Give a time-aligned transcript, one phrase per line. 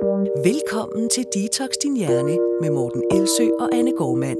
[0.00, 4.38] Velkommen til Detox Din Hjerne med Morten Elsø og Anne Gormand.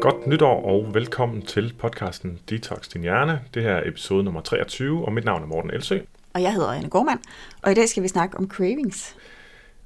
[0.00, 3.40] Godt nytår og velkommen til podcasten Detox Din Hjerne.
[3.54, 5.98] Det her er episode nummer 23, og mit navn er Morten Elsø.
[6.34, 7.18] Og jeg hedder Anne Gormand,
[7.62, 9.16] og i dag skal vi snakke om cravings.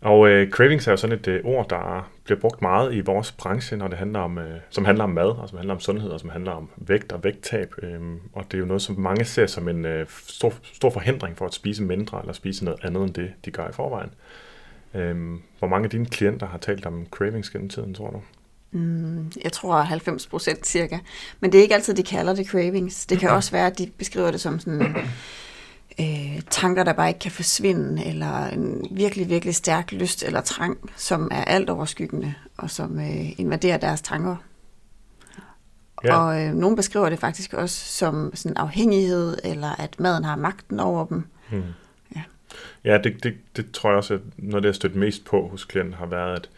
[0.00, 3.32] Og øh, cravings er jo sådan et øh, ord, der bliver brugt meget i vores
[3.32, 6.10] branche, når det handler om, øh, som handler om mad, og som handler om sundhed,
[6.10, 7.74] og som handler om vægt og vægttab.
[7.82, 8.00] Øh,
[8.32, 11.46] og det er jo noget, som mange ser som en øh, stor, stor forhindring for
[11.46, 14.10] at spise mindre, eller spise noget andet end det, de gør i forvejen.
[14.94, 15.16] Øh,
[15.58, 18.20] hvor mange af dine klienter har talt om cravings gennem tiden, tror du?
[18.70, 20.98] Mm, jeg tror 90 procent cirka.
[21.40, 23.06] Men det er ikke altid, de kalder det cravings.
[23.06, 24.96] Det kan også være, at de beskriver det som sådan
[26.00, 30.90] øh, tanker, der bare ikke kan forsvinde, eller en virkelig, virkelig stærk lyst eller trang,
[30.96, 34.36] som er alt overskyggende, og som øh, invaderer deres tanker.
[36.04, 36.16] Ja.
[36.16, 40.80] Og øh, nogen beskriver det faktisk også som sådan afhængighed, eller at maden har magten
[40.80, 41.24] over dem.
[41.50, 41.62] Hmm.
[42.16, 42.22] Ja,
[42.84, 45.64] ja det, det, det tror jeg også, at noget, det har stødt mest på hos
[45.64, 46.50] klienten, har været, at,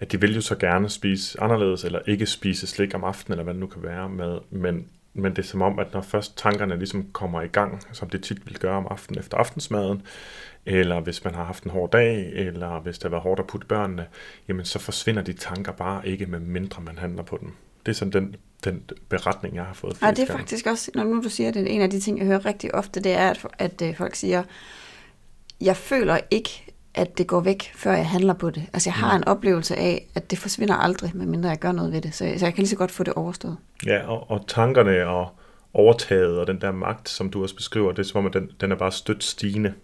[0.00, 3.44] at de vil jo så gerne spise anderledes, eller ikke spise slik om aftenen, eller
[3.44, 6.38] hvad det nu kan være, med, men men det er som om, at når først
[6.38, 10.02] tankerne ligesom kommer i gang, som det tit vil gøre om aftenen efter aftensmaden,
[10.66, 13.46] eller hvis man har haft en hård dag, eller hvis det har været hårdt at
[13.46, 14.06] putte børnene,
[14.48, 17.52] jamen så forsvinder de tanker bare ikke, med mindre man handler på dem.
[17.86, 20.02] Det er sådan den, den beretning, jeg har fået.
[20.02, 22.26] Ja, det er faktisk også, når nu du siger det, en af de ting, jeg
[22.26, 24.42] hører rigtig ofte, det er, at, at øh, folk siger,
[25.60, 28.62] jeg føler ikke, at det går væk, før jeg handler på det.
[28.72, 29.16] Altså jeg har mm.
[29.22, 32.14] en oplevelse af, at det forsvinder aldrig, medmindre jeg gør noget ved det.
[32.14, 33.56] Så, så jeg kan lige så godt få det overstået.
[33.86, 35.28] Ja, og, og tankerne og
[35.74, 38.50] overtaget og den der magt, som du også beskriver, det er som om, at den,
[38.60, 39.74] den er bare stødt stigende,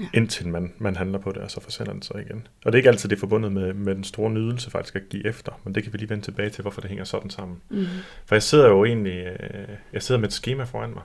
[0.00, 0.04] ja.
[0.14, 2.46] indtil man, man handler på det, og så forsvinder den så igen.
[2.64, 5.02] Og det er ikke altid det er forbundet med, med den store nydelse faktisk at
[5.10, 7.60] give efter, men det kan vi lige vende tilbage til, hvorfor det hænger sådan sammen.
[7.70, 7.86] Mm.
[8.26, 11.02] For jeg sidder jo egentlig, øh, jeg sidder med et schema foran mig,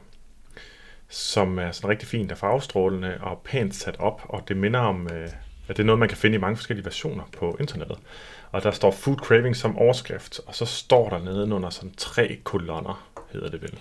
[1.10, 5.10] som er sådan rigtig fint og farvestrålende og pænt sat op, og det minder om,
[5.14, 5.30] øh,
[5.68, 7.98] at det er noget, man kan finde i mange forskellige versioner på internettet.
[8.52, 12.40] Og der står food craving som overskrift, og så står der nede under sådan tre
[12.44, 13.80] kolonner, hedder det vel.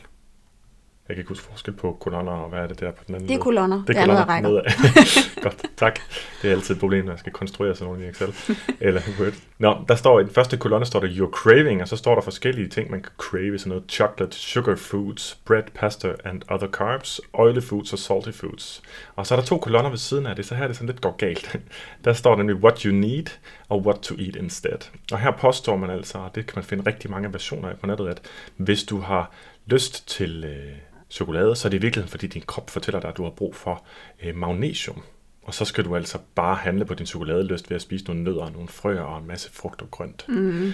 [1.08, 3.28] Jeg kan ikke huske forskel på kolonner, og hvad er det der på den anden
[3.28, 4.64] Det er kolonner, det er, det er noget,
[5.42, 6.00] Godt, tak.
[6.42, 8.34] Det er altid et problem, når jeg skal konstruere sådan nogle i Excel.
[8.80, 9.32] Eller Word.
[9.58, 12.22] Nå, der står i den første kolonne, står der your craving, og så står der
[12.22, 17.20] forskellige ting, man kan crave, sådan noget chocolate, sugar foods, bread, pasta and other carbs,
[17.32, 18.82] oily foods og salty foods.
[19.16, 20.88] Og så er der to kolonner ved siden af det, så her er det sådan
[20.88, 21.56] lidt går galt.
[22.04, 23.26] Der står nemlig what you need
[23.68, 24.78] og what to eat instead.
[25.12, 27.86] Og her påstår man altså, og det kan man finde rigtig mange versioner af på
[27.86, 28.20] nettet, at
[28.56, 29.30] hvis du har
[29.66, 30.72] lyst til øh,
[31.10, 33.54] chokolade, så er det i virkeligheden, fordi din krop fortæller dig, at du har brug
[33.54, 33.84] for
[34.22, 35.02] øh, magnesium.
[35.42, 38.50] Og så skal du altså bare handle på din chokoladelyst ved at spise nogle nødder,
[38.50, 40.24] nogle frøer og en masse frugt og grønt.
[40.28, 40.72] Mm.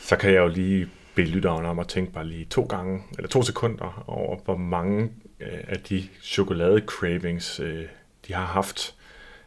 [0.00, 3.28] Så kan jeg jo lige bede lytteren om at tænke bare lige to gange, eller
[3.28, 7.84] to sekunder over, hvor mange øh, af de chokolade-cravings, øh,
[8.28, 8.94] de har haft,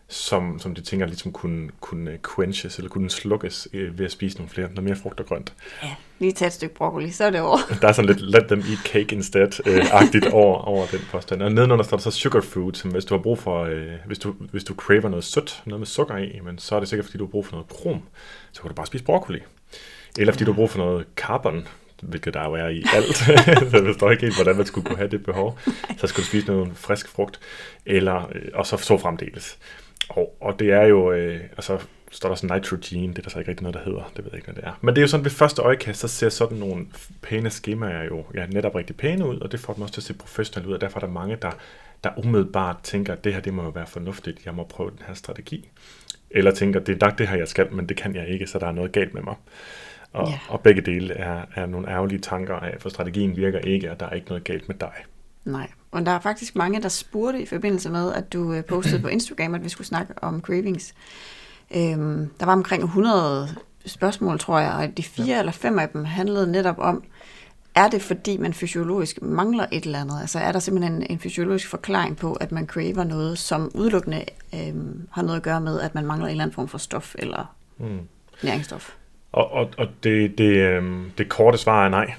[0.10, 4.38] som, som de tænker ligesom kunne, kunne quenches, eller kunne slukkes øh, ved at spise
[4.38, 5.54] nogle flere, noget mere frugt og grønt.
[5.84, 7.58] Ja, lige tage et stykke broccoli, så er det over.
[7.82, 11.42] Der er sådan lidt let them eat cake instead-agtigt øh, over, over den påstand.
[11.42, 14.20] Og nedenunder står der så sugar food, som hvis du har brug for, øh, hvis,
[14.20, 17.06] du, hvis du craver noget sødt, noget med sukker i, men så er det sikkert
[17.06, 18.02] fordi du har brug for noget krom,
[18.52, 19.40] så kan du bare spise broccoli.
[20.18, 20.46] Eller fordi ja.
[20.46, 21.68] du har brug for noget carbon,
[22.02, 23.18] hvilket der jo er i alt.
[23.72, 25.60] så jeg forstår ikke helt, hvordan man skulle kunne have det behov.
[25.98, 27.40] Så skulle du spise noget frisk frugt,
[27.86, 29.58] eller, øh, og så så fremdeles.
[30.10, 31.80] Og, og det er jo, øh, altså
[32.12, 34.32] står der sådan nitrogen, det er der så ikke rigtig noget, der hedder, det ved
[34.32, 34.80] jeg ikke, hvad det er.
[34.82, 36.86] Men det er jo sådan, ved første øjekast, så ser sådan nogle
[37.22, 40.06] pæne skemaer jo ja, netop rigtig pæne ud, og det får dem også til at
[40.06, 41.52] se professionelt ud, og derfor er der mange, der,
[42.04, 45.00] der umiddelbart tænker, at det her, det må jo være fornuftigt, jeg må prøve den
[45.08, 45.70] her strategi.
[46.32, 48.60] Eller tænker, det er nok det her, jeg skal, men det kan jeg ikke, så
[48.60, 49.36] der er noget galt med mig.
[50.14, 50.40] Og, ja.
[50.50, 54.06] og begge dele er, er nogle ærgerlige tanker af, for strategien virker ikke, og der
[54.06, 54.94] er ikke noget galt med dig.
[55.46, 59.02] Nej, og der er faktisk mange, der spurgte i forbindelse med, at du øh, postede
[59.02, 60.94] på Instagram, at vi skulle snakke om cravings.
[61.76, 63.56] Øhm, der var omkring 100
[63.86, 65.40] spørgsmål, tror jeg, og de fire ja.
[65.40, 67.04] eller fem af dem handlede netop om,
[67.76, 70.22] er det fordi, man fysiologisk mangler et eller andet?
[70.22, 74.26] Altså er der simpelthen en, en fysiologisk forklaring på, at man craver noget, som udelukkende
[74.54, 77.16] øhm, har noget at gøre med, at man mangler en eller anden form for stof
[77.20, 78.00] eller mm.
[78.44, 78.92] næringsstof?
[79.32, 82.14] Og, og, og det, det, øhm, det korte svar er nej.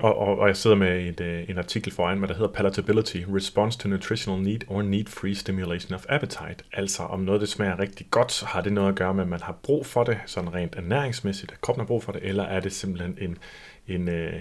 [0.00, 3.16] Og, og, og jeg sidder med et, øh, en artikel foran mig, der hedder Palatability,
[3.28, 6.64] Response to Nutritional Need or Need-Free Stimulation of Appetite.
[6.72, 9.28] Altså om noget, det smager rigtig godt, så har det noget at gøre med, at
[9.28, 12.44] man har brug for det, sådan rent ernæringsmæssigt, at kroppen har brug for det, eller
[12.44, 13.38] er det simpelthen en,
[13.86, 14.40] en, øh,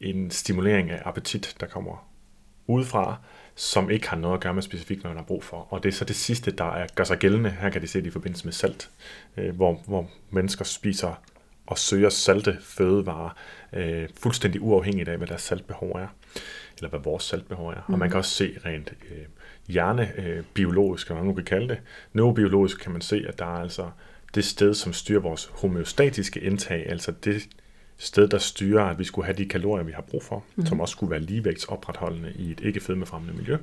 [0.00, 2.08] en stimulering af appetit, der kommer
[2.66, 3.16] udefra,
[3.54, 5.66] som ikke har noget at gøre med specifikt, hvad man har brug for.
[5.70, 7.50] Og det er så det sidste, der er, gør sig gældende.
[7.50, 8.90] Her kan de se det i forbindelse med salt,
[9.36, 11.14] øh, hvor, hvor mennesker spiser
[11.72, 13.36] og søger salte fødevarer,
[13.72, 16.06] øh, fuldstændig uafhængigt af, hvad deres saltbehov er,
[16.76, 17.84] eller hvad vores saltbehov er.
[17.88, 17.94] Mm.
[17.94, 18.18] Og man kan mhm.
[18.18, 19.18] også se rent øh,
[19.68, 21.78] hjernebiologisk, eller hvad man nu kan kalde det,
[22.12, 23.90] neurobiologisk kan man se, at der er altså
[24.34, 27.48] det sted, som styrer vores homeostatiske indtag, altså det
[27.96, 30.66] sted, der styrer, at vi skulle have de kalorier, vi har brug for, mm.
[30.66, 33.56] som også skulle være ligevægtsopretholdende i et ikke fedmefremmende miljø,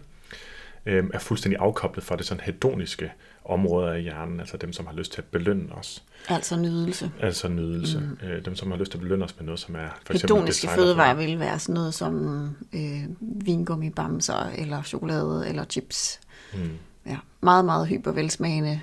[0.86, 3.12] øh, er fuldstændig afkoblet fra det sådan hedoniske
[3.50, 6.04] område af hjernen, altså dem, som har lyst til at belønne os.
[6.30, 7.12] Altså nydelse.
[7.19, 8.00] Altså nydelse.
[8.00, 8.28] Mm.
[8.28, 10.36] Øh, dem, som har lyst til at belønne os med noget, som er for eksempel
[10.36, 12.44] Hedoniske fødevarer vil være sådan noget som
[12.74, 16.19] øh, vingummibamser, eller chokolade, eller chips.
[16.54, 16.60] Mm.
[17.06, 18.81] Ja, meget, meget hypervelsmagende.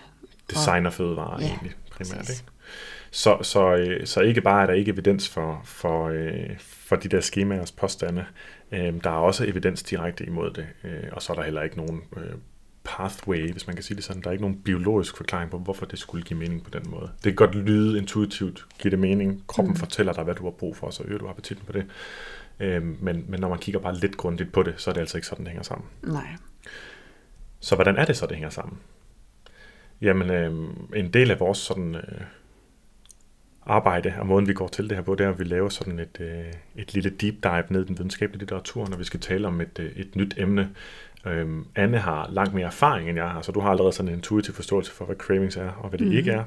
[0.50, 2.42] Designerfødevarer ja, egentlig primært, ikke?
[3.10, 7.08] Så, så, øh, så ikke bare er der ikke evidens for, for, øh, for de
[7.08, 8.24] der skemaers påstande,
[8.72, 10.66] øh, der er også evidens direkte imod det,
[11.12, 12.02] og så er der heller ikke nogen
[12.96, 14.22] pathway, hvis man kan sige det sådan.
[14.22, 17.10] Der er ikke nogen biologisk forklaring på, hvorfor det skulle give mening på den måde.
[17.14, 19.44] Det kan godt lyde intuitivt, give det mening.
[19.46, 19.78] Kroppen mm.
[19.78, 21.86] fortæller dig, hvad du har brug for, så øger du appetitten på det.
[22.82, 25.26] men, men når man kigger bare lidt grundigt på det, så er det altså ikke
[25.26, 25.88] sådan, det hænger sammen.
[26.02, 26.28] Nej.
[27.60, 28.78] Så hvordan er det så, det hænger sammen?
[30.00, 30.52] Jamen, øh,
[30.96, 32.20] en del af vores sådan, øh,
[33.66, 35.98] arbejde, og måden vi går til det her på, det er, at vi laver sådan
[35.98, 39.46] et, øh, et lille deep dive ned i den videnskabelige litteratur, når vi skal tale
[39.46, 40.70] om et, øh, et nyt emne.
[41.26, 44.14] Øhm, Anne har langt mere erfaring, end jeg har, så du har allerede sådan en
[44.14, 46.12] intuitiv forståelse for, hvad cravings er, og hvad det mm.
[46.12, 46.44] ikke er.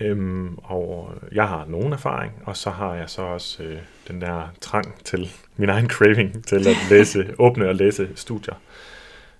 [0.00, 0.06] Ja.
[0.06, 3.78] Øhm, og jeg har nogen erfaring, og så har jeg så også øh,
[4.08, 8.54] den der trang til min egen craving, til at læse, åbne og læse studier.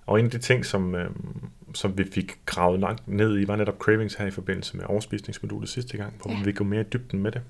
[0.06, 1.10] Og en af de ting, som, øh,
[1.74, 5.68] som vi fik gravet langt ned i, var netop cravings her i forbindelse med overspisningsmodulet
[5.68, 6.44] sidste gang, hvor ja.
[6.44, 7.40] vi går mere i dybden med det.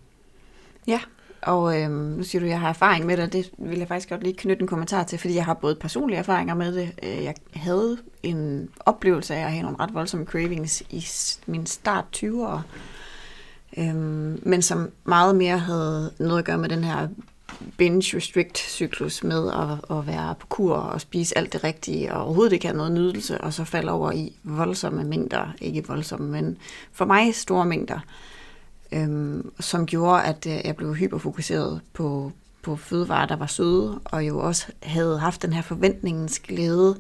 [0.87, 1.01] Ja,
[1.47, 3.89] og øh, nu siger du, at jeg har erfaring med det, og det vil jeg
[3.89, 6.93] faktisk godt lige knytte en kommentar til, fordi jeg har både personlige erfaringer med det.
[7.03, 11.07] Øh, jeg havde en oplevelse af at have nogle ret voldsomme cravings i
[11.47, 12.61] min start 20'ere,
[13.79, 13.95] øh,
[14.47, 17.09] men som meget mere havde noget at gøre med den her
[17.79, 22.67] binge-restrict-cyklus med at, at være på kur og spise alt det rigtige, og overhovedet ikke
[22.67, 26.59] have noget nydelse, og så falde over i voldsomme mængder, ikke voldsomme, men
[26.93, 27.99] for mig store mængder,
[28.93, 34.27] øhm, som gjorde, at øh, jeg blev hyperfokuseret på, på fødevarer, der var søde, og
[34.27, 36.97] jo også havde haft den her forventningens glæde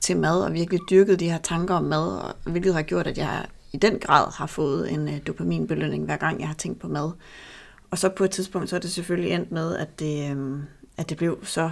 [0.00, 3.18] til mad, og virkelig dyrket de her tanker om mad, og, hvilket har gjort, at
[3.18, 6.88] jeg i den grad har fået en øh, dopaminbelønning, hver gang jeg har tænkt på
[6.88, 7.10] mad.
[7.90, 10.58] Og så på et tidspunkt, så er det selvfølgelig endt med, at det, øh,
[10.96, 11.70] at det blev så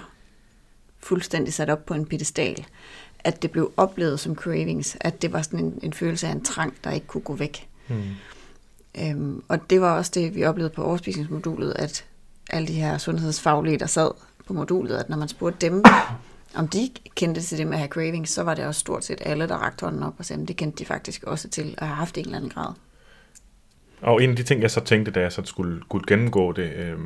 [0.98, 2.66] fuldstændig sat op på en pedestal,
[3.24, 6.44] at det blev oplevet som cravings, at det var sådan en, en følelse af en
[6.44, 7.68] trang, der ikke kunne gå væk.
[7.88, 8.02] Mm.
[8.98, 12.04] Øhm, og det var også det, vi oplevede på overspisningsmodulet, at
[12.50, 14.10] alle de her sundhedsfaglige, der sad
[14.46, 15.84] på modulet, at når man spurgte dem,
[16.54, 19.22] om de kendte til det med at have cravings, så var det også stort set
[19.24, 21.86] alle, der rakte hånden op og sagde, at det kendte de faktisk også til at
[21.86, 22.72] have haft en eller anden grad.
[24.00, 26.72] Og en af de ting, jeg så tænkte, da jeg så skulle, skulle gennemgå det,
[26.72, 26.98] øh,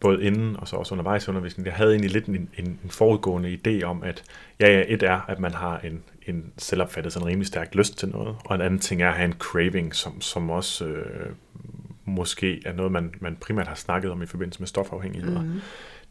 [0.00, 2.90] både inden og så også undervejs i undervisningen, jeg havde egentlig lidt en, en, en
[2.90, 4.24] forudgående idé om, at
[4.60, 8.08] ja, ja, et er, at man har en, en selvopfattet sådan rimelig stærk lyst til
[8.08, 11.32] noget, og en anden ting er at have en craving, som, som også øh,
[12.04, 15.42] måske er noget, man, man primært har snakket om i forbindelse med stofafhængigheder.
[15.42, 15.60] Mm.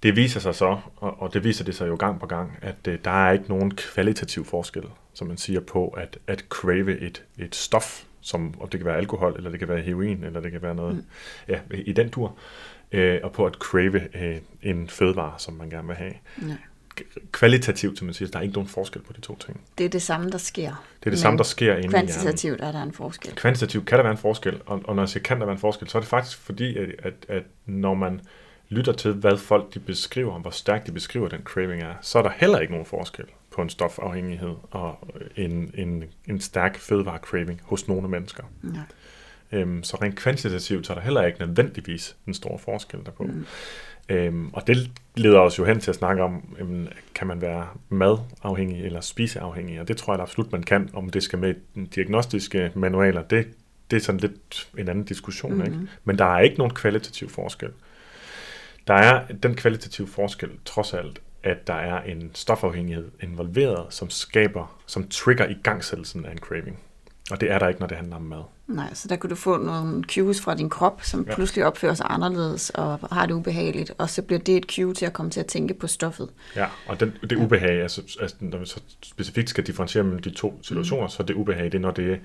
[0.04, 2.88] Det viser sig så, og, og det viser det sig jo gang på gang, at
[2.88, 7.24] øh, der er ikke nogen kvalitativ forskel, som man siger på, at, at crave et,
[7.38, 10.52] et stof, som, og det kan være alkohol, eller det kan være heroin, eller det
[10.52, 11.04] kan være noget mm.
[11.48, 12.38] ja, i den tur,
[12.92, 16.14] øh, og på at crave øh, en fødevare, som man gerne vil have.
[16.38, 16.58] Nej.
[17.32, 19.62] Kvalitativt, som man siger, der er ikke nogen forskel på de to ting.
[19.78, 20.86] Det er det samme, der sker.
[21.00, 23.36] Det er det samme, der sker inde Kvantitativt er der en forskel.
[23.36, 25.60] Kvantitativt kan der være en forskel, og, og når jeg siger kan der være en
[25.60, 28.22] forskel, så er det faktisk fordi, at, at, at når man
[28.70, 32.24] lytter til, hvad folk de beskriver, hvor stærkt de beskriver den craving er, så er
[32.24, 37.88] der heller ikke nogen forskel på en stofafhængighed og en, en, en stærk fødevare-craving hos
[37.88, 38.44] nogle mennesker.
[38.62, 38.84] Nej.
[39.52, 43.24] Øhm, så rent kvantitativt, så er der heller ikke nødvendigvis en stor forskel derpå.
[43.24, 43.46] Mm.
[44.12, 47.68] Øhm, og det leder os jo hen til at snakke om, jamen, kan man være
[47.90, 50.90] madafhængig eller spiseafhængig, og det tror jeg absolut, man kan.
[50.94, 51.54] Om det skal med
[51.96, 53.48] diagnostiske manualer, det,
[53.92, 55.54] det er sådan lidt en anden diskussion.
[55.54, 55.62] Mm.
[55.62, 55.78] Ikke?
[56.04, 57.70] Men der er ikke nogen kvalitativ forskel.
[58.88, 64.82] Der er den kvalitative forskel, trods alt, at der er en stofafhængighed involveret, som skaber,
[64.86, 66.80] som trigger i gangsættelsen af en craving.
[67.32, 68.44] Og det er der ikke, når det handler om mad.
[68.72, 71.36] Nej, så der kunne du få nogle cues fra din krop, som ja.
[71.36, 75.06] pludselig opfører sig anderledes og har det ubehageligt, og så bliver det et cue til
[75.06, 76.30] at komme til at tænke på stoffet.
[76.56, 80.30] Ja, og den, det ubehag, altså, altså når vi så specifikt skal differentiere mellem de
[80.30, 81.10] to situationer, mm.
[81.10, 82.20] så det ubehag, det er, når det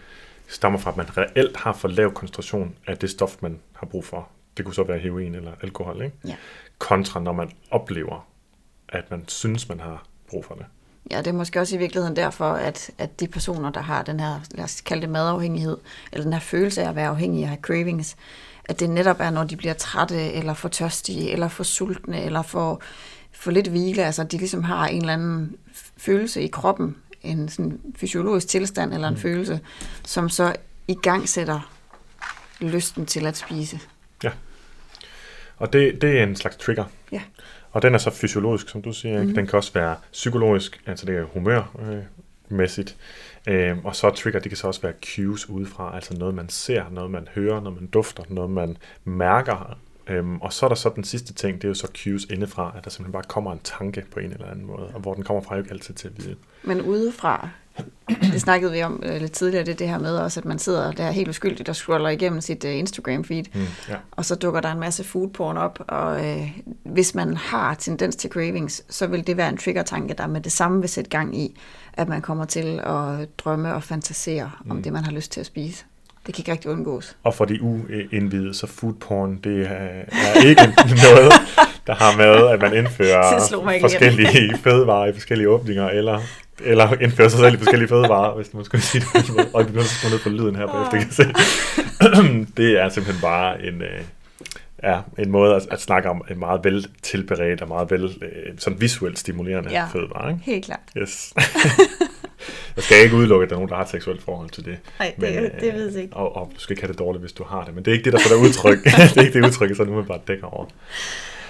[0.49, 4.05] stammer fra, at man reelt har for lav koncentration af det stof, man har brug
[4.05, 4.29] for.
[4.57, 6.17] Det kunne så være heroin eller alkohol, ikke?
[6.25, 6.35] Ja.
[6.79, 8.27] Kontra når man oplever
[8.89, 10.67] at man synes, man har brug for det.
[11.11, 14.21] Ja, det er måske også i virkeligheden derfor, at, at de personer, der har den
[14.21, 15.77] her, lad os kalde det madafhængighed,
[16.13, 18.17] eller den her følelse af at være afhængig af cravings,
[18.65, 22.43] at det netop er, når de bliver trætte, eller for tørstige, eller for sultne, eller
[22.43, 22.81] for,
[23.33, 25.57] for lidt hvile, altså de ligesom har en eller anden
[25.97, 29.21] følelse i kroppen, en sådan fysiologisk tilstand eller en mm.
[29.21, 29.61] følelse,
[30.05, 30.57] som så
[30.89, 31.73] i gang sætter
[32.61, 33.81] lysten til at spise.
[34.25, 34.31] Ja.
[35.57, 36.85] Og det, det er en slags trigger.
[37.13, 37.21] Ja.
[37.77, 39.15] Og den er så fysiologisk, som du siger.
[39.15, 39.25] Ikke?
[39.25, 39.35] Mhm.
[39.35, 42.97] Den kan også være psykologisk, altså det er humørmæssigt.
[43.49, 46.85] Øhm, og så trigger, det kan så også være cues udefra, altså noget man ser,
[46.91, 49.79] noget man hører, noget man dufter, noget man mærker.
[50.07, 52.75] Øhm, og så er der så den sidste ting, det er jo så cues indefra,
[52.79, 55.25] at der simpelthen bare kommer en tanke på en eller anden måde, og hvor den
[55.25, 56.37] kommer fra, er jo ikke altid til at vide.
[56.63, 57.49] Men udefra,
[58.33, 60.93] det snakkede vi om øh, lidt tidligere, det, det her med også, at man sidder
[60.93, 63.95] der helt uskyldigt og scroller igennem sit uh, Instagram-feed, Mm, ja.
[64.11, 66.49] og så dukker der en masse foodporn op, og øh,
[66.85, 70.53] hvis man har tendens til cravings, så vil det være en trigger-tanke, der med det
[70.53, 71.61] samme vil sætte gang i,
[71.93, 74.83] at man kommer til at drømme og fantasere om Mm.
[74.83, 75.85] det, man har lyst til at spise.
[76.27, 77.17] Det kan ikke rigtig undgås.
[77.25, 80.63] Og for de uindvidede, så food porn, det er, ikke
[81.07, 81.33] noget,
[81.87, 83.41] der har med, at man indfører
[83.81, 86.21] forskellige fødevarer i forskellige åbninger, eller,
[86.65, 89.51] eller indfører sig selv i forskellige fødevarer, hvis man skulle sige det.
[89.55, 92.47] Og vi bliver gå ned på lyden her bagefter, kan jeg se.
[92.63, 94.01] det er simpelthen bare en, øh,
[94.83, 98.53] ja, en måde at, at snakke om en meget vel tilberedt og meget vel øh,
[98.59, 99.85] sådan visuelt stimulerende Ja.
[99.93, 100.31] fødevare.
[100.31, 100.43] Ikke?
[100.45, 100.81] Helt klart.
[100.99, 101.33] Yes.
[102.77, 104.79] jeg skal ikke udelukke, at der er nogen, der har et seksuelt forhold til det.
[104.99, 106.17] Nej, det, Men, det ved jeg ikke.
[106.17, 107.75] Og, og du skal ikke have det dårligt, hvis du har det.
[107.75, 108.85] Men det er ikke det, der får dig udtryk.
[108.85, 110.67] det er ikke det udtryk, så nu bare dækker over.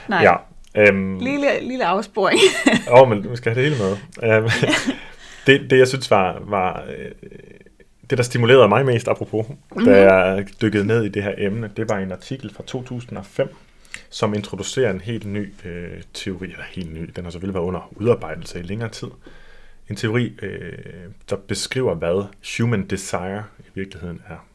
[0.09, 0.35] Nej, Ja.
[0.79, 2.41] Øhm, lille, lille afsporing.
[2.91, 3.97] Åh, oh, men du skal have det hele med.
[4.33, 4.49] Øhm,
[5.47, 7.11] det, det, jeg synes var, var øh,
[8.11, 9.85] det, der stimulerede mig mest, apropos, mm-hmm.
[9.85, 13.49] da jeg dykkede ned i det her emne, det var en artikel fra 2005,
[14.11, 17.93] som introducerer en helt ny øh, teori, eller helt ny, den har selvfølgelig været under
[17.97, 19.09] udarbejdelse i længere tid.
[19.89, 20.73] En teori, øh,
[21.31, 22.25] der beskriver, hvad
[22.59, 24.47] human desire i virkeligheden er.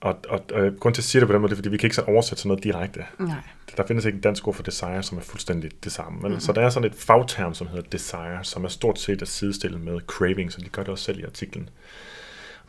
[0.00, 1.76] Og, og, og grund til at sige det på den måde, det er, fordi vi
[1.76, 3.00] kan ikke så oversætte sådan noget direkte.
[3.18, 3.36] Nej.
[3.76, 6.18] Der findes ikke et dansk ord for desire, som er fuldstændig det samme.
[6.18, 6.40] Mm-hmm.
[6.40, 9.78] Så der er sådan et fagterm, som hedder desire, som er stort set at sidestille
[9.78, 11.68] med craving, så de gør det også selv i artiklen.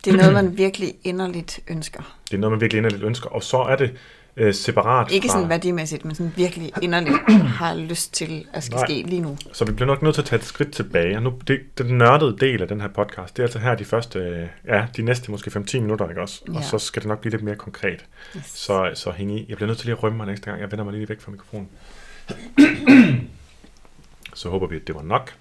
[0.05, 2.17] Det er noget, man virkelig inderligt ønsker.
[2.31, 3.29] Det er noget, man virkelig inderligt ønsker.
[3.29, 3.93] Og så er det
[4.37, 5.33] øh, separat Ikke fra...
[5.33, 7.15] sådan værdimæssigt, men sådan virkelig inderligt
[7.59, 8.85] har lyst til at skal Nej.
[8.85, 9.37] ske lige nu.
[9.53, 11.15] Så vi bliver nok nødt til at tage et skridt tilbage.
[11.15, 13.85] Og nu, det, den nørdede del af den her podcast, det er altså her de
[13.85, 16.41] første, ja, de næste måske 5-10 minutter, ikke også?
[16.47, 16.57] Ja.
[16.57, 18.05] Og så skal det nok blive lidt mere konkret.
[18.37, 18.45] Yes.
[18.45, 19.45] Så, så hæng i.
[19.49, 20.61] Jeg bliver nødt til lige at rømme mig næste gang.
[20.61, 21.69] Jeg vender mig lige væk fra mikrofonen.
[24.33, 25.33] så håber vi, at det var nok.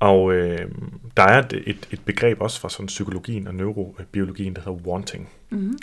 [0.00, 0.70] Og øh,
[1.16, 5.28] der er et, et, et begreb også fra sådan psykologien og neurobiologien, der hedder wanting.
[5.50, 5.78] Mm-hmm.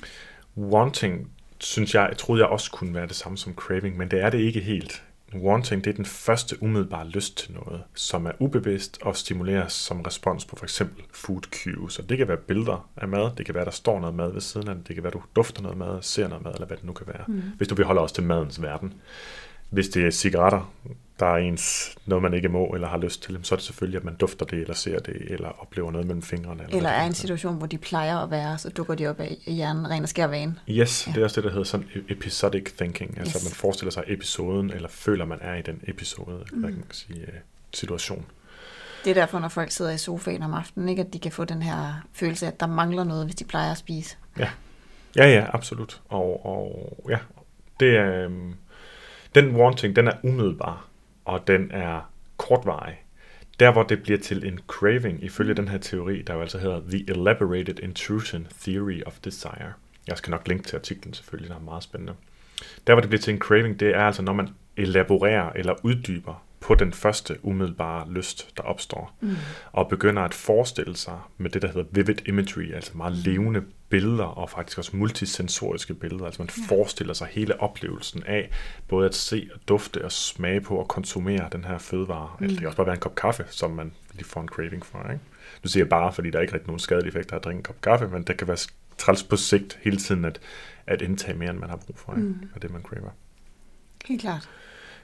[0.58, 4.30] Wanting, synes jeg, troede jeg også kunne være det samme som craving, men det er
[4.30, 5.04] det ikke helt.
[5.36, 10.02] Wanting, det er den første umiddelbare lyst til noget, som er ubevidst og stimuleres som
[10.02, 12.00] respons på for eksempel food cues.
[12.00, 14.42] Og det kan være billeder af mad, det kan være, der står noget mad ved
[14.42, 16.78] siden af det, det kan være, du dufter noget mad, ser noget mad, eller hvad
[16.78, 17.24] det nu kan være.
[17.28, 17.42] Mm.
[17.58, 18.94] Hvis du vil holde os til madens verden.
[19.70, 20.74] Hvis det er cigaretter,
[21.20, 23.98] der er ens noget, man ikke må eller har lyst til, så er det selvfølgelig,
[23.98, 26.64] at man dufter det, eller ser det, eller oplever noget mellem fingrene.
[26.70, 29.38] Eller det er en situation, hvor de plejer at være, så dukker de op af
[29.46, 30.56] i hjernen, ren og skær vane.
[30.70, 31.12] Yes, ja.
[31.12, 33.18] det er også det, der hedder sådan e- episodic thinking.
[33.20, 33.46] Altså, Yes.
[33.46, 36.78] at man forestiller sig episoden, eller føler, man er i den episode, eller hvad kan
[36.80, 37.28] man sige, øh,
[37.74, 38.26] situation.
[39.04, 41.46] Det er derfor, når folk sidder i sofaen om aftenen, ikke, at de kan få
[41.46, 44.16] den her følelse af, at der mangler noget, hvis de plejer at spise.
[44.40, 44.50] Ja,
[45.16, 46.02] ja, ja absolut.
[46.10, 47.18] Og, og ja,
[47.80, 48.54] det er, øhm,
[49.36, 50.86] den wanting, den er umiddelbar,
[51.28, 53.04] og den er kortvarig.
[53.60, 56.82] Der, hvor det bliver til en craving, ifølge den her teori, der jo altså hedder
[56.90, 59.74] The Elaborated Intrusion Theory of Desire.
[60.08, 62.14] Jeg skal nok linke til artiklen selvfølgelig, der er meget spændende.
[62.88, 66.44] Der, hvor det bliver til en craving, det er altså, når man elaborerer eller uddyber
[66.60, 69.36] på den første umiddelbare lyst, der opstår, mm.
[69.72, 74.24] og begynder at forestille sig med det, der hedder vivid imagery, altså meget levende billeder,
[74.24, 76.76] og faktisk også multisensoriske billeder, altså man ja.
[76.76, 78.50] forestiller sig hele oplevelsen af,
[78.88, 82.30] både at se og dufte og smage på og konsumere den her fødevare.
[82.40, 82.44] Mm.
[82.44, 84.86] Eller det kan også bare være en kop kaffe, som man lige får en craving
[84.86, 85.24] for, ikke?
[85.64, 87.64] Du siger bare, fordi der er ikke rigtig nogen skadelige effekter af at drikke en
[87.64, 88.58] kop kaffe, men det kan være
[88.98, 90.40] træls på sigt hele tiden at,
[90.88, 92.28] at indtage mere, end man har brug for, ikke?
[92.28, 92.50] Mm.
[92.56, 93.10] af det, man craver.
[94.06, 94.50] Helt klart.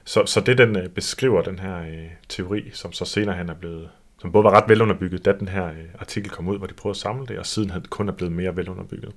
[0.04, 3.54] Så, så det, den øh, beskriver, den her øh, teori, som så senere hen er
[3.54, 3.90] blevet,
[4.24, 6.96] som både var ret velunderbygget, da den her øh, artikel kom ud, hvor de prøvede
[6.96, 9.12] at samle det, og siden hen kun er blevet mere velunderbygget.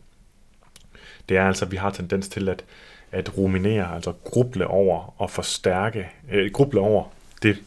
[1.30, 2.66] Det er altså, at vi har tendens til at,
[3.12, 7.06] at ruminere, altså gruble over og forstærke, øh, gruble over
[7.44, 7.64] det,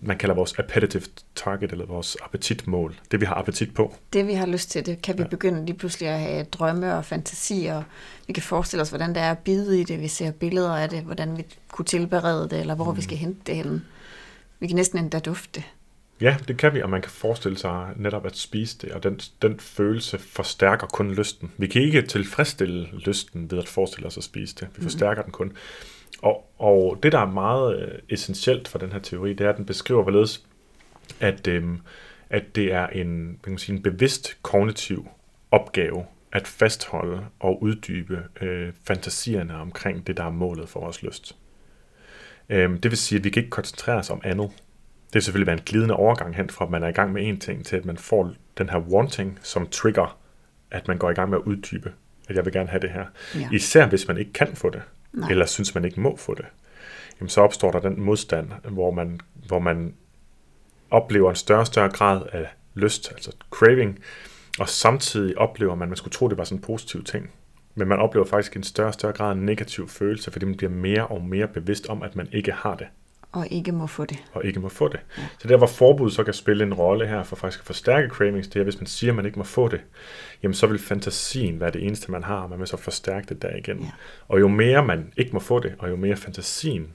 [0.00, 1.02] man kalder vores appetitive
[1.34, 3.94] target, eller vores appetitmål, det vi har appetit på.
[4.12, 7.04] Det vi har lyst til, det kan vi begynde lige pludselig at have drømme og
[7.04, 7.82] fantasier.
[8.26, 10.00] Vi kan forestille os, hvordan det er at bide i det.
[10.00, 12.96] Vi ser billeder af det, hvordan vi kunne tilberede det, eller hvor mm.
[12.96, 13.82] vi skal hente det henne.
[14.60, 15.64] Vi kan næsten endda dufte det.
[16.20, 19.20] Ja, det kan vi, og man kan forestille sig netop at spise det, og den,
[19.42, 21.52] den følelse forstærker kun lysten.
[21.58, 24.68] Vi kan ikke tilfredsstille lysten ved at forestille os at spise det.
[24.76, 25.52] Vi forstærker den kun.
[26.22, 29.56] Og, og det, der er meget øh, essentielt for den her teori, det er, at
[29.56, 30.46] den beskriver, hvorledes
[31.20, 31.80] at, øhm,
[32.30, 35.08] at det er en, man kan sige, en bevidst kognitiv
[35.50, 41.36] opgave at fastholde og uddybe øh, fantasierne omkring det, der er målet for vores lyst.
[42.48, 44.50] Øhm, det vil sige, at vi kan ikke koncentrere os om andet.
[45.16, 47.28] Det vil selvfølgelig være en glidende overgang hen fra, at man er i gang med
[47.28, 50.18] en ting, til at man får den her wanting, som trigger,
[50.70, 51.92] at man går i gang med at uddybe,
[52.28, 53.04] at jeg vil gerne have det her.
[53.34, 53.48] Ja.
[53.52, 54.82] Især hvis man ikke kan få det,
[55.12, 55.30] Nej.
[55.30, 56.44] eller synes, man ikke må få det.
[57.20, 59.94] Jamen, så opstår der den modstand, hvor man, hvor man
[60.90, 63.98] oplever en større og større grad af lyst, altså craving,
[64.58, 67.30] og samtidig oplever man, man skulle tro, det var sådan en positiv ting,
[67.74, 70.70] men man oplever faktisk en større og større grad af negativ følelse, fordi man bliver
[70.70, 72.86] mere og mere bevidst om, at man ikke har det,
[73.32, 74.24] Og ikke må få det.
[74.32, 75.00] og ikke må få det.
[75.38, 78.48] Så der, hvor forbud så kan spille en rolle her, for faktisk at forstærke cravings,
[78.48, 79.80] det er, hvis man siger, at man ikke må få det,
[80.42, 83.42] jamen så vil fantasien være det eneste, man har, og man vil så forstærke det
[83.42, 83.78] der igen.
[83.80, 83.90] Ja.
[84.28, 86.88] Og jo mere man ikke må få det, og jo mere fantasien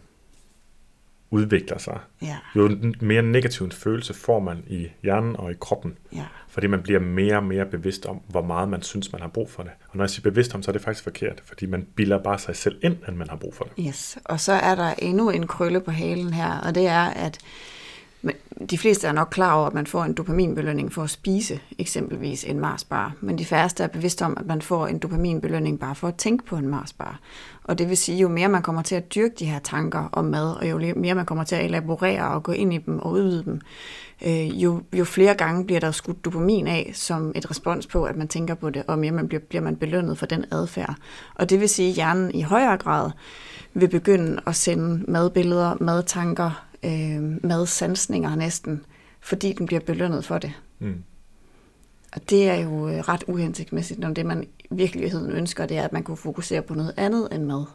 [1.31, 5.97] udvikler sig, Ja, jo mere negativ en følelse får man i hjernen og i kroppen,
[6.13, 6.25] ja.
[6.50, 9.50] fordi man bliver mere og mere bevidst om, hvor meget man synes, man har brug
[9.50, 9.71] for det.
[9.89, 12.39] Og når jeg siger bevidst om, så er det faktisk forkert, fordi man bilder bare
[12.39, 13.85] sig selv ind, at man har brug for det.
[13.88, 14.17] Yes.
[14.25, 17.39] Og så er der endnu en krølle på halen her, og det er, at
[18.21, 18.35] men
[18.69, 22.43] de fleste er nok klar over, at man får en dopaminbelønning for at spise eksempelvis
[22.43, 26.07] en Marsbar, men de færreste er bevidste om, at man får en dopaminbelønning bare for
[26.07, 27.19] at tænke på en Marsbar.
[27.63, 30.25] Og det vil sige, jo mere man kommer til at dyrke de her tanker om
[30.25, 33.11] mad, og jo mere man kommer til at elaborere og gå ind i dem og
[33.11, 33.61] udvide dem,
[34.25, 38.15] øh, jo, jo flere gange bliver der skudt dopamin af som et respons på, at
[38.15, 40.95] man tænker på det, og mere man bliver, bliver man belønnet for den adfærd.
[41.35, 43.11] Og det vil sige, at hjernen i højere grad
[43.73, 48.85] vil begynde at sende madbilleder, madtanker, øh, madsansninger næsten,
[49.19, 50.53] fordi den bliver belønnet for det.
[50.79, 51.03] Mm.
[52.13, 55.83] Og det er jo øh, ret uhensigtsmæssigt, når det man i virkeligheden ønsker, det er,
[55.83, 57.65] at man kunne fokusere på noget andet end mad.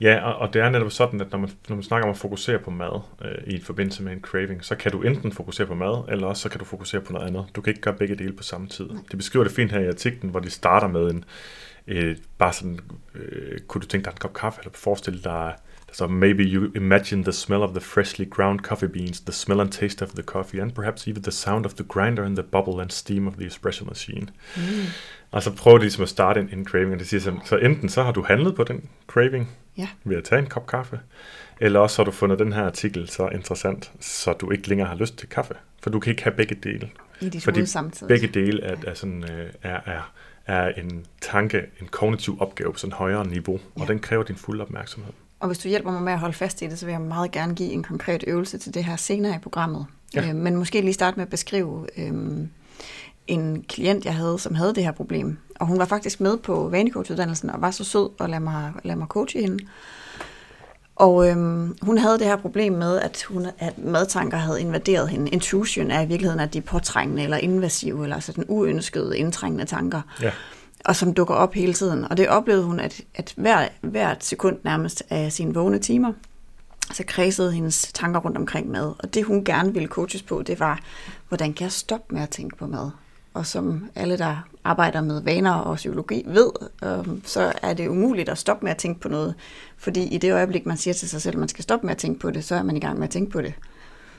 [0.00, 2.16] Ja, og, og det er netop sådan, at når man, når man snakker om at
[2.16, 5.74] fokusere på mad øh, i forbindelse med en craving, så kan du enten fokusere på
[5.74, 7.46] mad, eller også så kan du fokusere på noget andet.
[7.54, 8.90] Du kan ikke gøre begge dele på samme tid.
[9.12, 11.24] De beskriver det fint her i artiklen, hvor de starter med en,
[11.86, 12.78] øh, bare sådan,
[13.14, 15.54] øh, kunne du tænke dig en kop kaffe, eller forestille dig,
[15.92, 19.70] står, maybe you imagine the smell of the freshly ground coffee beans, the smell and
[19.72, 22.80] taste of the coffee, and perhaps even the sound of the grinder and the bubble
[22.82, 24.28] and steam of the espresso machine.
[24.56, 24.62] Mm.
[25.30, 27.88] Og så prøver de ligesom at starte en, en craving, og det siger så enten
[27.88, 29.88] så har du handlet på den craving, Ja.
[30.04, 31.00] ved at tage en kop kaffe,
[31.60, 34.96] eller også har du fundet den her artikel så interessant, så du ikke længere har
[34.96, 35.54] lyst til kaffe.
[35.82, 36.90] For du kan ikke have begge dele.
[37.20, 38.08] I dit Fordi samtidig.
[38.08, 40.12] Begge dele er, er, sådan, øh, er, er,
[40.46, 43.84] er en tanke, en kognitiv opgave på sådan et højere niveau, og Ja.
[43.86, 45.12] den kræver din fulde opmærksomhed.
[45.42, 47.30] Og hvis du hjælper mig med at holde fast i det, så vil jeg meget
[47.30, 49.86] gerne give en konkret øvelse til det her senere i programmet.
[50.14, 50.28] Ja.
[50.28, 52.12] Øh, men måske lige starte med at beskrive øh,
[53.26, 55.38] en klient, jeg havde, som havde det her problem.
[55.60, 58.98] Og hun var faktisk med på vanecoachuddannelsen og var så sød at lade mig, lade
[58.98, 59.64] mig coache hende.
[60.96, 65.30] Og øhm, hun havde det her problem med, at, hun, at madtanker havde invaderet hende.
[65.30, 69.64] Intrusion er i virkeligheden, at de er påtrængende eller invasive, eller altså den uønskede indtrængende
[69.64, 70.32] tanker Ja,
[70.84, 72.04] og som dukker op hele tiden.
[72.10, 76.12] Og det oplevede hun, at, at hver, hvert sekund nærmest af sine vågne timer,
[76.92, 78.92] så kredsede hendes tanker rundt omkring mad.
[78.98, 80.80] Og det hun gerne ville coaches på, det var,
[81.28, 82.90] hvordan kan jeg stoppe med at tænke på mad?
[83.34, 86.50] Og som alle, der arbejder med vaner og psykologi ved,
[86.84, 89.34] øh, så er det umuligt at stoppe med at tænke på noget.
[89.76, 91.98] Fordi i det øjeblik, man siger til sig selv, at man skal stoppe med at
[91.98, 93.54] tænke på det, så er man i gang med at tænke på det.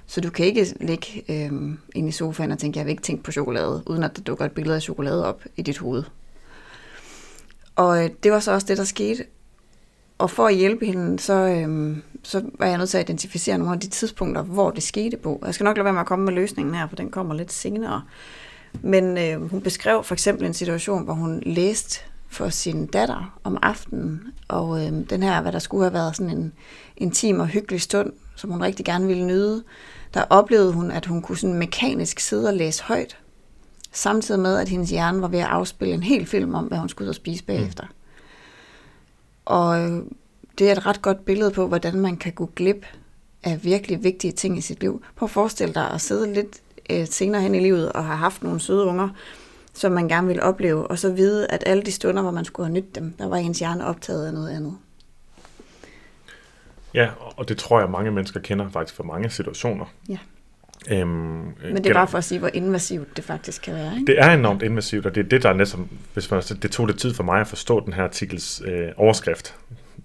[0.07, 1.51] Så du kan ikke ligge øh,
[1.95, 4.45] inde i sofaen og tænke, jeg vil ikke tænke på chokolade, uden at der dukker
[4.45, 6.03] et billede af chokolade op i dit hoved.
[7.75, 9.25] Og øh, det var så også det, der skete.
[10.17, 13.73] Og for at hjælpe hende, så, øhm, så var jeg nødt til at identificere nogle
[13.73, 15.43] af de tidspunkter, hvor det skete på.
[15.45, 17.51] Jeg skal nok lade være med at komme med løsningen her, for den kommer lidt
[17.51, 18.01] senere.
[18.81, 23.57] Men øh, hun beskrev for eksempel en situation, hvor hun læste for sin datter om
[23.61, 26.53] aftenen, og øh, den her, hvad der skulle have været sådan en
[26.97, 29.63] intim og hyggelig stund, som hun rigtig gerne ville nyde,
[30.13, 33.17] der oplevede hun, at hun kunne sådan mekanisk sidde og læse højt,
[33.93, 36.89] samtidig med, at hendes hjerne var ved at afspille en hel film om, hvad hun
[36.89, 37.83] skulle ud og spise bagefter.
[37.83, 37.93] Mm.
[39.45, 40.01] Og øh,
[40.57, 42.85] det er et ret godt billede på, hvordan man kan gå glip
[43.43, 45.03] af virkelig vigtige ting i sit liv.
[45.15, 48.43] Prøv at forestille dig at sidde lidt øh, senere hen i livet og have haft
[48.43, 49.09] nogle søde unger,
[49.73, 52.67] som man gerne ville opleve, og så vide, at alle de stunder, hvor man skulle
[52.67, 54.77] have nydt dem, der var ens hjerne optaget af noget andet.
[56.93, 59.85] ja og det tror jeg, mange mennesker kender faktisk for mange situationer.
[60.09, 60.17] Ja.
[60.91, 63.93] Øhm, Men det er bare for at sige, hvor invasivt det faktisk kan være.
[63.99, 64.05] Ikke?
[64.11, 66.85] Det er enormt invasivt, og det er det, der er næsten, hvis man, det tog
[66.87, 69.55] lidt tid for mig at forstå den her artikels øh, overskrift.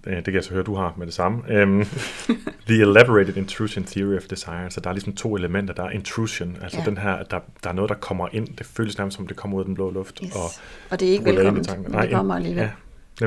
[0.07, 1.41] Øh, det kan jeg så høre, du har med det samme.
[1.49, 1.85] Øhm,
[2.67, 4.69] The Elaborated Intrusion Theory of Desire.
[4.69, 5.73] Så der er ligesom to elementer.
[5.73, 6.85] Der er intrusion, altså Ja.
[6.85, 8.47] den her, at der, der er noget, der kommer ind.
[8.57, 10.19] Det føles nærmest som, det kommer ud af den blå luft.
[10.23, 10.35] Yes.
[10.35, 10.41] Og
[10.89, 12.61] Og det er ikke velkommen, men det kommer alligevel.
[12.63, 12.69] Ja,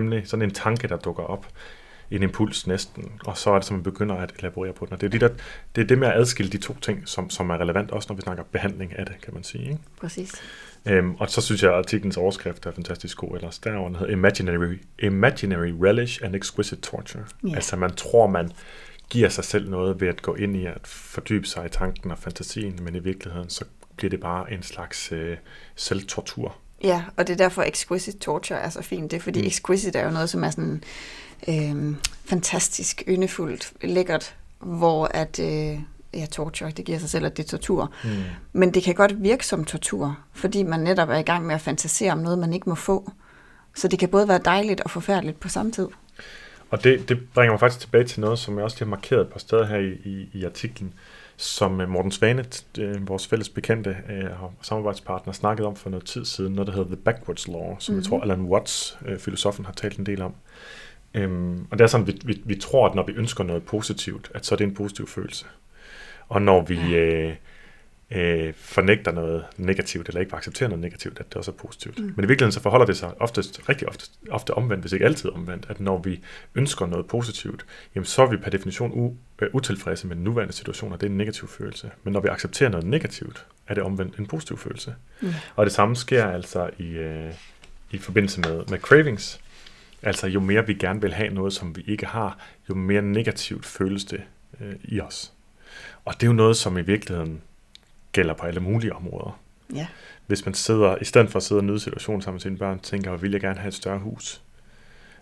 [0.00, 1.46] nemlig sådan en tanke, der dukker op.
[2.16, 4.92] en impuls næsten, og så er det, som man begynder at elaborere på den.
[4.92, 5.28] Og det er, de der,
[5.76, 8.16] det, er det med at adskille de to ting, som, som er relevant, også når
[8.16, 9.64] vi snakker behandling af det, kan man sige.
[9.64, 9.78] Ikke?
[10.00, 10.32] Præcis.
[10.86, 14.12] Øhm, og så synes jeg, at artiklens overskrift er fantastisk god, ellers der den hedder
[14.12, 17.24] Imaginary, Imaginary Relish and Exquisite Torture.
[17.48, 17.54] Ja.
[17.54, 18.50] Altså man tror, man
[19.10, 22.18] giver sig selv noget ved at gå ind i at fordybe sig i tanken og
[22.18, 23.64] fantasien, men i virkeligheden så
[23.96, 25.36] bliver det bare en slags øh,
[25.76, 26.56] selvtortur.
[26.84, 29.10] Ja, og det er derfor exquisite torture er så fint.
[29.10, 29.46] Det er fordi Mm.
[29.46, 30.82] exquisite er jo noget, som er sådan
[31.48, 35.78] øh, fantastisk, yndefuldt, lækkert, hvor at, øh,
[36.14, 37.92] ja, torture, det giver sig selv, at det er tortur.
[38.04, 38.10] Mm.
[38.52, 41.60] Men det kan godt virke som tortur, fordi man netop er i gang med at
[41.60, 43.12] fantasere om noget, man ikke må få.
[43.74, 45.88] Så det kan både være dejligt og forfærdeligt på samme tid.
[46.70, 49.20] Og det, det bringer mig faktisk tilbage til noget, som jeg også lige har markeret
[49.20, 50.92] et par steder her i, i, i artiklen,
[51.36, 52.44] som øh, Morten Svane,
[52.78, 56.72] øh, vores fælles bekendte øh, og samarbejdspartner, snakkede om for noget tid siden, noget der
[56.72, 58.02] hedder The Backwards Law, som mm-hmm.
[58.02, 60.34] jeg tror Alan Watts, filosofen, har talt en del om.
[61.14, 64.30] Øhm, og det er sådan, vi, vi, vi tror, at når vi ønsker noget positivt,
[64.34, 65.46] at så er det en positiv følelse.
[66.28, 67.34] Og når vi øh,
[68.10, 71.98] øh, fornægter noget negativt, eller ikke accepterer noget negativt, at det også er positivt.
[71.98, 72.12] Mm.
[72.16, 75.30] Men i virkeligheden så forholder det sig oftest, rigtig ofte, ofte omvendt, hvis ikke altid
[75.30, 76.20] omvendt, at når vi
[76.54, 80.54] ønsker noget positivt, jamen så er vi per definition u, øh, utilfredse med den nuværende
[80.54, 81.90] situation, og det er en negativ følelse.
[82.04, 84.94] Men når vi accepterer noget negativt, er det omvendt en positiv følelse.
[85.20, 85.32] Mm.
[85.56, 87.32] Og det samme sker altså i, øh,
[87.90, 89.40] i forbindelse med, med cravings.
[90.02, 92.38] Altså jo mere vi gerne vil have noget, som vi ikke har,
[92.68, 94.22] jo mere negativt føles det
[94.60, 95.32] øh, i os.
[96.04, 97.42] Og det er jo noget, som i virkeligheden
[98.12, 99.40] gælder på alle mulige områder.
[99.74, 99.86] Ja.
[100.26, 102.78] Hvis man sidder, i stedet for at sidde og nyde situationen sammen med sine børn,
[102.78, 104.42] tænker, vil jeg gerne have et større hus?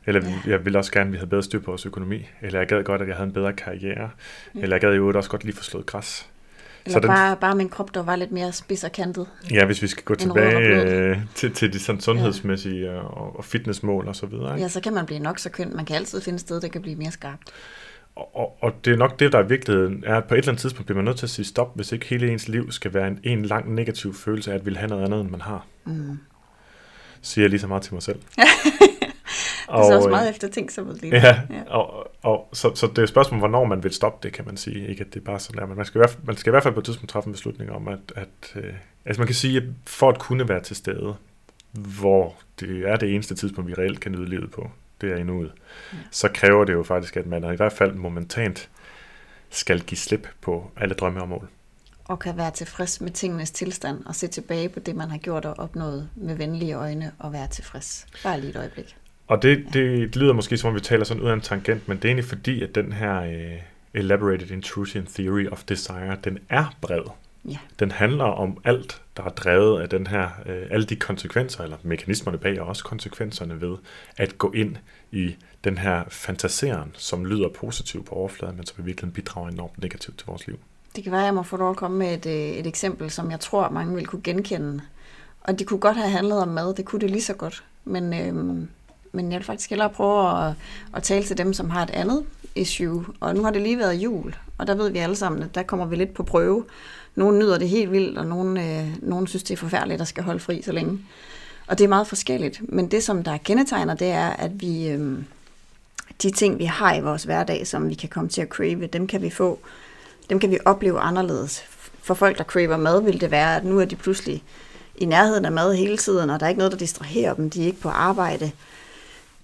[0.07, 0.51] Eller Ja.
[0.51, 2.27] jeg vil også gerne, at vi havde bedre styr på vores økonomi.
[2.43, 4.11] Eller jeg gad godt, at jeg havde en bedre karriere.
[4.55, 4.61] Ja.
[4.61, 6.30] Eller jeg gad jo også godt lige få slået græs.
[6.87, 9.27] Eller den- bare, bare min krop, der var lidt mere spids og kantet.
[9.51, 14.09] Ja, hvis vi skal gå tilbage øh, til, til de sådan sundhedsmæssige og, og fitnessmål
[14.09, 14.53] og så videre.
[14.55, 14.63] Ikke?
[14.63, 15.73] Ja, så kan man blive nok så køn.
[15.77, 17.43] Man kan altid finde et sted, der kan blive mere skarpt.
[18.17, 20.49] Og, og, og det er nok det, der i virkeligheden er, at på et eller
[20.49, 22.95] andet tidspunkt bliver man nødt til at sige stop, hvis ikke hele ens liv skal
[22.95, 25.67] være en, en lang negativ følelse af at ville have noget andet, end man har.
[25.85, 26.19] Mm.
[27.23, 28.19] Siger jeg lige så meget til mig selv.
[29.77, 31.17] Det er så også øh, meget efter ting, så lige.
[31.17, 34.45] Ja, og, og så, så det er et spørgsmål, hvornår man vil stoppe det, kan
[34.47, 34.87] man sige.
[34.89, 36.51] Ikke at det er bare sådan der, men man skal, i hvert fald, man skal
[36.51, 39.27] i hvert fald på et tidspunkt træffe en beslutning om, at, at øh, altså man
[39.27, 41.15] kan sige, at for at kunne være til stede,
[41.73, 45.23] hvor det er det eneste tidspunkt, vi reelt kan nyde livet på, det er i
[45.23, 45.53] nuet,
[45.93, 45.99] Ja.
[46.11, 48.69] så kræver det jo faktisk, at man i hvert fald momentant
[49.51, 51.49] skal give slip på alle drømme og mål.
[52.05, 55.45] Og kan være tilfreds med tingenes tilstand og se tilbage på det, man har gjort
[55.45, 58.07] og opnået med venlige øjne og være tilfreds.
[58.23, 58.97] Bare lige et øjeblik.
[59.31, 59.75] Og det, det,
[60.15, 62.09] det lyder måske som om vi taler sådan ud af en tangent, men det er
[62.09, 63.61] egentlig fordi, at den her øh,
[63.95, 67.03] Elaborated Intrusion Theory of Desire, den er bred.
[67.45, 67.57] Ja.
[67.79, 71.77] Den handler om alt, der er drevet af den her, øh, alle de konsekvenser, eller
[71.83, 73.77] mekanismerne bag, og også konsekvenserne ved
[74.17, 74.77] at gå ind
[75.13, 79.83] i den her fantaseren, som lyder positivt på overfladen, men som i virkeligheden bidrager enormt
[79.83, 80.59] negativt til vores liv.
[80.97, 83.11] Det kan være, at jeg må få lov at komme med et, øh, et eksempel,
[83.11, 84.81] som jeg tror, mange vil kunne genkende.
[85.41, 87.65] Og det kunne godt have handlet om mad, det kunne det lige så godt.
[87.85, 88.69] Men, øhm,
[89.13, 90.55] men jeg vil faktisk hellere prøve at,
[90.97, 93.05] at tale til dem, som har et andet issue.
[93.21, 95.63] Og nu har det lige været jul, og der ved vi alle sammen, at der
[95.63, 96.65] kommer vi lidt på prøve.
[97.15, 100.41] Nogle nyder det helt vildt, og nogle, øh, synes, det er forfærdeligt at skal holde
[100.41, 100.99] fri så længe.
[101.67, 102.61] Og det er meget forskelligt.
[102.69, 104.89] Men det, som der kendetegner, det er, at vi...
[104.89, 105.19] øh,
[106.23, 109.07] de ting, vi har i vores hverdag, som vi kan komme til at crave, dem
[109.07, 109.59] kan vi få
[110.31, 111.63] dem kan vi opleve anderledes.
[112.03, 114.43] For folk, der craver mad, vil det være, at nu er de pludselig
[114.97, 117.51] i nærheden af mad hele tiden, og der er ikke noget, der distraherer dem.
[117.51, 118.51] De er ikke på arbejde.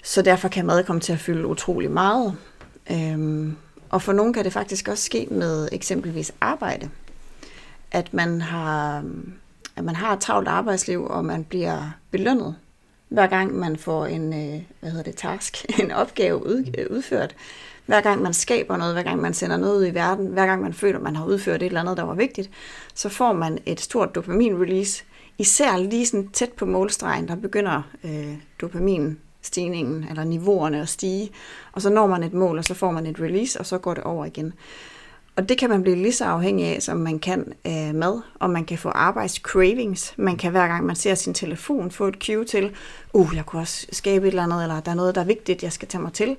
[0.06, 2.36] Så derfor kan mad komme til at fylde utrolig meget.
[2.90, 3.56] Øhm,
[3.90, 6.90] og for nogen kan det faktisk også ske med eksempelvis arbejde.
[7.90, 9.04] At man har,
[9.76, 12.56] at man har et travlt arbejdsliv, og man bliver belønnet
[13.08, 17.34] hver gang man får en øh, hvad hedder det, task, en opgave ud, øh, udført.
[17.86, 20.62] Hver gang man skaber noget, hver gang man sender noget ud i verden, hver gang
[20.62, 22.50] man føler, man har udført et eller andet, der var vigtigt,
[22.94, 25.04] så får man et stort dopamin-release.
[25.38, 28.34] Især lige sådan tæt på målstregen, der begynder øh,
[29.46, 31.30] stigningen, eller niveauerne at stige.
[31.72, 33.94] Og så når man et mål, og så får man et release, og så går
[33.94, 34.52] det over igen.
[35.37, 38.50] Og det kan man blive lige så afhængig af, som man kan øh, mad, og
[38.50, 40.14] man kan få arbejdscravings.
[40.16, 42.70] Man kan hver gang man ser sin telefon få et cue til,
[43.12, 45.62] uh, jeg kunne også skabe et eller andet, eller der er noget, der er vigtigt,
[45.62, 46.37] jeg skal tage mig til.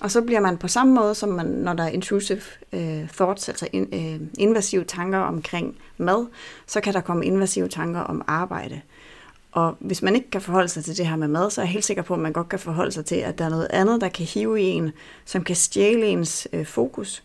[0.00, 2.40] Og så bliver man på samme måde, som man, når der er intrusive
[2.72, 6.26] øh, thoughts, altså in, øh, invasive tanker omkring mad,
[6.66, 8.80] så kan der komme invasive tanker om arbejde.
[9.54, 11.72] Og hvis man ikke kan forholde sig til det her med mad, så er jeg
[11.72, 14.00] helt sikker på, at man godt kan forholde sig til, at der er noget andet,
[14.00, 14.92] der kan hive i en,
[15.24, 17.22] som kan stjæle ens øh, fokus,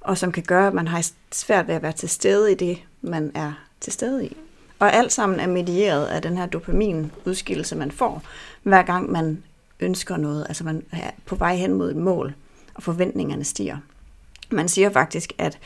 [0.00, 2.78] og som kan gøre, at man har svært ved at være til stede i det,
[3.02, 4.36] man er til stede i.
[4.78, 8.22] Og alt sammen er medieret af den her dopaminudskillelse, man får,
[8.62, 9.42] hver gang man
[9.80, 12.34] ønsker noget, altså man er på vej hen mod et mål.
[12.74, 13.76] og forventningerne stiger.
[14.50, 15.58] Man siger faktisk, at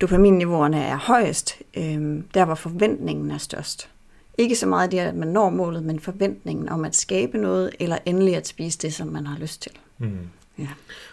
[0.00, 3.91] dopaminniveauerne er højest, øh, der hvor forventningen er størst.
[4.38, 7.98] Ikke så meget det, at man når målet, men forventningen om at skabe noget, eller
[8.06, 9.72] endelig at spise det, som man har lyst til.
[9.98, 10.18] Mm.
[10.58, 10.68] Ja.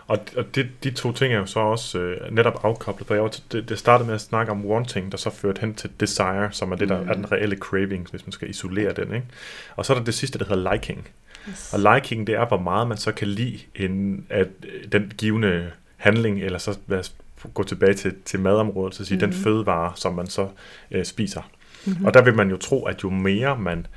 [0.08, 3.24] Og, og det, de to ting er jo så også øh, netop afkoblet, for jeg
[3.24, 6.52] var, det, det startede med at snakke om wanting, der så førte hen til desire,
[6.52, 7.10] som er det, der mm.
[7.10, 9.14] er den reelle craving, hvis man skal isolere den.
[9.14, 9.28] Ikke?
[9.76, 11.08] Og så er der det sidste, der hedder liking.
[11.50, 11.74] Yes.
[11.74, 14.48] Og liking, det er, hvor meget man så kan lide en, at
[14.92, 17.16] den givende handling, eller så lad os
[17.54, 19.20] gå tilbage til, til madområdet, så sige, mm.
[19.20, 20.48] den fødevare, som man så
[20.92, 21.42] øh, spiser.
[21.86, 22.06] Mm-hmm.
[22.06, 23.88] Og der vil man jo tro, at jo mere man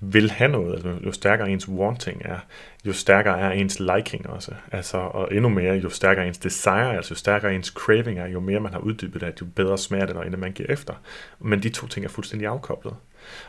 [0.00, 2.38] vil have noget, altså jo stærkere ens wanting er,
[2.84, 4.52] jo stærkere er ens liking også.
[4.72, 8.40] Altså, og endnu mere, jo stærkere ens desire, altså jo stærkere ens craving er, jo
[8.40, 10.94] mere man har uddybet det, jo bedre smager det, når man giver efter.
[11.38, 12.94] Men de to ting er fuldstændig afkoblet.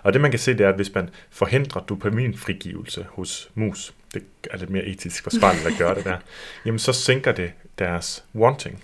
[0.04, 4.24] Og det man kan se, det er, at hvis man forhindrer dopaminfrigivelse hos mus, det
[4.52, 6.18] er lidt mere etisk forsvarligt at gøre det der,
[6.66, 8.84] jamen så sænker det deres wanting.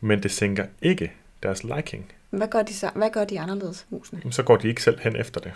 [0.00, 2.12] Men det sænker ikke deres liking.
[2.30, 4.32] Hvad gør de, så, hvad gør de anderledes, musene?
[4.32, 5.52] Så går de ikke selv hen efter det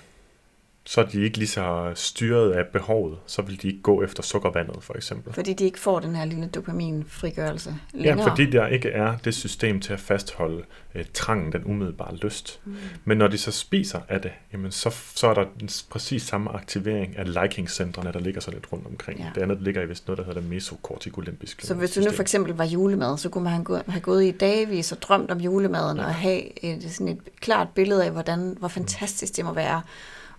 [0.86, 4.22] så er de ikke lige så styret af behovet, så vil de ikke gå efter
[4.22, 5.32] sukkervandet for eksempel.
[5.32, 8.18] Fordi de ikke får den her lille dopaminfrigørelse længere?
[8.18, 10.62] Ja, fordi der ikke er det system til at fastholde
[10.94, 12.60] øh, trangen, den umiddelbare lyst.
[12.64, 12.76] Mm.
[13.04, 16.50] Men når de så spiser af det, jamen så, så er der den præcis samme
[16.50, 19.20] aktivering af liking-centrene, der ligger så lidt rundt omkring.
[19.20, 19.30] Ja.
[19.34, 22.22] Det andet ligger i vist noget, der hedder det mesokortikolimbiske Så hvis du nu for
[22.22, 23.52] eksempel var julemad, så kunne man
[23.88, 26.04] have gået i dagvis og drømt om julemaden ja.
[26.04, 29.82] og have et, sådan et klart billede af, hvordan, hvor fantastisk det må være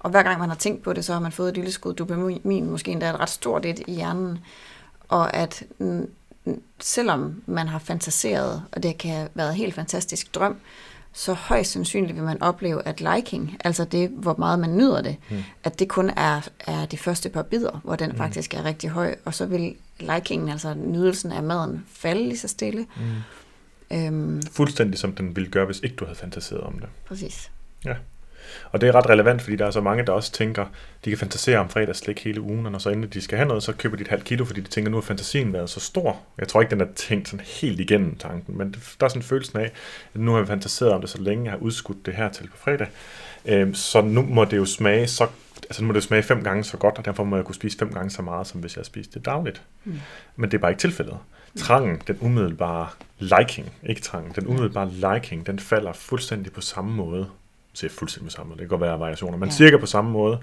[0.06, 1.94] og hver gang man har tænkt på det, så har man fået et lille skud
[1.94, 4.40] dopamin, måske endda et ret stort et i hjernen.
[5.08, 5.64] Og at
[6.80, 10.58] selvom man har fantaseret, og det kan have været en helt fantastisk drøm,
[11.14, 15.18] så højst sandsynligt vil man opleve, at liking, altså det, hvor meget man nyder det,
[15.30, 15.44] mm.
[15.64, 18.18] at det kun er, er de første par bidder, hvor den mm.
[18.18, 22.48] faktisk er rigtig høj, og så vil likingen, altså nydelsen af maden, falde lige så
[22.48, 22.86] stille.
[23.92, 23.98] Mm.
[23.98, 26.90] Øhm, Fuldstændig som den ville gøre, hvis ikke du havde fantaseret om det.
[27.08, 27.52] Præcis.
[27.86, 27.96] Ja.
[28.72, 30.66] Og det er ret relevant, fordi der er så mange, der også tænker,
[31.06, 33.64] de kan fantasere om fredagsslik hele ugen, og når så endelig de skal have noget,
[33.64, 36.20] så køber de et halvt kilo, fordi de tænker, nu har fantasien været så stor.
[36.38, 39.24] Jeg tror ikke, den er tænkt sådan helt igennem tanken, men der er sådan en
[39.24, 39.72] følelse af,
[40.14, 42.48] at nu har vi fantaseret om det så længe, jeg har udskudt det her til
[42.48, 42.88] på fredag.
[43.46, 45.28] Øhm, så nu må det jo smage så
[45.64, 47.78] altså nu må det smage fem gange så godt, og derfor må jeg kunne spise
[47.78, 49.62] fem gange så meget, som hvis jeg spiste det dagligt.
[49.84, 50.00] Mm.
[50.36, 51.18] Men det er bare ikke tilfældet.
[51.58, 52.88] Trangen, den umiddelbare
[53.20, 57.28] liking, ikke trangen, den umiddelbare liking, den falder fuldstændig på samme måde
[57.76, 59.56] ser fuldstændig samme Det kan godt være variationer, men ja.
[59.56, 60.40] cirka på samme måde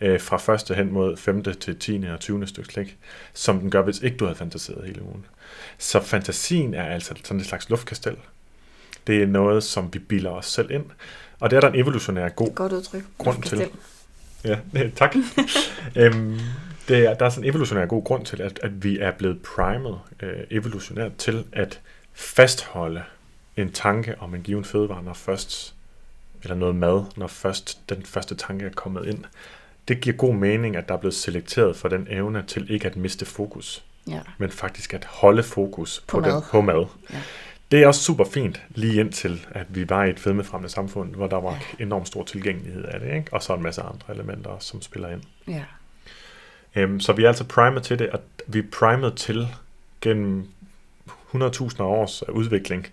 [0.00, 1.42] øh, fra første hen mod 5.
[1.42, 2.04] til 10.
[2.12, 2.46] og 20.
[2.46, 2.96] stykke slik,
[3.34, 5.26] som den gør, hvis ikke du havde fantaseret hele ugen.
[5.78, 8.16] Så fantasien er altså sådan et slags luftkastel.
[9.06, 10.84] Det er noget, som vi bilder os selv ind,
[11.40, 13.02] og det er der en evolutionær god Godt udtryk.
[13.18, 13.68] grund til.
[14.44, 14.58] Ja,
[14.96, 15.16] tak.
[15.96, 16.38] øhm,
[16.88, 19.42] det er, der er sådan en evolutionær god grund til, at, at vi er blevet
[19.42, 21.80] primet øh, evolutionært til at
[22.12, 23.02] fastholde
[23.56, 25.75] en tanke om en given fødevare, når først
[26.46, 29.24] eller noget mad, når først den første tanke er kommet ind.
[29.88, 32.96] Det giver god mening, at der er blevet selekteret for den evne til ikke at
[32.96, 34.20] miste fokus, ja.
[34.38, 36.34] men faktisk at holde fokus på, på, mad.
[36.34, 36.86] Den, på mad.
[37.12, 37.18] Ja.
[37.70, 41.26] Det er også super fint, lige indtil at vi var i et fedmefremmende samfund, hvor
[41.26, 41.84] der var ja.
[41.84, 43.32] enormt stor tilgængelighed af det, ikke?
[43.32, 45.22] og så en masse andre elementer også, som spiller ind.
[45.48, 45.64] Ja.
[46.74, 49.48] Øhm, så vi er altså primet til det, at vi er primet til
[50.00, 50.48] gennem
[51.34, 52.86] 100.000 års udvikling,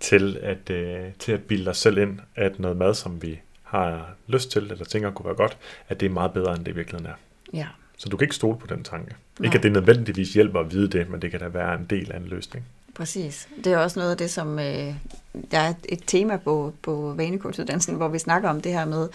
[0.00, 4.14] til at, øh, til at bilde os selv ind, at noget mad, som vi har
[4.26, 6.74] lyst til, eller tænker kunne være godt, at det er meget bedre, end det i
[6.74, 7.16] virkeligheden er.
[7.58, 7.66] Ja.
[7.96, 9.14] Så du kan ikke stole på den tanke.
[9.38, 9.46] Nej.
[9.46, 12.12] Ikke at det nødvendigvis hjælper at vide det, men det kan da være en del
[12.12, 12.64] af en løsning.
[12.94, 13.48] Præcis.
[13.64, 14.94] Det er også noget af det, som øh,
[15.50, 19.08] der er et tema på, på vanekortuddannelsen, hvor vi snakker om det her med,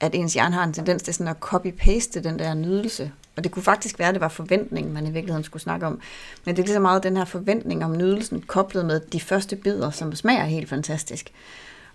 [0.00, 3.12] at ens hjerne har en tendens til sådan at copy-paste den der nydelse.
[3.36, 6.00] Og det kunne faktisk være, at det var forventningen, man i virkeligheden skulle snakke om.
[6.44, 9.56] Men det er lige så meget den her forventning om nydelsen, koblet med de første
[9.56, 11.32] bidder, som smager helt fantastisk.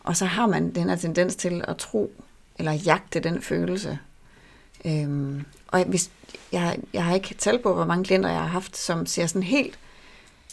[0.03, 2.11] Og så har man den her tendens til at tro,
[2.59, 3.99] eller jagte den følelse.
[4.85, 6.09] Øhm, og hvis,
[6.51, 9.43] jeg, jeg har ikke tal på, hvor mange klienter jeg har haft, som ser sådan
[9.43, 9.79] helt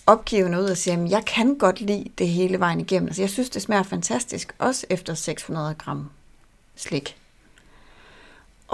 [0.07, 3.07] opgivende ud og siger, at jeg kan godt lide det hele vejen igennem.
[3.07, 6.11] Altså, jeg synes, det smager fantastisk, også efter 600 gram
[6.77, 7.16] slik.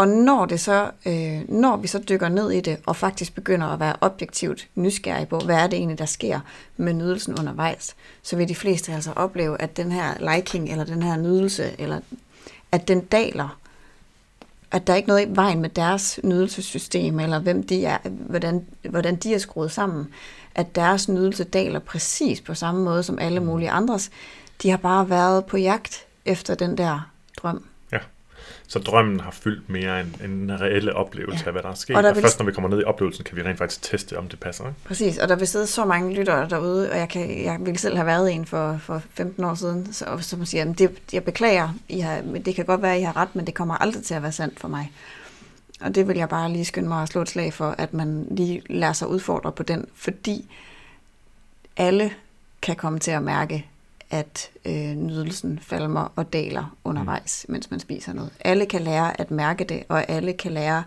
[0.00, 3.66] Og når, det så, øh, når vi så dykker ned i det, og faktisk begynder
[3.66, 6.40] at være objektivt nysgerrige på, hvad er det egentlig, der sker
[6.76, 11.02] med nydelsen undervejs, så vil de fleste altså opleve, at den her liking, eller den
[11.02, 12.00] her nydelse, eller
[12.72, 13.58] at den daler,
[14.70, 18.66] at der er ikke noget i vejen med deres nydelsessystem, eller hvem de er, hvordan,
[18.90, 20.08] hvordan de er skruet sammen,
[20.54, 24.10] at deres nydelse daler præcis på samme måde som alle mulige andres.
[24.62, 27.69] De har bare været på jagt efter den der drøm.
[28.72, 31.46] Så drømmen har fyldt mere end en reelle oplevelse Ja.
[31.48, 31.96] af, hvad der er sket.
[31.96, 33.82] Og der og vil- først når vi kommer ned i oplevelsen, kan vi rent faktisk
[33.82, 34.64] teste, om det passer.
[34.64, 34.76] Ikke?
[34.84, 37.96] Præcis, og der vil sidde så mange lyttere derude, og jeg, kan, jeg ville selv
[37.96, 41.68] have været en for, for 15 år siden, så, som siger, "Jamen, det, jeg beklager,
[41.88, 44.14] I har, det kan godt være, at I har ret, men det kommer aldrig til
[44.14, 44.92] at være sandt for mig.
[45.80, 48.26] Og det vil jeg bare lige skynde mig at slå et slag for, at man
[48.30, 50.50] lige lader sig udfordre på den, fordi
[51.76, 52.10] alle
[52.62, 53.66] kan komme til at mærke,
[54.10, 57.52] at øh, nydelsen falmer og daler undervejs, mm.
[57.52, 58.30] mens man spiser noget.
[58.40, 60.84] Alle kan lære at mærke det, og alle kan lære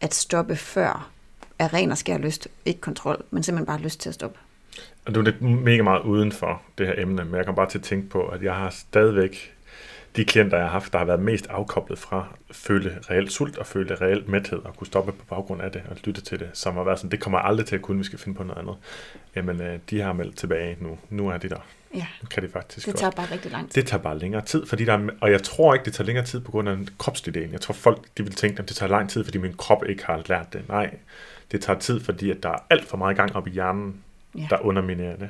[0.00, 1.10] at stoppe før
[1.58, 4.38] af ren og skær lyst, ikke kontrol, men simpelthen bare lyst til at stoppe.
[5.06, 7.70] Og det er lidt mega meget uden for det her emne, men jeg kom bare
[7.70, 9.52] til at tænke på, at jeg har stadigvæk
[10.16, 13.58] de klienter, jeg har haft, der har været mest afkoblet fra at føle reelt sult
[13.58, 16.50] og føle reelt mæthed og kunne stoppe på baggrund af det og lytte til det,
[16.52, 18.60] som har været sådan, det kommer aldrig til at kunne, vi skal finde på noget
[18.60, 18.76] andet.
[19.36, 20.98] Jamen, øh, de har meldt tilbage nu.
[21.10, 21.60] Nu er de der.
[21.94, 23.00] Ja, kan de faktisk det godt.
[23.00, 23.82] tager bare rigtig lang tid.
[23.82, 26.24] Det tager bare længere tid, fordi der er, og jeg tror ikke, det tager længere
[26.24, 27.52] tid på grund af kropsdelen.
[27.52, 30.04] Jeg tror folk, de vil tænke, at det tager lang tid, fordi min krop ikke
[30.06, 30.68] har lært det.
[30.68, 30.94] Nej,
[31.52, 33.96] det tager tid, fordi at der er alt for meget gang op i hjernen,
[34.38, 34.46] Ja.
[34.50, 35.28] der underminerer det.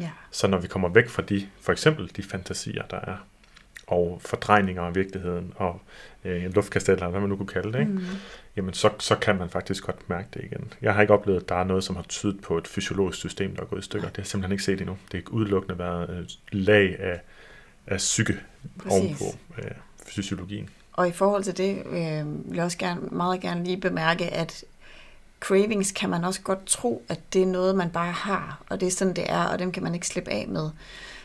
[0.00, 0.10] Ja.
[0.30, 3.16] Så når vi kommer væk fra de, for eksempel de fantasier, der er,
[3.86, 5.80] og fordrejninger af virkeligheden, og
[6.24, 7.92] øh, luftkasteller, eller hvad man nu kunne kalde det, ikke?
[7.92, 8.04] Mm.
[8.58, 10.72] Jamen så, så kan man faktisk godt mærke det igen.
[10.82, 13.56] Jeg har ikke oplevet, at der er noget, som har tydet på et fysiologisk system,
[13.56, 14.08] der er gået i stykker.
[14.08, 14.96] Det har jeg simpelthen ikke set endnu.
[15.12, 17.20] Det er udelukkende været øh, lag af,
[17.86, 18.36] af psyke
[18.78, 18.92] Præcis.
[18.92, 19.24] ovenpå
[19.58, 19.70] øh,
[20.06, 20.68] fysiologien.
[20.92, 24.64] Og i forhold til det øh, vil jeg også gerne, meget gerne lige bemærke, at
[25.40, 28.86] cravings kan man også godt tro, at det er noget, man bare har, og det
[28.86, 30.70] er sådan, det er, og dem kan man ikke slippe af med.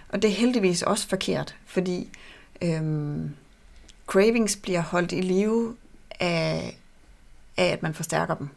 [0.10, 2.10] Og det er heldigvis også forkert, fordi
[2.62, 3.36] øhm,
[4.08, 5.76] cravings bliver holdt i live
[6.20, 6.78] af,
[7.58, 8.50] af, at man forstærker dem.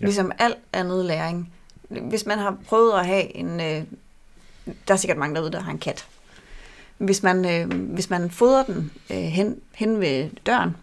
[0.00, 0.04] Ja.
[0.04, 1.52] Ligesom al andet læring.
[1.88, 3.60] Hvis man har prøvet at have en...
[3.60, 3.84] Øh,
[4.88, 6.06] der er sikkert mange derude, der har en kat.
[6.98, 10.76] Hvis man, øh, hvis man fodrer den øh, hen, hen ved døren,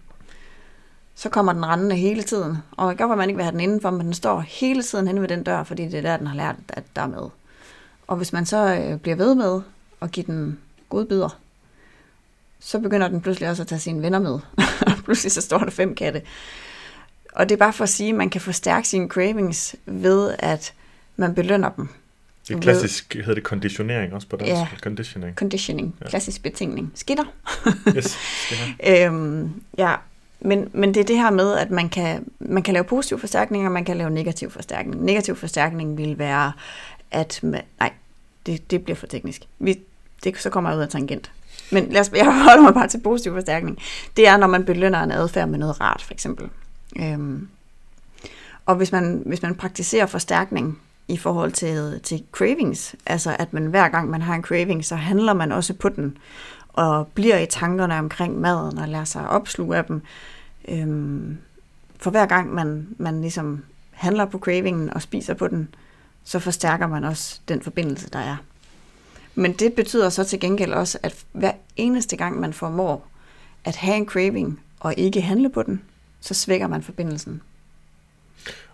[1.16, 2.58] så kommer den rendende hele tiden.
[2.72, 5.08] Og kan godt at man ikke vil have den indenfor, men den står hele tiden
[5.08, 7.30] hen ved den dør, fordi det er der, den har lært, at der er med.
[8.08, 9.62] Og hvis man så øh, bliver ved med
[10.02, 11.40] at give den godbidder,
[12.60, 14.40] så begynder den pludselig også at tage sine venner med.
[15.06, 16.22] Pludselig så står der fem katte.
[17.38, 20.74] Og det er bare for at sige, at man kan forstærke sine cravings ved, at
[21.16, 21.88] man belønner dem.
[22.48, 24.52] Det er klassisk, hedder det konditionering også på dansk.
[24.52, 24.68] Ja.
[24.82, 25.36] Conditioning.
[25.36, 26.10] Conditioning, Ja.
[26.10, 26.92] klassisk betingning.
[26.96, 27.24] Skitter.
[27.98, 28.18] Yes.
[28.80, 29.08] her.
[29.08, 29.96] Øhm, ja,
[30.40, 33.66] men, men det er det her med, at man kan, man kan lave positiv forstærkning,
[33.66, 35.04] og man kan lave negativ forstærkning.
[35.04, 36.52] Negativ forstærkning vil være,
[37.12, 37.92] at man, nej,
[38.46, 39.42] det, det bliver for teknisk.
[39.60, 39.80] Vi,
[40.24, 41.32] det, så kommer jeg ud af tangent.
[41.72, 43.78] Men lad os, jeg holder mig bare til positiv forstærkning.
[44.18, 46.50] Det er, når man belønner en adfærd med noget rart, for eksempel.
[46.96, 47.48] Øhm,
[48.66, 53.66] og hvis man, hvis man praktiserer forstærkning i forhold til, til cravings, altså at man
[53.66, 56.18] hver gang man har en craving, så handler man også på den,
[56.68, 60.02] og bliver i tankerne omkring maden og lader sig opsluge af dem.
[60.68, 61.38] Øhm,
[62.00, 65.76] for hver gang man, man ligesom handler på cravingen og spiser på den,
[66.24, 68.38] så forstærker man også den forbindelse, der er.
[69.36, 73.08] Men det betyder så til gengæld også, at hver eneste gang man formår
[73.64, 75.82] at have en craving og ikke handle på den,
[76.28, 77.42] så svækker man forbindelsen.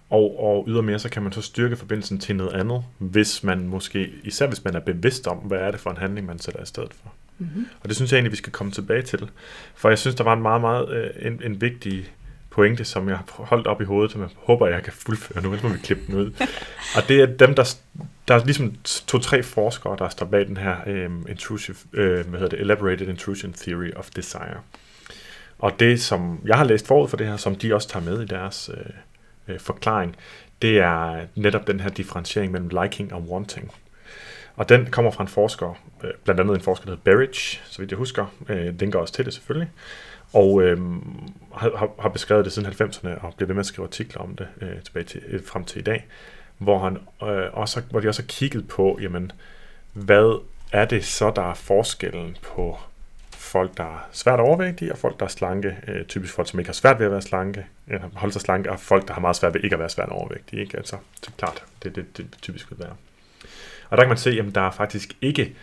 [0.09, 4.11] Og, og ydermere, så kan man så styrke forbindelsen til noget andet, hvis man måske,
[4.23, 6.65] især hvis man er bevidst om, hvad er det for en handling, man sætter i
[6.65, 7.13] stedet for.
[7.37, 7.65] Mm-hmm.
[7.81, 9.29] Og det synes jeg egentlig, vi skal komme tilbage til.
[9.75, 12.13] For jeg synes, der var en meget, meget øh, en, en vigtig
[12.49, 15.49] pointe, som jeg har holdt op i hovedet, som jeg håber, jeg kan fuldføre nu,
[15.49, 16.31] ellers må vi klippe den ud.
[16.97, 17.75] Og det er dem, der,
[18.27, 18.75] der er ligesom
[19.07, 23.53] to-tre forskere, der står bag den her øh, intrusive, øh, hvad hedder det, Elaborated Intrusion
[23.53, 24.57] Theory of Desire.
[25.63, 28.21] Og det, som jeg har læst forud for det her, som de også tager med
[28.21, 28.85] i deres øh,
[29.53, 30.15] øh, forklaring,
[30.61, 33.71] det er netop den her differentiering mellem liking og wanting.
[34.55, 37.79] Og den kommer fra en forsker, øh, blandt andet en forsker, der hedder Berridge, så
[37.79, 39.69] vidt jeg husker, øh, linker også til det selvfølgelig,
[40.33, 40.77] og øh,
[41.53, 44.47] har, har- beskrevet det siden 90'erne og bliver ved med at skrive artikler om det
[44.61, 46.07] øh, tilbage til, øh, frem til i dag,
[46.57, 46.97] hvor, han,
[47.29, 49.31] øh, også, hvor de også har kigget på, jamen,
[49.93, 52.77] hvad er det så, der er forskellen på
[53.43, 56.67] folk, der er svært overvægtige, og folk, der er slanke, øh, typisk folk, som ikke
[56.67, 59.35] har svært ved at være slanke, eller holde sig slanke, og folk, der har meget
[59.35, 60.61] svært ved ikke at være svært overvægtige.
[60.61, 60.77] Ikke?
[60.77, 62.95] Altså, det er klart, det, det, det typisk vil være.
[63.89, 65.55] Og der kan man se, at der er faktisk ikke,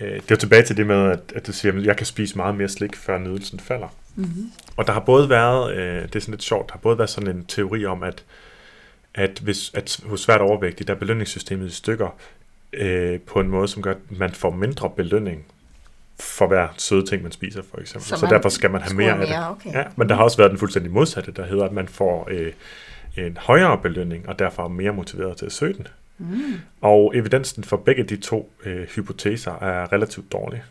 [0.00, 2.36] øh, det er tilbage til det med, at, at du siger, at jeg kan spise
[2.36, 3.88] meget mere slik, før nydelsen falder.
[4.16, 4.52] Mm-hmm.
[4.76, 7.10] Og der har både været, øh, det er sådan lidt sjovt, der har både været
[7.10, 8.24] sådan en teori om, at,
[9.14, 12.18] at, hvis, at hos svært overvægtige, der er belønningssystemet i stykker
[12.72, 15.46] øh, på en måde, som gør, at man får mindre belønning
[16.20, 18.08] for hver søde ting, man spiser, for eksempel.
[18.08, 19.28] Så, Så derfor skal man have mere af det.
[19.28, 19.72] mere, okay.
[19.72, 22.52] Ja, men der har også været den fuldstændig modsatte, der hedder, at man får øh,
[23.16, 25.86] en højere belønning, og derfor er mere motiveret til at søge den.
[26.18, 26.42] Mm.
[26.80, 30.62] Og evidensen for begge de to øh, hypoteser er relativt dårlig.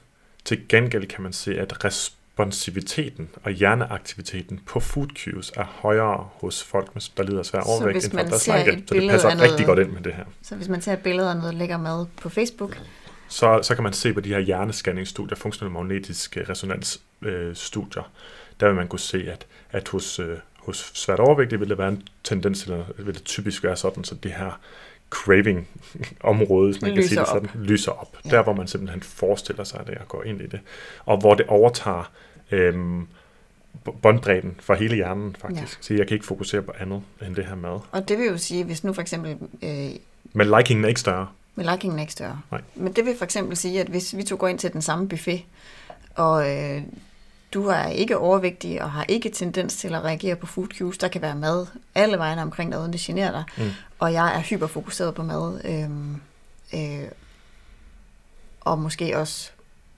[0.45, 6.63] Til gengæld kan man se, at responsiviteten og hjerneaktiviteten på food cues er højere hos
[6.63, 8.41] folk, med, der lider af svær overvægt, end folk, der et
[8.87, 10.23] Så det passer noget- rigtig godt ind med det her.
[10.41, 12.77] Så hvis man ser et billede af noget lækker mad på Facebook,
[13.31, 18.11] så, så kan man se på de her hjernescanningsstudier, funktionelle magnetiske resonansstudier,
[18.59, 21.89] der vil man kunne se, at, at hos, øh, hos svært overvægtige vil der være
[21.89, 24.59] en tendens, eller vil det typisk være sådan, så det her
[25.09, 28.17] craving-område, hvis man kan sige Lyser det sådan, lyser op.
[28.25, 28.29] Ja.
[28.29, 30.59] Der, hvor man simpelthen forestiller sig det og går ind i det.
[31.05, 32.11] Og hvor det overtager
[32.51, 33.07] øhm,
[33.85, 35.77] b- båndbredden for hele hjernen, faktisk.
[35.77, 35.81] Ja.
[35.81, 37.79] Så jeg kan ikke fokusere på andet end det her mad.
[37.91, 39.89] og det vil jo sige, hvis nu for eksempel øh,
[40.33, 41.27] Men likingen er ikke større.
[41.55, 42.41] Med likingen er ikke større.
[42.51, 42.61] Nej.
[42.75, 45.07] Men det vil for eksempel sige, at hvis vi to går ind til den samme
[45.09, 45.41] buffet,
[46.15, 46.81] og øh,
[47.53, 51.07] du er ikke overvægtig og har ikke tendens til at reagere på food cues, der
[51.07, 53.71] kan være mad alle vegne omkring dig, uden det generer dig, Mm.
[53.99, 55.89] og jeg er hyperfokuseret på mad, øh,
[57.01, 57.07] øh,
[58.61, 59.51] og måske også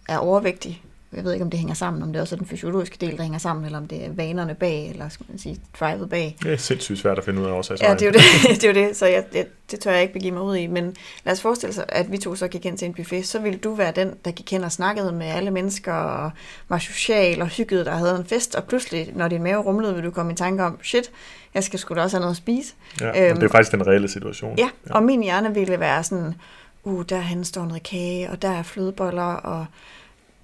[0.08, 0.84] er overvægtig,
[1.16, 3.24] jeg ved ikke, om det hænger sammen, om det også er den fysiologiske del, der
[3.24, 6.36] hænger sammen, eller om det er vanerne bag, eller skal man sige, drivet bag.
[6.43, 7.78] Det er sindssygt svært at finde ud af også.
[7.82, 8.22] Ja, det er jo det,
[8.61, 10.68] det, er jo det så jeg, jeg, det tør jeg ikke begive mig ud i.
[10.68, 10.95] Men
[11.26, 13.59] lad os forestille sig, at vi to så gik ind til en buffet, så ville
[13.59, 16.32] du være den, der gik hen og snakkede med alle mennesker, og
[16.70, 20.03] var social og hyggede, der havde en fest, og pludselig, når din mave rumlede, vil
[20.03, 21.11] du komme i tanke om, shit,
[21.53, 22.74] jeg skal sgu da også have noget at spise.
[23.01, 24.57] Ja, Øhm, det er faktisk den reelle situation.
[24.57, 26.34] Ja, og min hjerne ville være sådan,
[26.84, 29.66] uh, derhen står noget kage, og der er flødeboller, og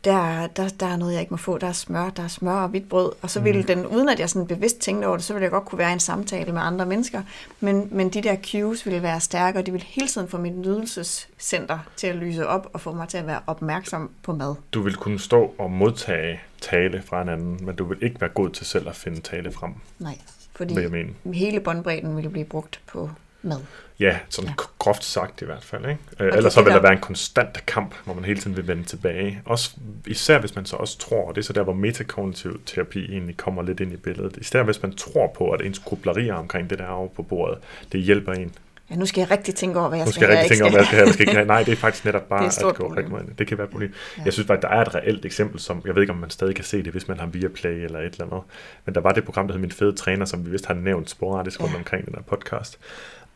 [0.03, 1.57] der, der, der er noget, jeg ikke må få.
[1.57, 3.11] Der er smør, der er smør og hvidt brød.
[3.21, 5.51] Og så ville den, uden at jeg sådan bevidst tænkte over det, så ville jeg
[5.51, 7.21] godt kunne være i en samtale med andre mennesker.
[7.59, 10.57] Men, men de der cues ville være stærke, og de ville hele tiden få mit
[10.57, 14.55] nydelsescenter til at lyse op og få mig til at være opmærksom på mad.
[14.73, 18.29] Du vil kunne stå og modtage tale fra en anden, men du vil ikke være
[18.29, 20.17] god til selv at finde tale frem, Nej,
[20.55, 23.09] fordi jeg hele båndbredden ville blive brugt på
[23.41, 23.57] mad.
[23.99, 24.53] Ja, sådan Ja.
[24.79, 25.85] groft sagt i hvert fald.
[25.85, 25.99] Ikke?
[26.19, 28.67] Øh, ellers så vil der- der være en konstant kamp, hvor man hele tiden vil
[28.67, 29.41] vende tilbage.
[29.45, 29.71] Også,
[30.07, 33.37] især hvis man så også tror, og det er så der, hvor metakognitiv terapi egentlig
[33.37, 34.37] kommer lidt ind i billedet.
[34.37, 37.57] Især hvis man tror på, at ens grublerier omkring det der over på bordet,
[37.91, 38.53] det hjælper en.
[38.91, 40.57] Ja, nu skal jeg rigtig tænke over, hvad jeg Nu skal, skal jeg have, rigtig
[40.57, 41.45] tænke om, hvad jeg skal have, hvad skal ikke have.
[41.47, 42.91] Nej, det er faktisk netop bare at gå problem.
[42.97, 43.39] rigtig meget.
[43.39, 43.93] Det kan være et problem.
[44.17, 44.21] Ja.
[44.25, 46.55] Jeg synes faktisk, der er et reelt eksempel, som jeg ved ikke, om man stadig
[46.55, 48.41] kan se det, hvis man har Viaplay eller et eller andet.
[48.85, 51.09] Men der var det program, der hed Min Fede Træner, som vi vist har nævnt
[51.09, 51.77] sporadisk rundt Ja.
[51.77, 52.77] omkring den her podcast.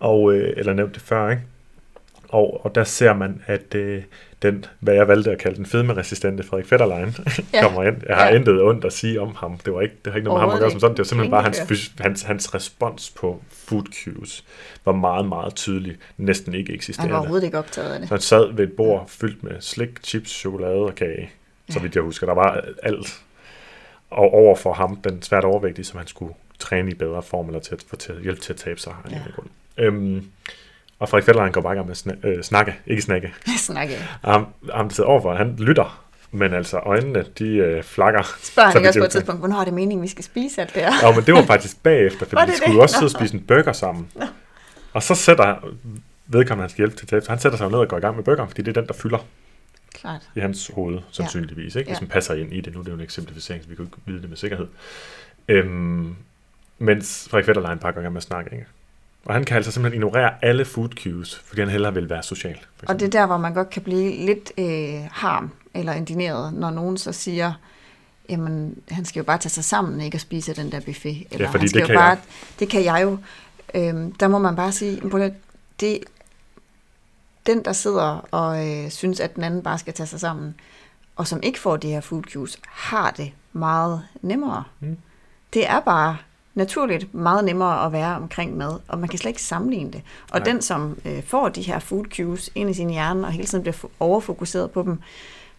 [0.04, 1.42] Og, øh, eller nævnt det før, ikke?
[2.30, 4.04] Og, og der ser man, at øh,
[4.42, 7.16] den, hvad jeg valgte at kalde den fedme-resistente Frederik Fetterlein,
[7.54, 7.62] Ja.
[7.64, 7.96] kommer ind.
[8.08, 8.36] Jeg har Ja.
[8.36, 9.58] intet ondt at sige om ham.
[9.58, 10.94] Det var ikke, det har ikke noget med ham at gøre som sådan.
[10.94, 14.44] Det var simpelthen bare hans, hans, hans respons på food cues
[14.86, 15.98] var meget, meget tydelig.
[16.18, 17.14] Næsten ikke Han eksisterende.
[17.14, 18.08] var overhovedet ikke optaget af det.
[18.10, 21.32] Så han sad ved et bord fyldt med slik, chips, chokolade og kage,
[21.70, 22.28] så vidt jeg husker.
[22.28, 23.22] Der var alt.
[24.10, 27.60] Og over for ham, den svært overvægtige, som han skulle træne i bedre form, eller
[27.60, 28.94] til at få til, hjælp til at tabe sig.
[29.12, 29.18] Ja.
[29.78, 30.26] Øhm,
[31.00, 33.34] og Frederik Fetterlein går bare i gang med at sna- øh, snakke, ikke snakke.
[33.58, 33.96] Snakke.
[34.24, 38.36] Ham, ham der sidder overfor, han lytter, men altså øjnene, de øh, flakker.
[38.42, 40.74] Spørger han ikke også på et tidspunkt, hvornår er det meningen, vi skal spise alt
[40.76, 40.92] det her?
[41.08, 42.78] Ja, men det var faktisk bagefter, det de skulle det?
[42.78, 43.00] jo også Nå.
[43.00, 44.10] sidde og spise en burger sammen.
[44.94, 45.56] Og så sætter
[46.28, 48.16] vedkommende, han skal hjælpe til tabe, så han sætter sig ned og går i gang
[48.16, 49.26] med burgeren, fordi det er den, der fylder
[49.94, 50.22] Klart.
[50.36, 51.90] i hans hoved, sandsynligvis, ikke?
[51.90, 51.94] Ja.
[51.96, 52.74] hvis man passer ind i det.
[52.74, 54.68] Nu er det jo en eksemplificering, så vi kan jo ikke vide det med sikkerhed.
[55.48, 56.16] Øhm,
[56.80, 58.52] mens Frederik Fetterlein bare går i gang med at snakke.
[58.56, 58.66] Ikke?
[59.26, 62.58] Og han kan altså simpelthen ignorere alle food cues, fordi han hellere vil være social.
[62.88, 66.70] Og det er der, hvor man godt kan blive lidt øh, harm eller indineret, når
[66.70, 67.54] nogen så siger,
[68.30, 71.28] jamen, han skal jo bare tage sig sammen, ikke at spise den der buffet.
[71.32, 72.18] Eller fordi han skal det jo kan bare, jeg.
[72.60, 73.18] Det kan jeg jo.
[73.76, 75.02] Øhm, der må man bare sige,
[75.80, 76.00] det,
[77.46, 80.56] den, der sidder og øh, synes, at den anden bare skal tage sig sammen,
[81.16, 84.64] og som ikke får de her food cues, har det meget nemmere.
[84.80, 84.98] Mm.
[85.54, 86.18] Det er bare
[86.56, 90.02] naturligt meget nemmere at være omkring mad, og man kan slet ikke sammenligne det.
[90.32, 90.44] Og Nej.
[90.46, 93.62] den, som øh, får de her food cues ind i sin hjerne, og hele tiden
[93.62, 95.00] bliver fo- overfokuseret på dem,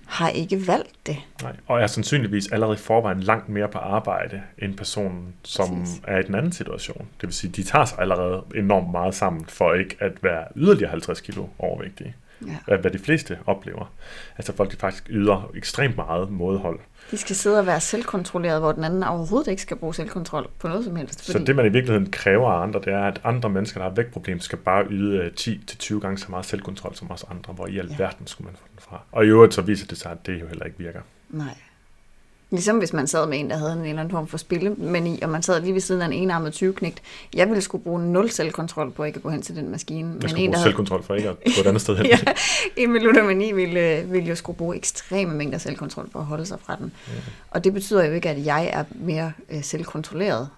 [0.06, 1.16] har ikke valgt det.
[1.42, 1.56] Nej.
[1.66, 6.00] Og er sandsynligvis allerede i forvejen langt mere på arbejde, end personen, som Præcis.
[6.06, 7.06] er i den anden situation.
[7.20, 10.90] Det vil sige, de tager sig allerede enormt meget sammen, for ikke at være yderligere
[10.90, 12.14] 50 kilo overvægtige.
[12.46, 12.56] Ja.
[12.66, 13.92] Hvad, hvad de fleste oplever.
[14.36, 16.78] Altså folk, de faktisk yder ekstremt meget modhold.
[17.10, 20.68] De skal sidde og være selvkontrolleret, hvor den anden overhovedet ikke skal bruge selvkontrol på
[20.68, 21.24] noget som helst.
[21.24, 23.94] Så det, man i virkeligheden kræver af andre, det er, at andre mennesker, der har
[23.94, 27.52] vægtproblemer, skal bare yde øh, 10-20 gange så meget selvkontrol som os andre.
[27.52, 28.26] Hvor i alverden ja.
[28.26, 29.02] skulle man få den fra?
[29.12, 31.00] Og i øvrigt så viser det sig, at det jo heller ikke virker.
[31.30, 31.54] Nej.
[32.50, 35.28] Ligesom hvis man sad med en, der havde en eller anden form for spillemani, og
[35.28, 37.02] man sad lige ved siden af en enarmet 20 knægt.
[37.34, 40.08] Jeg ville skulle bruge nul selvkontrol på ikke at gå hen til den maskine.
[40.08, 42.06] Jeg Men skulle en, bruge der selvkontrol for ikke at gå et andet sted hen.
[42.12, 42.18] ja,
[42.76, 46.58] en med ludomani ville, ville jo skulle bruge ekstreme mængder selvkontrol for at holde sig
[46.60, 46.92] fra den.
[47.08, 47.12] Ja.
[47.50, 50.48] Og det betyder jo ikke, at jeg er mere øh, selvkontrolleret.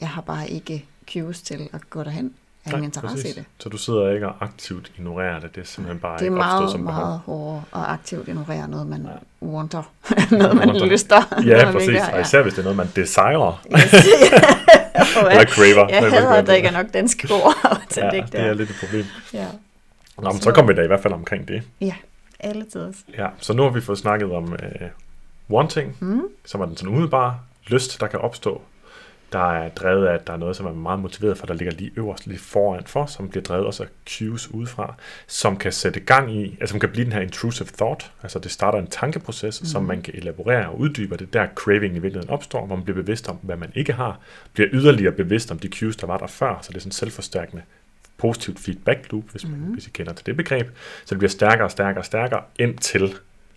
[0.00, 2.34] Jeg har bare ikke cues til at gå derhen.
[2.70, 3.44] Have en interesse i det.
[3.58, 6.36] Så du sidder ikke og aktivt ignorerer det, det er simpelthen bare Det er ikke
[6.36, 7.04] opstået meget, som behov.
[7.04, 9.02] meget hårdere og aktivt ignorere noget, man
[9.42, 9.46] Ja.
[9.46, 9.82] wanter,
[10.30, 10.86] noget man Wanter.
[10.86, 11.16] lyster.
[11.46, 11.88] Ja, præcis.
[11.88, 13.62] vil Og gøre, især hvis det er noget, man desirer.
[13.72, 13.94] Yes.
[15.22, 15.88] Og Eller craver.
[15.88, 16.56] Jeg hader, at der det.
[16.56, 18.54] ikke er nok danske ord til Ja, det, det er der.
[18.54, 19.04] lidt et problem.
[19.32, 19.46] Ja.
[20.18, 21.62] Nå, men så kommer vi da i hvert fald omkring det.
[21.80, 21.94] ja,
[22.40, 22.92] alle tider.
[23.18, 24.88] Ja, så nu har vi fået snakket om uh,
[25.56, 26.22] wanting, Mm.
[26.44, 28.62] som er den sådan umiddelbare lyst, der kan opstå.
[29.32, 31.74] Der er drevet af, at der er noget, som er meget motiveret for, der ligger
[31.74, 34.94] lige øverst, lige foran for, som bliver drevet også af cues udefra,
[35.26, 38.50] som kan sætte gang i, altså som kan blive den her intrusive thought, altså det
[38.50, 39.66] starter en tankeproces, mm.
[39.66, 42.76] som man kan elaborere og uddybe, og det er der craving i virkeligheden opstår, hvor
[42.76, 44.18] man bliver bevidst om, hvad man ikke har,
[44.52, 46.92] bliver yderligere bevidst om de cues, der var der før, så det er sådan en
[46.92, 47.62] selvforstærkende
[48.18, 49.72] positivt feedback loop, hvis, man, Mhm.
[49.72, 50.66] hvis I kender til det begreb,
[51.04, 53.14] så det bliver stærkere og stærkere og stærkere, indtil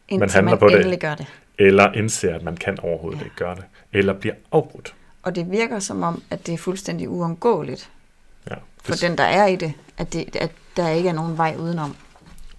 [0.10, 0.86] Indtil handler man på det.
[1.18, 1.28] det.
[1.58, 3.24] eller indser, at man kan overhovedet Ja.
[3.24, 3.64] ikke gøre det,
[3.94, 4.94] eller bliver afbrudt.
[5.30, 7.90] Og det virker som om, at det er fuldstændig uundgåeligt
[8.50, 8.56] Ja.
[8.84, 11.56] for Det, den, der er i det, at, det, at der ikke er nogen vej
[11.60, 11.96] udenom.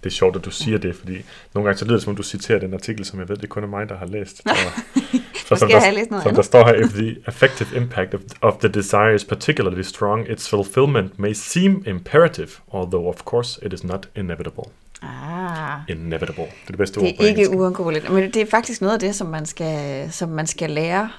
[0.03, 1.13] det er sjovt, at du siger det, fordi
[1.53, 3.49] nogle gange så lyder det, som om du citerer den artikel, som jeg ved, det
[3.49, 4.41] kun er mig, der har læst.
[4.45, 4.51] Og,
[5.47, 6.45] for Måske der, læst noget som der andet.
[6.45, 11.19] står her, if the effective impact of, of the desire is particularly strong, its fulfillment
[11.19, 14.63] may seem imperative, although of course it is not inevitable.
[15.01, 16.43] Ah, Inevitable.
[16.43, 17.59] Det er det bedste det ord på er ikke engelsk.
[17.59, 18.09] uundgåeligt.
[18.09, 21.09] Men det er faktisk noget af det, som man skal, som man skal lære,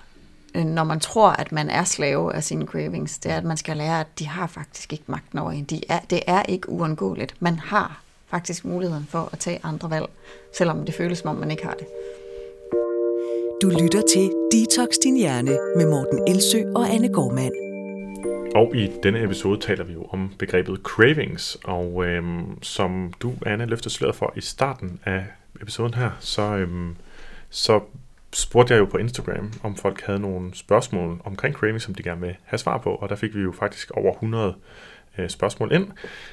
[0.55, 3.19] når man tror, at man er slave af sine cravings.
[3.19, 5.65] Det er, at man skal lære, at de har faktisk ikke magten over en.
[5.65, 7.35] De er, det er ikke uundgåeligt.
[7.41, 10.07] Man har faktisk muligheden for at tage andre valg,
[10.57, 11.87] selvom det føles, som om man ikke har det.
[13.63, 17.53] Du lytter til Detox Din Hjerne med Morten Elsø og Anne Gormand.
[18.55, 23.67] Og i denne episode taler vi jo om begrebet cravings, og øhm, som du, Anne,
[23.67, 25.25] løftede sløret for i starten af
[25.63, 26.97] episoden her, så, øhm,
[27.51, 27.81] så
[28.33, 32.21] spurgte jeg jo på Instagram, om folk havde nogle spørgsmål omkring craving, som de gerne
[32.21, 34.55] vil have svar på, og der fik vi jo faktisk over 100
[35.19, 35.89] øh, spørgsmål ind,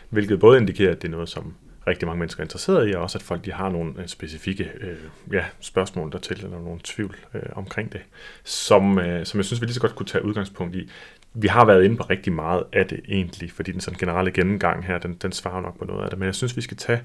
[0.10, 1.54] hvilket både indikerer, at det er noget, som
[1.88, 4.72] rigtig mange mennesker er interesseret i, og også at folk de har nogle øh, specifikke
[4.82, 4.98] øh,
[5.34, 8.02] ja, spørgsmål dertil, eller nogle tvivl øh, omkring det,
[8.44, 10.90] som, øh, som jeg synes, vi lige så godt kunne tage udgangspunkt i.
[11.34, 14.86] Vi har været inde på rigtig meget af det egentlig, fordi den sådan generelle gennemgang
[14.86, 17.02] her, den, den svarer nok på noget af det, men jeg synes, vi skal tage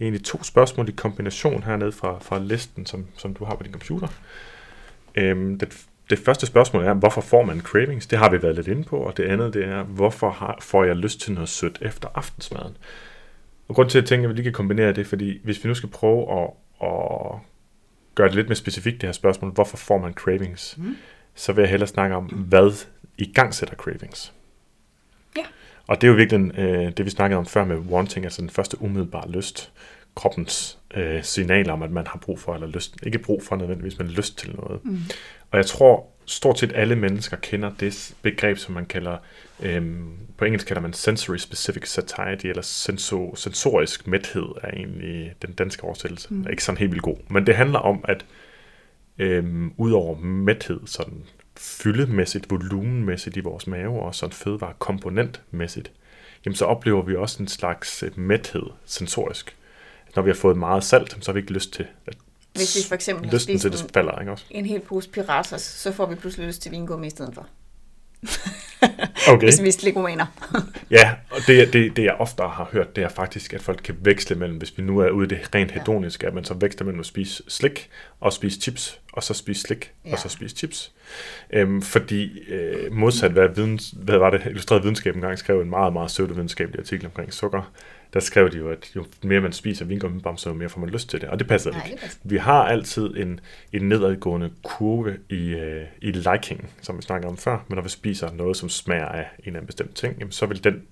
[0.00, 3.72] egentlig to spørgsmål i kombination hernede fra, fra listen, som, som du har på din
[3.72, 4.08] computer.
[5.14, 8.06] Øhm, det, det første spørgsmål er, hvorfor får man cravings?
[8.06, 10.84] Det har vi været lidt inde på, og det andet det er, hvorfor har, får
[10.84, 12.76] jeg lyst til noget sødt efter aftensmaden?
[13.68, 15.68] Og grund til, at jeg tænker, at vi lige kan kombinere det, fordi hvis vi
[15.68, 16.50] nu skal prøve at,
[16.82, 17.38] at
[18.14, 20.96] gøre det lidt mere specifikt, det her spørgsmål, hvorfor får man cravings, mm.
[21.34, 22.86] så vil jeg hellere snakke om, hvad
[23.18, 24.32] i gang sætter cravings.
[25.36, 25.42] Ja.
[25.86, 28.50] Og det er jo virkelig øh, det, vi snakkede om før med wanting, altså den
[28.50, 29.72] første umiddelbare lyst.
[30.14, 33.98] Kroppens øh, signal om, at man har brug for, eller lyst, ikke brug for nødvendigvis,
[33.98, 34.84] men lyst til noget.
[34.84, 34.98] Mm.
[35.50, 39.16] Og jeg tror, stort set alle mennesker kender det begreb, som man kalder,
[39.62, 45.52] øhm, på engelsk kalder man sensory specific satiety, eller senso, sensorisk mæthed er egentlig den
[45.52, 46.34] danske oversættelse.
[46.34, 46.42] Mm.
[46.42, 47.16] Er ikke sådan helt vildt god.
[47.30, 48.24] Men det handler om, at
[49.18, 51.24] øhm, udover mæthed, sådan
[51.56, 55.92] fyldemæssigt, volumenmæssigt i vores mave, og sådan fødevarekomponentmæssigt,
[56.44, 59.56] jamen så oplever vi også en slags øh, mæthed sensorisk.
[60.16, 62.16] Når vi har fået meget salt, så har vi ikke lyst til, at
[62.52, 64.44] Hvis vi for eksempel lysten til det en, falder, ikke også?
[64.50, 67.46] en hel pose piratas, så får vi pludselig lyst til vingummi i stedet for.
[69.28, 69.46] Okay.
[69.46, 70.26] Hvis vi er sligomaner.
[70.90, 73.96] Ja, og det, det, det jeg ofte har hørt, det er faktisk, at folk kan
[74.00, 76.84] veksle mellem, hvis vi nu er ude i det rent hedoniske, at man så veksler
[76.84, 77.88] mellem at spise slik
[78.20, 80.08] og spise chips, og så spise slik, ja.
[80.08, 80.14] Ja.
[80.14, 80.92] og så spise chips.
[81.52, 85.92] Øhm, fordi øh, modsat hvad, videns, hvad var det, Illustreret Videnskab engang skrev en meget,
[85.92, 87.72] meget pseudovidenskabelig artikel omkring sukker,
[88.12, 91.10] der skrev de jo, at jo mere man spiser vingummibamser, jo mere får man lyst
[91.10, 91.94] til det, og det passer Nej, ikke.
[91.94, 92.20] det passer.
[92.24, 93.40] Vi har altid en,
[93.72, 97.88] en nedadgående kurve i, øh, i liking, som vi snakkede om før, men når vi
[97.88, 100.82] spiser noget, som smager af en eller anden bestemt ting, jamen, så vil den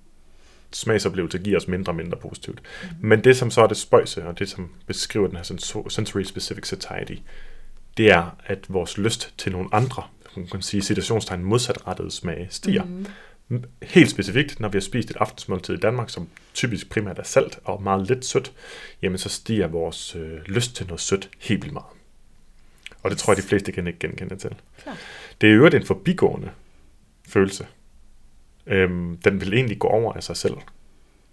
[0.72, 2.62] smagsoplevelse give os mindre og mindre positivt.
[2.82, 3.08] Mm.
[3.08, 6.22] Men det, som så er det spøjse, og det, som beskriver den her sensor- sensory
[6.22, 7.14] specific satiety,
[7.96, 10.02] det er, at vores lyst til nogle andre,
[10.36, 12.84] man kan sige situationstegn modsatrettede smage, stiger.
[12.84, 13.06] Mm.
[13.82, 17.58] Helt specifikt, når vi har spist et aftensmåltid i Danmark, som typisk primært er salt
[17.64, 18.52] og meget lidt sødt,
[19.02, 21.86] jamen så stiger vores øh, lyst til noget sødt helt vildt meget.
[23.02, 24.54] Og det tror jeg, de fleste kan ikke genkende til.
[24.78, 24.96] Klart.
[25.40, 26.50] Det er jo en forbigående
[27.28, 27.66] følelse.
[28.66, 30.54] Øhm, den vil egentlig gå over af sig selv,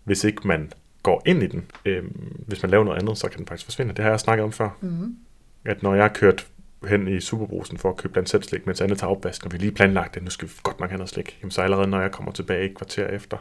[0.03, 0.71] hvis ikke man
[1.03, 1.71] går ind i den.
[1.85, 3.93] Øhm, hvis man laver noget andet, så kan den faktisk forsvinde.
[3.93, 4.69] Det har jeg snakket om før.
[4.81, 5.17] Mm-hmm.
[5.65, 6.47] At når jeg har kørt
[6.87, 9.57] hen i Superbrusen for at købe blandt selv slik, mens andet tager opvask, og vi
[9.57, 12.01] lige planlagt det, nu skal vi godt nok have noget slik, jamen så allerede når
[12.01, 13.37] jeg kommer tilbage et kvarter efter,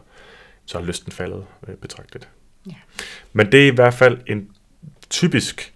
[0.65, 2.29] så er lysten faldet øh, betragteligt.
[2.67, 2.75] Ja.
[3.33, 4.51] Men det er i hvert fald en
[5.11, 5.75] typisk,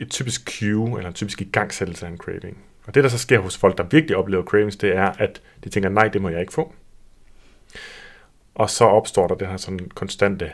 [0.00, 2.64] et typisk cue, eller en typisk igangsættelse af en craving.
[2.86, 5.68] Og det, der så sker hos folk, der virkelig oplever cravings, det er, at de
[5.68, 6.74] tænker, nej, det må jeg ikke få.
[8.54, 10.52] Og så opstår der den her sådan konstante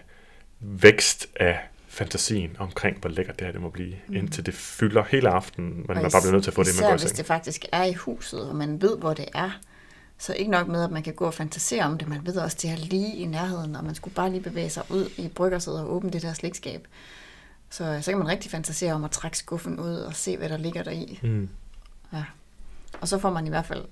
[0.60, 1.58] vækst af
[1.96, 4.16] fantasien omkring, hvor lækkert det her det må blive, mm.
[4.16, 6.90] indtil det fylder hele aftenen, men man bare bliver nødt til at få det, man
[6.90, 9.50] går hvis det faktisk er i huset, og man ved, hvor det er,
[10.18, 12.58] så ikke nok med, at man kan gå og fantasere om det, man ved også,
[12.62, 15.80] det er lige i nærheden, og man skulle bare lige bevæge sig ud i bryggersædet
[15.80, 16.86] og åbne det der slikskab.
[17.70, 20.56] Så, så kan man rigtig fantasere om at trække skuffen ud og se, hvad der
[20.56, 21.20] ligger der i.
[21.22, 21.48] Mm.
[22.12, 22.24] Ja.
[23.00, 23.84] Og så får man i hvert fald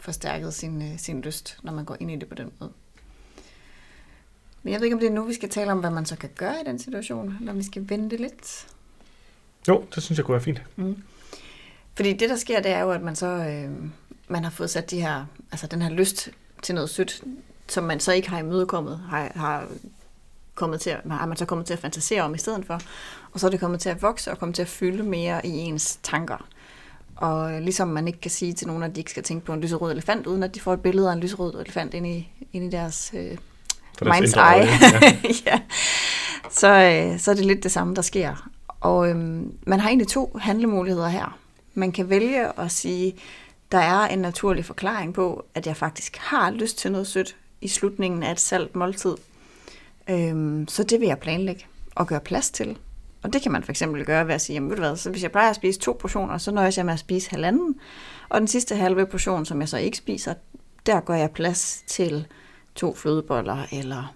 [0.00, 2.72] forstærket sin, øh, sin lyst, når man går ind i det på den måde.
[4.62, 6.16] Men jeg ved ikke, om det er nu, vi skal tale om, hvad man så
[6.16, 8.66] kan gøre i den situation, eller om vi skal vente lidt.
[9.68, 10.62] Jo, det synes jeg kunne være fint.
[10.76, 11.02] Mm.
[11.94, 13.70] Fordi det, der sker, det er jo, at man så øh,
[14.30, 16.30] man har fået sat de her, altså den her lyst
[16.62, 17.22] til noget sødt,
[17.68, 19.68] som man så ikke har imødekommet, har, har
[20.54, 22.80] kommet til, har man så kommet til at fantasere om i stedet for.
[23.32, 25.50] Og så er det kommet til at vokse og komme til at fylde mere i
[25.50, 26.48] ens tanker.
[27.16, 29.60] Og ligesom man ikke kan sige til nogen, at de ikke skal tænke på en
[29.60, 32.64] lyserød elefant, uden at de får et billede af en lyserød elefant ind i, ind
[32.64, 33.38] i deres øh,
[34.06, 35.22] mind's eye, ja.
[35.52, 35.60] ja.
[36.50, 38.50] Så, øh, så er det lidt det samme, der sker.
[38.80, 41.38] Og øhm, man har egentlig to handlemuligheder her.
[41.74, 43.14] Man kan vælge at sige,
[43.72, 47.68] der er en naturlig forklaring på, at jeg faktisk har lyst til noget sødt i
[47.68, 49.16] slutningen af et salt måltid.
[50.10, 52.78] Øhm, så det vil jeg planlægge og gøre plads til.
[53.22, 55.10] Og det kan man for eksempel gøre ved at sige, jamen ved du hvad, så
[55.10, 57.74] hvis jeg plejer at spise to portioner, så nøjes jeg med at spise halvanden.
[58.28, 60.34] Og den sidste halve portion, som jeg så ikke spiser,
[60.86, 62.26] der gør jeg plads til
[62.74, 64.14] to flødeboller, eller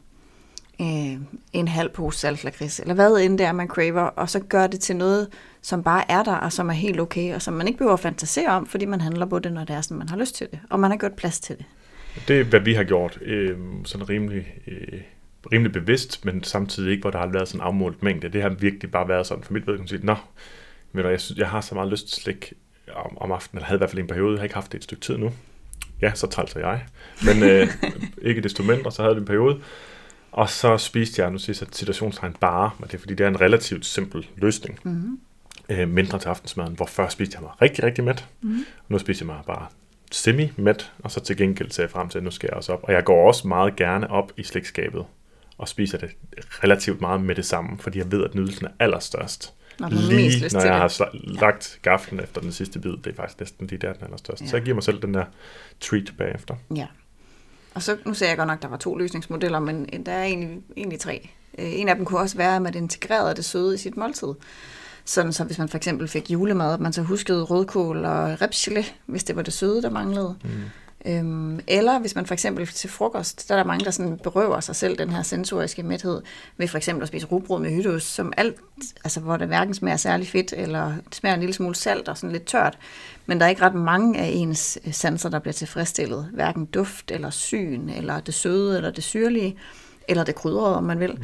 [0.81, 1.21] øh,
[1.53, 4.81] en halv pose saltlakrids, eller hvad end det er, man craver, og så gør det
[4.81, 5.29] til noget,
[5.63, 8.01] som bare er der, og som er helt okay, og som man ikke behøver at
[8.01, 10.47] fantasere om, fordi man handler på det, når det er sådan, man har lyst til
[10.51, 11.65] det, og man har gjort plads til det.
[12.29, 15.01] Det er, hvad vi har gjort, øh, sådan rimelig, øh,
[15.53, 18.29] rimelig bevidst, men samtidig ikke, hvor der har været sådan en afmålt mængde.
[18.29, 20.17] Det har virkelig bare været sådan, for mit vedkommende, at nå,
[20.93, 22.53] men jeg, synes, jeg har så meget lyst til slik
[22.93, 24.79] om, om aftenen, eller havde i hvert fald en periode, jeg har ikke haft det
[24.79, 25.31] et stykke tid nu.
[26.03, 26.85] Ja, så trælser jeg.
[27.25, 27.69] Men øh,
[28.29, 29.61] ikke desto mindre, så havde det en periode,
[30.33, 33.29] og så spiste jeg, nu siger jeg situationstegn bare, men det er fordi, det er
[33.29, 34.81] en relativt simpel løsning.
[34.83, 35.19] Mm-hmm.
[35.69, 38.29] Øh, mindre til aftensmaden, hvor før spiste jeg mig rigtig, rigtig mæt.
[38.41, 38.65] Mm-hmm.
[38.79, 39.67] Og nu spiser jeg mig bare
[40.11, 42.81] semi-mæt, og så til gengæld ser jeg frem til, at nu skal jeg også op.
[42.83, 45.05] Og jeg går også meget gerne op i slikskabet
[45.59, 46.11] og spiser det
[46.65, 49.55] relativt meget med det samme, fordi jeg ved, at nydelsen er allerstørst.
[49.79, 51.11] Lige når jeg har
[51.41, 54.43] lagt gaflen efter den sidste bid, det er faktisk næsten lige der, den er allerstørst.
[54.43, 54.47] Ja.
[54.47, 55.25] Så jeg giver mig selv den der
[55.81, 56.55] treat bagefter.
[56.77, 56.87] Ja.
[57.75, 60.25] Og så, nu ser jeg godt nok, at der var to løsningsmodeller, men der er
[60.25, 61.29] egentlig, egentlig tre.
[61.59, 64.29] Øh, en af dem kunne også være, at man integrerede det søde i sit måltid.
[65.05, 68.85] Sådan så hvis man for eksempel fik julemad, at man så huskede rødkål og repsgelé,
[69.07, 70.37] hvis det var det søde, der manglede.
[70.45, 70.51] Mm.
[71.07, 74.61] Øhm, eller hvis man for eksempel til frokost, der er der mange, der sådan berøver
[74.61, 76.23] sig selv den her sensoriske mæthed,
[76.57, 78.57] ved for eksempel at spise rugbrød med hytteost, som alt,
[79.05, 82.17] altså hvor det hverken smager særlig fedt, eller det smager en lille smule salt og
[82.17, 82.79] sådan lidt tørt.
[83.27, 86.31] Men der er ikke ret mange af ens øh, sanser, der bliver tilfredsstillet.
[86.33, 89.57] Hverken duft, eller syn, eller det søde, eller det syrlige,
[90.09, 91.19] eller det krydrede, om man vil.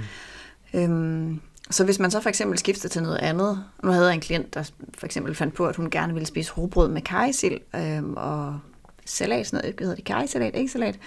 [0.72, 0.80] Mm.
[0.80, 4.20] Øhm, så hvis man så for eksempel skifter til noget andet, nu havde jeg en
[4.20, 8.14] klient, der for eksempel fandt på, at hun gerne ville spise rugbrød med kajsild, øhm,
[8.16, 8.60] og
[9.04, 10.98] salat, sådan noget, hedder det karisalat, ikke salat,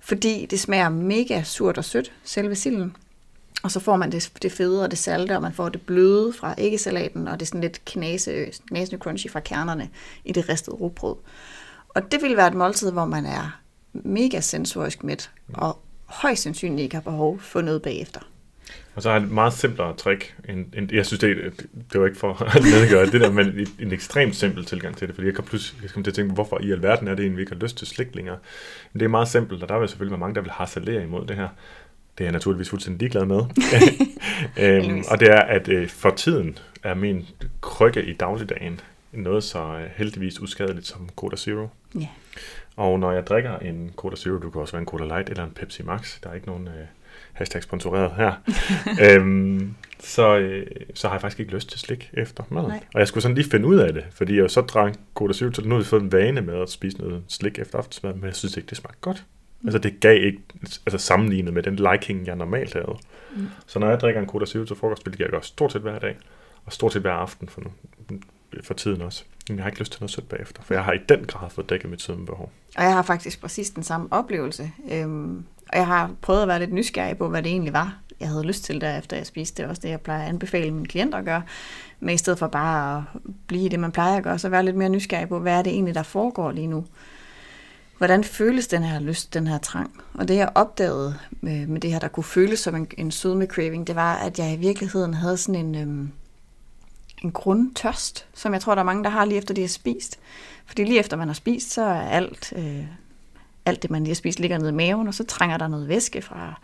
[0.00, 2.96] fordi det smager mega surt og sødt, selve silden.
[3.62, 6.32] Og så får man det, det fede og det salte, og man får det bløde
[6.32, 9.90] fra æggesalaten, og det er sådan lidt knase, knasende crunchy fra kernerne
[10.24, 11.16] i det ristede rugbrød.
[11.88, 13.60] Og det vil være et måltid, hvor man er
[13.92, 18.20] mega sensorisk mæt, og højst sandsynligt ikke har behov for noget bagefter.
[18.94, 20.34] Og så har jeg et meget simplere trick.
[20.48, 21.36] End, end, jeg synes, det,
[21.92, 25.08] det var ikke for at nedgøre det der, men en, en ekstremt simpel tilgang til
[25.08, 27.22] det, fordi jeg kom pludselig jeg kom til at tænke, hvorfor i alverden er det
[27.22, 28.38] egentlig, vi ikke har lyst til slik længere.
[28.92, 31.26] Men det er meget simpelt, og der vil selvfølgelig være mange, der vil harcelere imod
[31.26, 31.48] det her.
[32.18, 33.40] Det er jeg naturligvis fuldstændig ligeglad med.
[34.64, 37.26] øhm, og det er, at øh, for tiden er min
[37.60, 38.80] krykke i dagligdagen
[39.12, 41.68] noget så øh, heldigvis uskadeligt som Cola Zero.
[42.00, 42.08] Ja.
[42.76, 45.44] Og når jeg drikker en Cola Zero, du kan også være en Cola Light eller
[45.44, 46.68] en Pepsi Max, der er ikke nogen...
[46.68, 46.86] Øh,
[47.32, 48.32] hashtag sponsoreret her,
[49.10, 52.68] øhm, så, øh, så har jeg faktisk ikke lyst til slik efter maden.
[52.68, 52.80] Nej.
[52.94, 55.52] Og jeg skulle sådan lige finde ud af det, fordi jeg så drak Cola Zero,
[55.52, 58.24] så nu har jeg fået en vane med at spise noget slik efter aftensmad, men
[58.24, 59.24] jeg synes ikke, det smagte godt.
[59.60, 59.68] Mm.
[59.68, 62.96] Altså det gav ikke, altså sammenlignet med den liking, jeg normalt havde.
[63.36, 63.46] Mm.
[63.66, 65.98] Så når jeg drikker en Cola Zero til frokost, hvilket jeg gør stort set hver
[65.98, 66.16] dag,
[66.64, 67.70] og stort set hver aften for, nu,
[68.62, 70.92] for tiden også, sådan, jeg har ikke lyst til noget sødt bagefter, for jeg har
[70.92, 72.50] i den grad fået dækket mit søvnbehov.
[72.76, 74.72] Og jeg har faktisk præcis den samme oplevelse.
[74.90, 78.28] Øhm, og jeg har prøvet at være lidt nysgerrig på, hvad det egentlig var, jeg
[78.28, 79.56] havde lyst til derefter jeg spiste.
[79.56, 81.42] Det er også det, jeg plejer at anbefale mine klienter at gøre.
[82.00, 84.76] Men i stedet for bare at blive det, man plejer at gøre, så være lidt
[84.76, 86.84] mere nysgerrig på, hvad er det egentlig, der foregår lige nu.
[87.98, 90.02] Hvordan føles den her lyst, den her trang?
[90.14, 93.46] Og det, jeg opdagede med, med det her, der kunne føles som en, en sødme
[93.46, 96.12] craving, det var, at jeg i virkeligheden havde sådan en, øhm,
[97.24, 100.18] en grundtørst, som jeg tror, der er mange, der har lige efter de har spist.
[100.66, 102.84] Fordi lige efter man har spist, så er alt øh,
[103.66, 105.88] alt det, man lige har spist, ligger nede i maven, og så trænger der noget
[105.88, 106.60] væske fra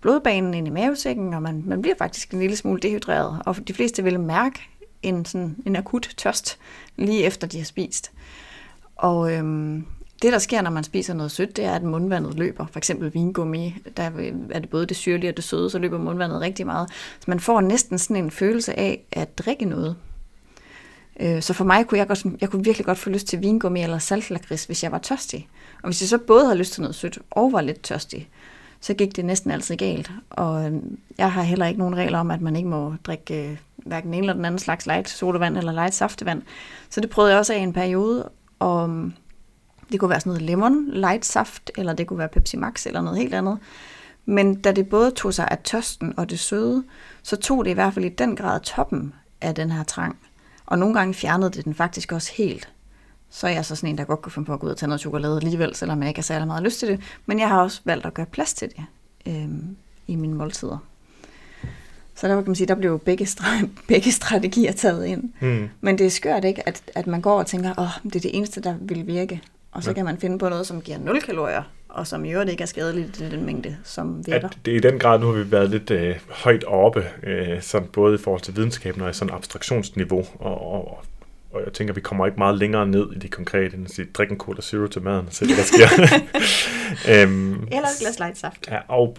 [0.00, 3.42] blodbanen ind i mavesækken, og man, man bliver faktisk en lille smule dehydreret.
[3.46, 4.60] Og de fleste vil mærke
[5.02, 6.58] en, sådan, en akut tørst
[6.96, 8.12] lige efter de har spist.
[8.96, 9.86] Og øhm,
[10.22, 12.66] det, der sker, når man spiser noget sødt, det er, at mundvandet løber.
[12.66, 14.02] For eksempel vingummi, der
[14.50, 16.90] er det både det syrlige og det søde, så løber mundvandet rigtig meget.
[16.90, 19.96] Så man får næsten sådan en følelse af at drikke noget.
[21.20, 23.82] Øh, så for mig kunne jeg, godt, jeg kunne virkelig godt få lyst til vingummi
[23.82, 25.48] eller saltlakrids, hvis jeg var tørstig.
[25.82, 28.28] Og hvis jeg så både havde lyst til noget sødt og var lidt tørstig,
[28.80, 30.10] så gik det næsten altid galt.
[30.30, 30.72] Og øh,
[31.18, 34.20] jeg har heller ikke nogen regler om, at man ikke må drikke øh, hverken en
[34.20, 36.42] eller den anden slags light sodavand eller light saftevand.
[36.90, 39.10] Så det prøvede jeg også af i en periode, og
[39.92, 43.00] det kunne være sådan noget lemon light saft, eller det kunne være Pepsi Max eller
[43.00, 43.58] noget helt andet.
[44.26, 46.84] Men da det både tog sig af tørsten og det søde,
[47.22, 50.16] så tog det i hvert fald i den grad toppen af den her trang.
[50.66, 52.68] Og nogle gange fjernede det den faktisk også helt.
[53.30, 54.76] Så er jeg så sådan en, der godt kan finde på at gå ud og
[54.76, 57.00] tage noget chokolade alligevel, selvom jeg ikke har særlig meget lyst til det.
[57.26, 58.84] Men jeg har også valgt at gøre plads til det
[59.26, 59.76] øhm,
[60.06, 60.78] i mine måltider.
[62.14, 65.32] Så der kan man sige, der blev begge, stra- begge strategier taget ind.
[65.40, 65.68] Mm.
[65.80, 68.20] Men det er skørt ikke, at, at man går og tænker, åh, oh, det er
[68.20, 69.42] det eneste, der vil virke.
[69.72, 69.94] Og så ja.
[69.94, 72.66] kan man finde på noget, som giver 0 kalorier, og som i øvrigt ikke er
[72.66, 74.48] skadeligt i den mængde, som virker.
[74.48, 77.88] At det i den grad, nu har vi været lidt øh, højt oppe, øh, sådan
[77.88, 81.04] både i forhold til videnskaben og i sådan abstraktionsniveau, og, og,
[81.52, 84.08] og jeg tænker, vi kommer ikke meget længere ned i det konkrete, end at sige,
[84.14, 85.88] drik en cola zero til maden, og se, hvad der sker.
[87.12, 88.68] øhm, Eller et glas light saft.
[88.70, 89.16] Ja, og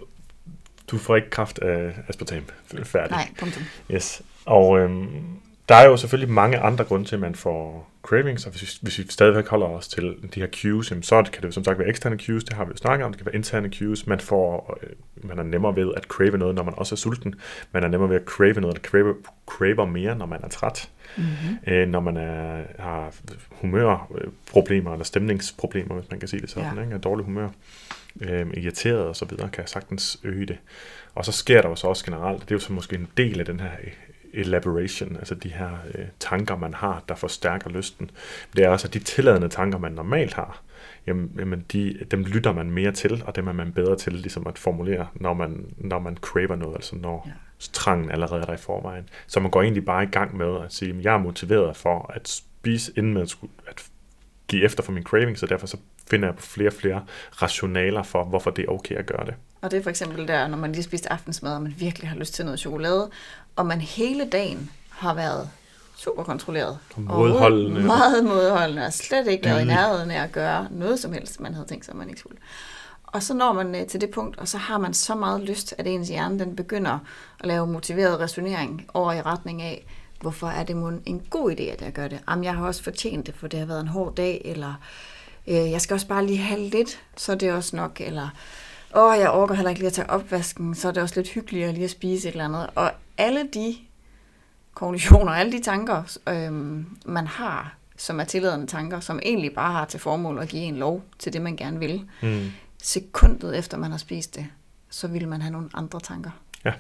[0.92, 2.44] du får ikke kraft af aspartam
[2.84, 3.12] færdig.
[3.12, 3.64] Nej, punktum.
[3.92, 4.22] Yes.
[4.46, 5.08] Og øhm,
[5.70, 8.68] der er jo selvfølgelig mange andre grunde til, at man får cravings, og hvis vi,
[8.82, 11.64] hvis vi stadigvæk holder os til de her cues, jamen, så kan det jo som
[11.64, 14.08] sagt være eksterne cues, det har vi jo snakket om, det kan være interne cues,
[14.08, 14.90] man, får, øh,
[15.28, 17.36] man er nemmere ved at crave noget, når man også er sulten,
[17.72, 19.16] man er nemmere ved at crave noget, der crave,
[19.46, 21.74] craver mere, når man er træt, mm-hmm.
[21.74, 23.14] øh, når man er, har
[23.50, 26.84] humørproblemer, eller stemningsproblemer, hvis man kan sige det sådan, ja.
[26.84, 26.98] ikke?
[26.98, 27.50] dårlig humør,
[28.22, 30.58] øh, irriteret og så videre, kan sagtens øge det.
[31.16, 33.40] Og så sker der jo så også generelt, det er jo så måske en del
[33.40, 33.70] af den her
[34.34, 38.12] elaboration, altså de her øh, tanker, man har, der forstærker lysten.
[38.56, 40.62] Det er også, at de tilladende tanker, man normalt har,
[41.08, 44.48] jamen, jamen de, dem lytter man mere til, og dem er man bedre til ligesom
[44.48, 47.32] at formulere, når man, når man craver noget, altså når ja.
[47.74, 49.10] trangen allerede er der i forvejen.
[49.28, 52.12] Så man går egentlig bare i gang med at sige, at jeg er motiveret for
[52.16, 53.36] at spise, inden med at,
[53.68, 53.90] at
[54.48, 55.78] give efter for min craving, så derfor så
[56.10, 57.06] finder jeg på flere og flere
[57.42, 59.34] rationaler for, hvorfor det er okay at gøre det.
[59.62, 62.18] Og det er for eksempel der, når man lige spist aftensmad, og man virkelig har
[62.18, 63.10] lyst til noget chokolade,
[63.56, 65.50] og man hele dagen har været
[65.96, 66.80] super kontrolleret.
[66.96, 67.80] Og modholdende.
[67.80, 71.40] Og meget modholdende, og slet ikke været i nærheden af at gøre noget som helst,
[71.40, 72.38] man havde tænkt sig, man ikke skulle.
[73.04, 75.76] Og så når man øh, til det punkt, og så har man så meget lyst,
[75.78, 77.00] at ens hjerne den begynder
[77.40, 79.86] at lave motiveret resonering over i retning af,
[80.22, 80.76] hvorfor er det
[81.06, 82.20] en god idé, at jeg gør det?
[82.30, 84.74] Jamen, jeg har også fortjent det, for det har været en hård dag, eller
[85.48, 88.30] øh, jeg skal også bare lige have lidt, så er det også nok, eller
[88.96, 91.72] åh, jeg overgår heller ikke lige at tage opvasken, så er det også lidt hyggeligere
[91.72, 92.70] lige at spise et eller andet.
[92.76, 93.76] Og alle de
[94.74, 96.54] konklusioner, alle de tanker, øh,
[97.06, 100.78] man har, som er tilladende tanker, som egentlig bare har til formål at give en
[100.78, 102.52] lov til det, man gerne vil, mm.
[102.84, 104.48] sekundet efter man har spist det,
[104.90, 106.32] så vil man have nogle andre tanker.
[106.66, 106.74] Ja.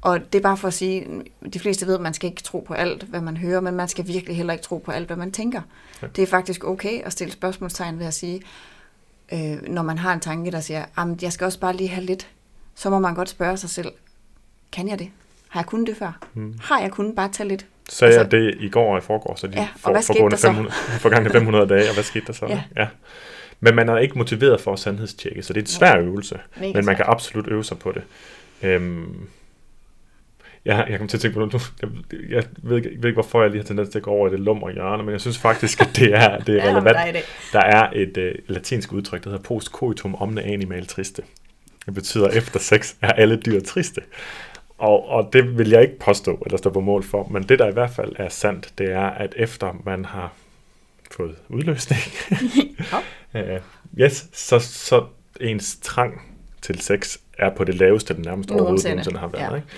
[0.00, 2.60] Og det er bare for at sige, de fleste ved, at man skal ikke tro
[2.60, 5.16] på alt, hvad man hører, men man skal virkelig heller ikke tro på alt, hvad
[5.16, 5.62] man tænker.
[6.02, 6.06] Ja.
[6.06, 8.42] Det er faktisk okay at stille spørgsmålstegn ved at sige,
[9.32, 12.04] øh, når man har en tanke, der siger, at jeg skal også bare lige have
[12.04, 12.28] lidt,
[12.74, 13.92] så må man godt spørge sig selv,
[14.72, 15.08] kan jeg det?
[15.48, 16.18] Har jeg kunnet det før?
[16.32, 16.54] Hmm.
[16.60, 17.66] Har jeg kunnet bare tage lidt?
[17.88, 20.36] Sagde altså, jeg det i går og i forgår, så de ja, for, for, for,
[20.36, 22.46] 500, for gange 500 dage, og hvad skete der så?
[22.46, 22.62] Ja.
[22.76, 22.88] ja.
[23.60, 26.72] Men man er ikke motiveret for at sandhedstjekke, så det er en svær øvelse, Mega
[26.72, 28.02] men man kan absolut øve sig på det.
[28.62, 29.28] Øhm,
[30.64, 31.88] jeg, jeg kom til at tænke på noget, jeg,
[32.30, 34.28] jeg, ved, ikke, jeg ved ikke, hvorfor jeg lige har tendens til at gå over
[34.28, 37.16] i det lummer hjørne, men jeg synes faktisk, at det er, det er relevant.
[37.52, 41.22] Der er et uh, latinsk udtryk, der hedder post coitum omne animal triste.
[41.86, 44.00] Det betyder, at efter sex er alle dyr triste.
[44.82, 47.68] Og, og det vil jeg ikke påstå, eller stå på mål for, men det, der
[47.68, 50.32] i hvert fald er sandt, det er, at efter man har
[51.10, 52.00] fået udløsning,
[53.34, 53.40] uh,
[54.00, 55.04] yes, så, så
[55.40, 56.22] ens trang
[56.62, 59.50] til sex er på det laveste, den nærmest overhovedet nogensinde har været.
[59.50, 59.56] Ja.
[59.56, 59.68] Ikke?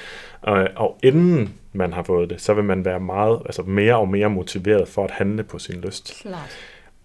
[0.43, 4.09] Og, og inden man har fået det, så vil man være meget, altså mere og
[4.09, 6.21] mere motiveret for at handle på sin lyst.
[6.23, 6.57] Klart.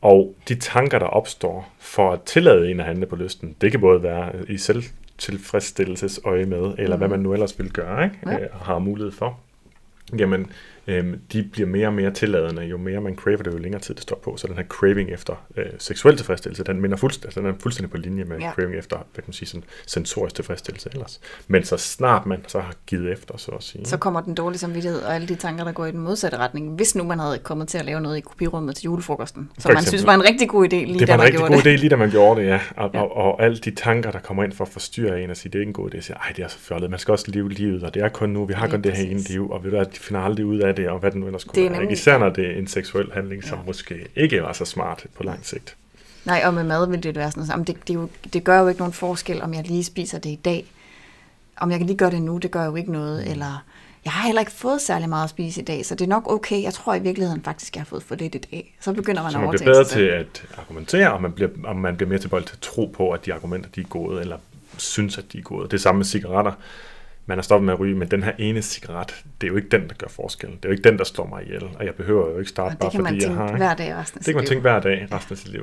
[0.01, 3.79] Og de tanker, der opstår for at tillade en at handle på lysten, det kan
[3.79, 4.57] både være i
[5.19, 6.99] selvtilfredsstillelsesøje med, eller mm.
[6.99, 8.17] hvad man nu ellers vil gøre, ikke?
[8.25, 8.37] Ja.
[8.51, 9.39] og har mulighed for.
[10.19, 10.51] Jamen,
[10.89, 13.93] øhm, de bliver mere og mere tilladende, jo mere man craver det, jo længere tid
[13.95, 14.37] det står på.
[14.37, 17.91] Så den her craving efter øh, seksuel tilfredsstillelse, den, minder fuldstændig, altså, den er fuldstændig
[17.91, 18.45] på linje med Ja.
[18.45, 18.51] ja.
[18.51, 21.19] craving efter, hvad kan man sige, sådan sensorisk tilfredsstillelse ellers.
[21.47, 23.85] Men så snart man så har givet efter, så at sige.
[23.85, 26.75] Så kommer den dårlige samvittighed og alle de tanker, der går i den modsatte retning.
[26.75, 29.73] Hvis nu man havde kommet til at lave noget i kopirummet til julefrokosten, som For
[29.73, 31.53] man synes var en rigtig god idé, lige det da var en man rigtig gjorde
[31.53, 31.69] god det.
[31.77, 32.59] idé, lige da man gjorde det, ja.
[32.77, 32.99] Og, Ja.
[32.99, 33.03] ja.
[33.05, 35.57] Og, og, alle de tanker, der kommer ind for at forstyrre en og sige, det
[35.57, 37.49] er ikke en god idé, siger, ej, det er så fjollet, man skal også leve
[37.49, 39.63] livet, og det er kun nu, vi har Lige kun det her ene liv, og
[39.63, 41.81] de finder aldrig ud af det, og hvad den nu ellers Det kunne er være.
[41.81, 41.93] Ikke?
[41.93, 43.63] Især når det er en seksuel handling, som Ja.
[43.65, 45.75] måske ikke var så smart på lang sigt.
[46.25, 48.67] Nej, og med mad vil det være sådan, noget, det, det, jo, det gør jo
[48.67, 50.65] ikke nogen forskel, om jeg lige spiser det i dag.
[51.57, 53.25] Om jeg kan lige gøre det nu, det gør jo ikke noget.
[53.25, 53.31] Mm.
[53.31, 53.63] Eller
[54.05, 56.31] jeg har heller ikke fået særlig meget at spise i dag, så det er nok
[56.31, 56.63] okay.
[56.63, 58.75] Jeg tror i virkeligheden faktisk, jeg har fået for lidt i dag.
[58.79, 61.49] Så begynder man Så at man overtænke bliver bedre til at argumentere, og man bliver,
[61.63, 64.21] og man bliver mere tilbøjelig til at tro på, at de argumenter, de er gode,
[64.21, 64.37] eller
[64.77, 65.63] synes, at de er gode.
[65.63, 66.51] Det er samme med cigaretter.
[67.29, 69.69] Man har stoppet med at ryge, men den her ene cigaret, det er jo ikke
[69.69, 70.57] den, der gør forskellen.
[70.57, 72.77] Det er jo ikke den, der slår mig ihjel, og jeg behøver jo ikke starte
[72.77, 73.57] bare det kan man fordi jeg tænke har...
[73.57, 75.61] hver dag resten af Det kan man sit tænke hver dag resten af sit liv,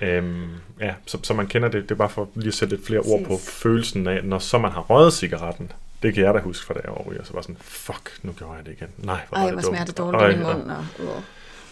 [0.00, 0.06] ja.
[0.06, 0.46] Øhm,
[0.80, 3.00] ja, så, så man kender det, det er bare for lige at sætte lidt flere
[3.00, 5.72] ord på følelsen af, når så man har røget cigaretten.
[6.02, 8.32] Det kan jeg da huske fra da jeg var ryger, så var sådan, fuck, nu
[8.32, 8.88] gjorde jeg det igen.
[8.98, 9.86] Nej, hvor var Ej, det hvor dumt.
[9.86, 10.70] det dårligt Ej, i munden.
[10.70, 10.84] Og.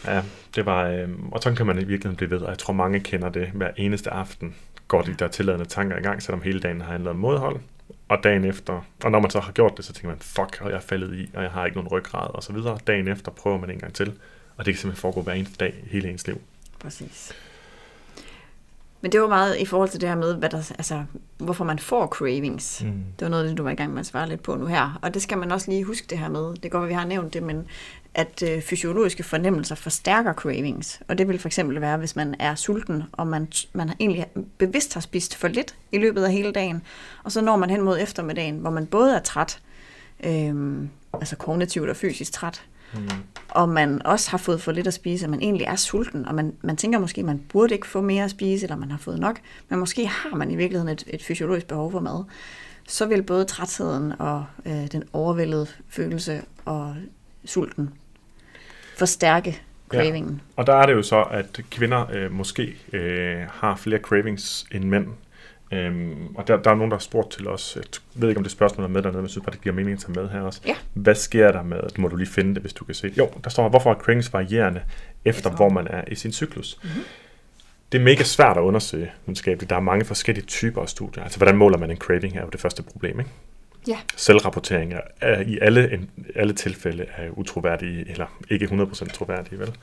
[0.07, 0.23] Ja,
[0.55, 3.01] det var, øh, og sådan kan man i virkeligheden blive ved, og jeg tror mange
[3.01, 4.55] kender det hver eneste aften.
[4.89, 7.61] Går de der tilladende tanker i gang, selvom hele dagen har handlet om modhold,
[8.09, 10.71] og dagen efter, og når man så har gjort det, så tænker man, fuck, og
[10.71, 12.79] jeg er faldet i, og jeg har ikke nogen ryggrad, og så videre.
[12.87, 14.13] Dagen efter prøver man en gang til,
[14.57, 16.41] og det kan simpelthen foregå hver eneste dag hele ens liv.
[16.79, 17.33] Præcis.
[19.01, 21.05] Men det var meget i forhold til det her med, hvad der, altså,
[21.39, 22.83] hvorfor man får cravings.
[22.85, 23.05] Mm.
[23.19, 24.99] Det var noget du var i gang med at svare lidt på nu her.
[25.03, 26.55] Og det skal man også lige huske det her med.
[26.55, 27.67] Det går, at vi har nævnt det, men
[28.17, 31.01] at øh, fysiologiske fornemmelser forstærker cravings.
[31.09, 34.27] Og det vil for eksempel være, hvis man er sulten, og man, man har egentlig
[34.59, 36.83] bevidst har spist for lidt i løbet af hele dagen.
[37.25, 39.61] Og så når man hen mod eftermiddagen, hvor man både er træt,
[40.25, 42.63] øh, altså kognitivt og fysisk træt,
[42.95, 43.09] Mm.
[43.49, 46.35] og man også har fået for lidt at spise, og man egentlig er sulten, og
[46.35, 48.99] man, man tænker måske, at man burde ikke få mere at spise, eller man har
[48.99, 52.25] fået nok, men måske har man i virkeligheden et, et fysiologisk behov for mad,
[52.89, 56.97] så vil både trætheden og øh, den overvældede følelse og
[57.45, 57.91] sulten
[58.97, 60.41] forstærke cravingen.
[60.57, 64.85] Og der er det jo så, at kvinder øh, måske øh, har flere cravings end
[64.85, 65.07] mænd.
[65.73, 67.85] Øhm, og der, der er nogen, der har spurgt til os, jeg
[68.15, 69.93] ved ikke, om det spørgsmål er med dernede, men jeg synes bare, det giver mening
[69.93, 70.61] at tage med her også.
[70.67, 70.77] Ja.
[70.95, 73.13] Hvad sker der med, må du lige finde det, hvis du kan se.
[73.19, 74.81] Jo, der står, hvorfor er cravings varierende
[75.25, 76.79] efter, hvor man er i sin cyklus.
[76.83, 76.93] Mhm.
[76.93, 77.05] Mm-hmm.
[77.93, 79.71] Det er mega svært at undersøge videnskabeligt.
[79.71, 81.23] Der er mange forskellige typer af studier.
[81.23, 83.31] Altså, hvordan måler man en craving, er jo det første problem, ikke?
[83.89, 83.99] Ja.
[84.17, 89.77] Selvrapportering er, i alle, alle tilfælde er utroværdige, eller ikke 100% troværdige, vel?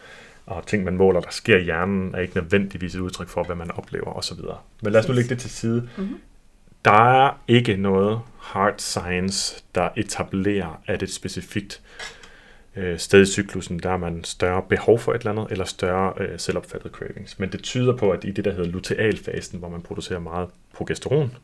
[0.45, 3.56] Og ting, man måler, der sker i hjernen, er ikke nødvendigvis et udtryk for, hvad
[3.56, 4.38] man oplever osv.
[4.82, 5.89] Men lad os nu lægge det til side.
[5.97, 6.18] Mhm.
[6.86, 11.82] Der er ikke noget hard science, der etablerer, at et specifikt
[12.76, 16.14] øh, sted i cyklusen, der er man større behov for et eller andet, eller større
[16.18, 17.39] øh, selvopfattet cravings.
[17.39, 21.36] Men det tyder på, at i det, der hedder lutealfasen, hvor man producerer meget progesteron,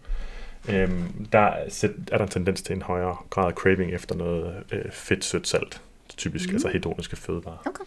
[0.70, 4.64] øhm, der er er der en tendens til en højere grad af craving efter noget
[4.72, 5.82] øh, fedt, sødt, salt.
[6.18, 6.56] Typisk, mm.
[6.56, 7.58] altså hedoniske fødevarer.
[7.66, 7.84] Okay.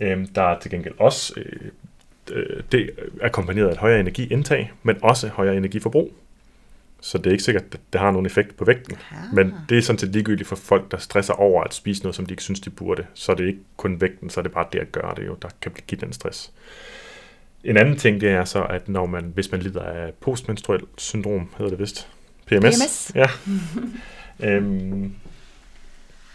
[0.00, 1.70] Øhm, der er til gengæld også, øh,
[2.32, 6.12] øh, det er kombineret af et højere energiindtag, men også højere energiforbrug.
[7.00, 8.96] Så det er ikke sikkert, at det har nogen effekt på vægten.
[9.10, 9.34] Ah.
[9.34, 12.26] Men det er sådan set ligegyldigt for folk, der stresser over at spise noget, som
[12.26, 13.06] de ikke synes, de burde.
[13.14, 15.36] Så er det ikke kun vægten, så er det bare det at gøre det jo,
[15.42, 16.52] der kan give den stress.
[17.64, 21.48] En anden ting, det er så, at når man, hvis man lider af postmenstruel syndrom,
[21.58, 22.08] hedder det vist,
[22.46, 22.60] PMS.
[22.60, 23.12] PMS.
[23.14, 23.26] Ja.
[24.48, 25.12] øhm,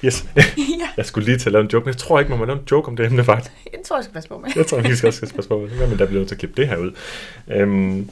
[0.05, 0.25] yes.
[0.35, 2.45] ja, jeg skulle lige til at lave en joke, men jeg tror ikke, man må
[2.45, 3.51] lave en joke om det emne, faktisk.
[3.71, 4.49] det tror jeg, jeg skal passe på med.
[4.55, 5.59] Jeg tror, vi skal også skal passe på,
[5.89, 6.91] men der bliver nødt til at klippe det her ud.
[7.47, 8.09] Øhm,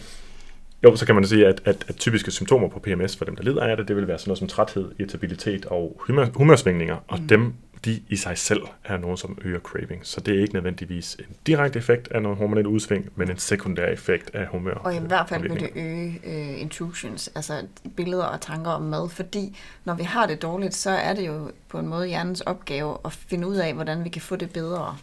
[0.84, 3.44] jo, så kan man sige, at, at, at typiske symptomer på PMS for dem, der
[3.44, 7.20] lider af det, det vil være sådan noget som træthed, irritabilitet og humør, humørsvingninger, og
[7.20, 7.28] Mm.
[7.28, 7.54] dem,
[7.86, 10.06] de i sig selv er nogen, som øger craving.
[10.06, 13.86] Så det er ikke nødvendigvis en direkte effekt af noget hormonelt udsving, men en sekundær
[13.86, 14.74] effekt af humør.
[14.74, 19.10] Og i hvert fald vil det øge øh, intrusions, altså billeder og tanker om mad,
[19.10, 22.98] fordi når vi har det dårligt, så er det jo på en måde hjernens opgave
[23.06, 24.98] at finde ud af, hvordan vi kan få det bedre.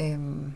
[0.00, 0.52] Øhm,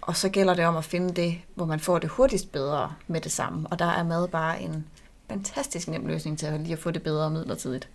[0.00, 3.20] og så gælder det om at finde det, hvor man får det hurtigst bedre med
[3.20, 3.68] det samme.
[3.70, 4.86] Og der er mad bare en
[5.30, 7.88] fantastisk nem løsning til at lige at få det bedre midlertidigt.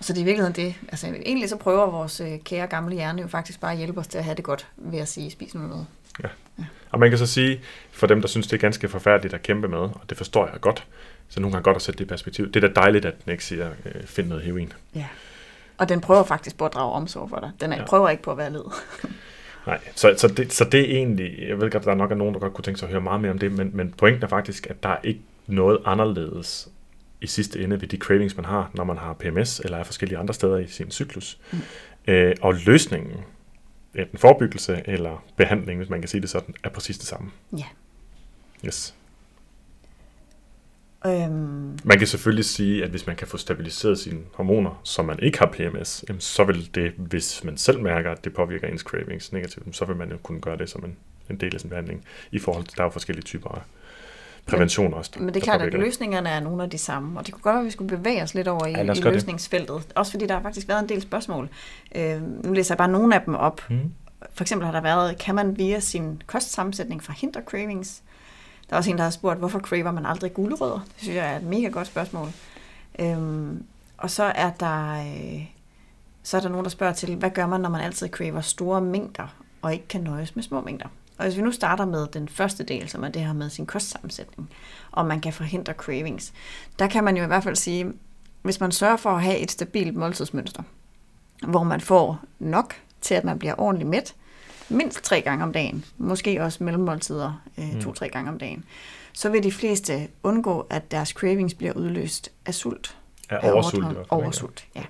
[0.00, 0.04] Ja.
[0.04, 0.74] Så det er i virkeligheden det.
[0.88, 4.06] Altså egentlig så prøver vores øh, kære gamle hjerne jo faktisk bare at hjælpe os
[4.06, 5.86] til at have det godt ved at sige, spis nu noget.
[6.90, 7.60] Og man kan så sige,
[7.92, 10.60] for dem, der synes, det er ganske forfærdeligt at kæmpe med, og det forstår jeg
[10.60, 10.86] godt,
[11.28, 12.52] så nogle gange godt at sætte det i perspektiv.
[12.52, 14.72] Det er da dejligt, at den ikke siger, øh, find noget heroin.
[14.94, 15.06] Ja.
[15.78, 17.50] Og den prøver faktisk på at drage omsorg for dig.
[17.60, 17.82] Den er, Ja.
[17.82, 17.86] ja.
[17.88, 18.64] prøver ikke på at være led.
[19.66, 22.10] Nej, så, så, det, så det er egentlig, jeg ved godt, at der er nok
[22.10, 23.94] er nogen, der godt kunne tænke sig at høre meget mere om det, men, men
[23.98, 26.68] pointen er faktisk, at der er ikke noget anderledes
[27.20, 30.18] i sidste ende ved de cravings, man har, når man har PMS eller er forskellige
[30.18, 31.38] andre steder i sin cyklus.
[31.52, 31.58] Mm.
[32.08, 33.16] Øh, og løsningen,
[33.94, 37.30] enten forebyggelse eller behandling, hvis man kan sige det sådan, er præcis det samme.
[37.58, 37.64] Ja.
[38.66, 38.94] Yes.
[41.06, 45.18] Øhm, Man kan selvfølgelig sige, at hvis man kan få stabiliseret sine hormoner, så man
[45.22, 48.80] ikke har PMS, jamen, så vil det, hvis man selv mærker, at det påvirker ens
[48.80, 50.96] cravings negativt, så vil man jo kunne gøre det som en,
[51.30, 53.60] en del af sin behandling, i forhold til, der er jo forskellige typer af
[54.46, 55.10] prævention også.
[55.16, 57.42] men det er der klart, at løsningerne er nogle af de samme, og det kunne
[57.42, 59.04] godt være, at vi skulle bevæge os lidt over i, Ja, i gøre det.
[59.04, 59.86] løsningsfeltet.
[59.94, 61.48] Også fordi der har faktisk været en del spørgsmål.
[61.94, 63.60] Øh, nu læser jeg bare nogle af dem op.
[63.70, 63.92] Mm.
[64.34, 68.02] For eksempel har der været, kan man via sin kostsammensætning forhindre cravings?
[68.68, 70.74] Der er også en, der har spurgt, hvorfor craver man aldrig gulerødder?
[70.78, 72.28] Det synes jeg er et mega godt spørgsmål.
[72.98, 73.64] Øhm,
[73.98, 75.44] og så er der øh,
[76.22, 78.80] så er der nogen, der spørger til, hvad gør man, når man altid craver store
[78.80, 80.86] mængder, og ikke kan nøjes med små mængder?
[81.20, 83.66] Og hvis vi nu starter med den første del, som er det her med sin
[83.66, 84.50] kostsammensætning,
[84.90, 86.32] og man kan forhindre cravings,
[86.78, 87.92] der kan man jo i hvert fald sige,
[88.42, 90.62] hvis man sørger for at have et stabilt måltidsmønster,
[91.48, 94.14] hvor man får nok til, at man bliver ordentligt mæt,
[94.68, 97.80] mindst tre gange om dagen, måske også mellemmåltider øh, Mm.
[97.80, 98.64] to-tre gange om dagen,
[99.12, 102.96] så vil de fleste undgå, at deres cravings bliver udløst af sult.
[103.30, 103.88] Af oversult.
[103.90, 104.12] ikke?
[104.12, 104.82] Oversult, ja.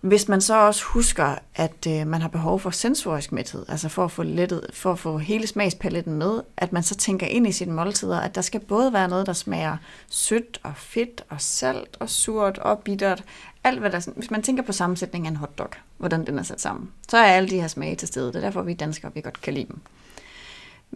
[0.00, 4.04] Hvis man så også husker, at øh, man har behov for sensorisk mæthed, altså for
[4.04, 7.52] at få lettet, for at få hele smagspaletten med, at man så tænker ind i
[7.52, 9.76] sine måltider, at der skal både være noget, der smager
[10.08, 13.24] sødt og fedt og salt og surt og bittert.
[13.64, 16.60] Alt hvad der, hvis man tænker på sammensætningen af en hotdog, hvordan den er sat
[16.60, 18.26] sammen, så er alle de her smage til stede.
[18.26, 19.80] Det er derfor, vi danskere vi godt kan lide dem.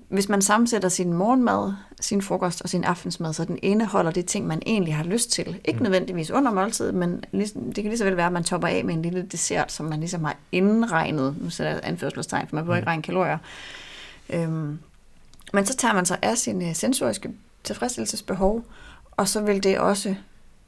[0.08, 4.46] Hvis man sammensætter sin morgenmad, sin frokost og sin aftensmad, så den indeholder de ting,
[4.46, 5.60] man egentlig har lyst til.
[5.64, 5.82] Ikke Mm.
[5.82, 8.84] nødvendigvis under måltidet, men ligesom, det kan lige så vel være, at man topper af
[8.84, 11.36] med en lille dessert, som man ligesom har indregnet.
[11.42, 12.88] Nu sætter jeg anførselstegn, for man behøver ikke Mm.
[12.88, 13.38] regne kalorier.
[14.30, 14.78] Øhm,
[15.52, 17.30] men så tager man sig af sine sensoriske
[17.64, 18.64] tilfredsstillelsesbehov,
[19.10, 20.14] og så vil det også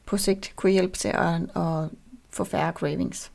[0.07, 1.89] på sigt kunne hjælpe til at, at
[2.31, 3.31] få færre cravings.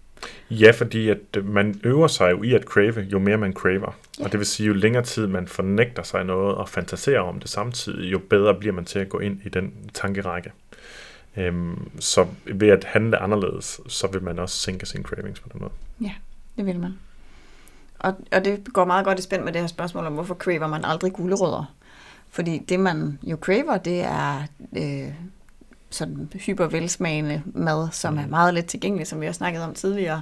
[0.49, 3.97] Ja, fordi at øh, man øver sig jo i at crave, jo mere man craver.
[4.19, 4.23] Ja.
[4.23, 7.49] Og det vil sige, jo længere tid man fornægter sig noget og fantaserer om det
[7.49, 10.51] samtidig, jo bedre bliver man til at gå ind i den tankerække.
[11.37, 15.61] Øhm, så ved at handle anderledes, så vil man også sænke sine cravings på den
[15.61, 15.71] måde.
[16.57, 16.93] Det vil man.
[17.99, 20.67] Og, og det går meget godt i spænd med det her spørgsmål om, hvorfor craver
[20.67, 21.75] man aldrig gulerødder?
[22.29, 24.41] Fordi det, man jo craver, det er
[24.77, 25.13] øh,
[25.91, 28.29] sådan hypervelsmagende mad, som er Mm.
[28.29, 30.21] meget let tilgængelig, som vi har snakket om tidligere.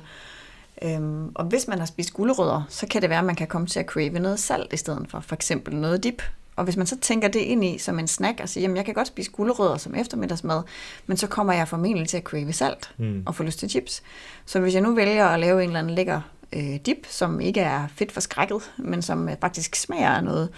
[0.82, 3.68] Øhm, og hvis man har spist gulerødder, så kan det være, at man kan komme
[3.68, 6.22] til at crave noget salt i stedet for, for eksempel noget dip.
[6.56, 8.86] Og hvis man så tænker det ind i som en snack og siger, jamen jeg
[8.86, 10.62] kan godt spise gulerødder som eftermiddagsmad,
[11.08, 13.24] men så kommer jeg formentlig til at crave salt Mm.
[13.26, 14.04] og få lyst til chips.
[14.46, 16.22] Så hvis jeg nu vælger at lave en eller anden lækker
[16.54, 20.50] øh, dip, som ikke er fedt forskrækket, men som øh, faktisk smager af noget,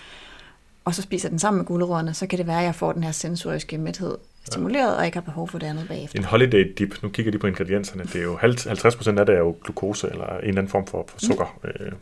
[0.86, 3.04] og så spiser den sammen med gulerødderne, så kan det være, at jeg får den
[3.04, 6.20] her sensoriske mæthed stimuleret, og ikke har behov for det andet bagefter.
[6.20, 9.40] En holiday dip, nu kigger de på ingredienserne, det er jo 50% af det er
[9.40, 11.58] jo glukose eller en eller anden form for, for sukker.
[11.64, 11.96] Mm.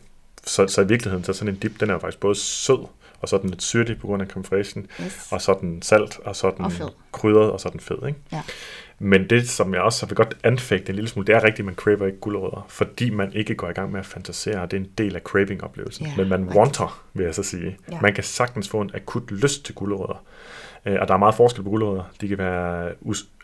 [0.44, 2.86] Så, så i virkeligheden, så sådan en dip, den er jo faktisk både sød,
[3.20, 5.28] og så er den lidt syrlig på grund af fraichen, Yes.
[5.30, 6.88] og så er den salt, og så er den Og fed.
[7.12, 8.06] krydret, og så er den fed.
[8.06, 8.18] Ikke?
[8.32, 8.42] Ja.
[9.02, 11.64] Men det, som jeg også vil godt anfægte en lille smule, det er rigtigt, at
[11.64, 14.76] man craver ikke gulerødder, fordi man ikke går i gang med at fantasere, og det
[14.76, 16.06] er en del af craving-oplevelsen.
[16.06, 16.56] Ja, Men man rigtigt.
[16.58, 17.76] wanter, vil jeg så sige.
[17.92, 17.98] Ja.
[18.02, 20.24] Man kan sagtens få en akut lyst til gulerødder.
[20.86, 22.04] Øh, Og der er meget forskel på gulerødder.
[22.20, 22.88] De kan være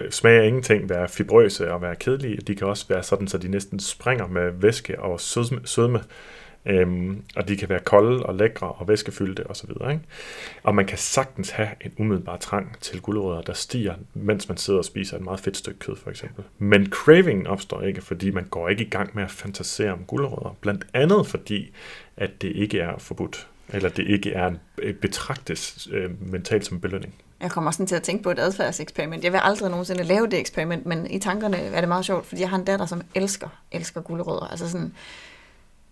[0.00, 2.36] øh, smage af ingenting, være fibrøse og være kedelige.
[2.36, 5.60] De kan også være sådan, så de næsten springer med væske og sødme.
[5.64, 6.00] sødme.
[6.66, 9.70] Øhm, og de kan være kolde og lækre og væskefyldte osv.
[9.70, 10.00] Ikke?
[10.62, 14.78] Og man kan sagtens have en umiddelbar trang til gulerødder, der stiger, mens man sidder
[14.78, 16.44] og spiser et meget fedt stykke kød for eksempel.
[16.58, 20.56] Men cravingen opstår ikke, fordi man går ikke i gang med at fantasere om gulerødder.
[20.60, 21.72] Blandt andet fordi,
[22.16, 26.76] at det ikke er forbudt, eller det ikke er en, øh, betragtes øh, mentalt som
[26.76, 27.14] en belønning.
[27.40, 29.24] Jeg kommer også sådan til at tænke på et adfærdseksperiment.
[29.24, 32.40] Jeg vil aldrig nogensinde lave det eksperiment, men i tankerne er det meget sjovt, fordi
[32.40, 34.46] jeg har en datter, som elsker, elsker gulerødder.
[34.46, 34.92] Altså sådan,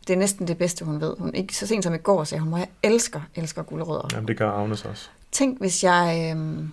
[0.05, 1.17] det er næsten det bedste, hun ved.
[1.19, 4.09] Hun, ikke så sent som i går sagde hun, hvor jeg elsker, elsker gulerødder.
[4.13, 5.09] Jamen, det gør Agnes også.
[5.33, 6.65] Tænk, hvis jeg, øh,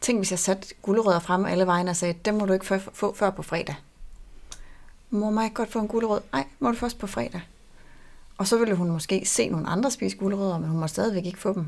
[0.00, 2.78] tænk, hvis jeg satte gulerødder frem alle vegne og sagde, dem må du ikke få,
[2.92, 3.74] få før på fredag.
[5.10, 6.20] Må jeg ikke godt få en gulerød?
[6.32, 7.40] Nej, må du først på fredag.
[8.38, 11.38] Og så ville hun måske se nogle andre spise gulerødder, men hun må stadigvæk ikke
[11.38, 11.66] få dem.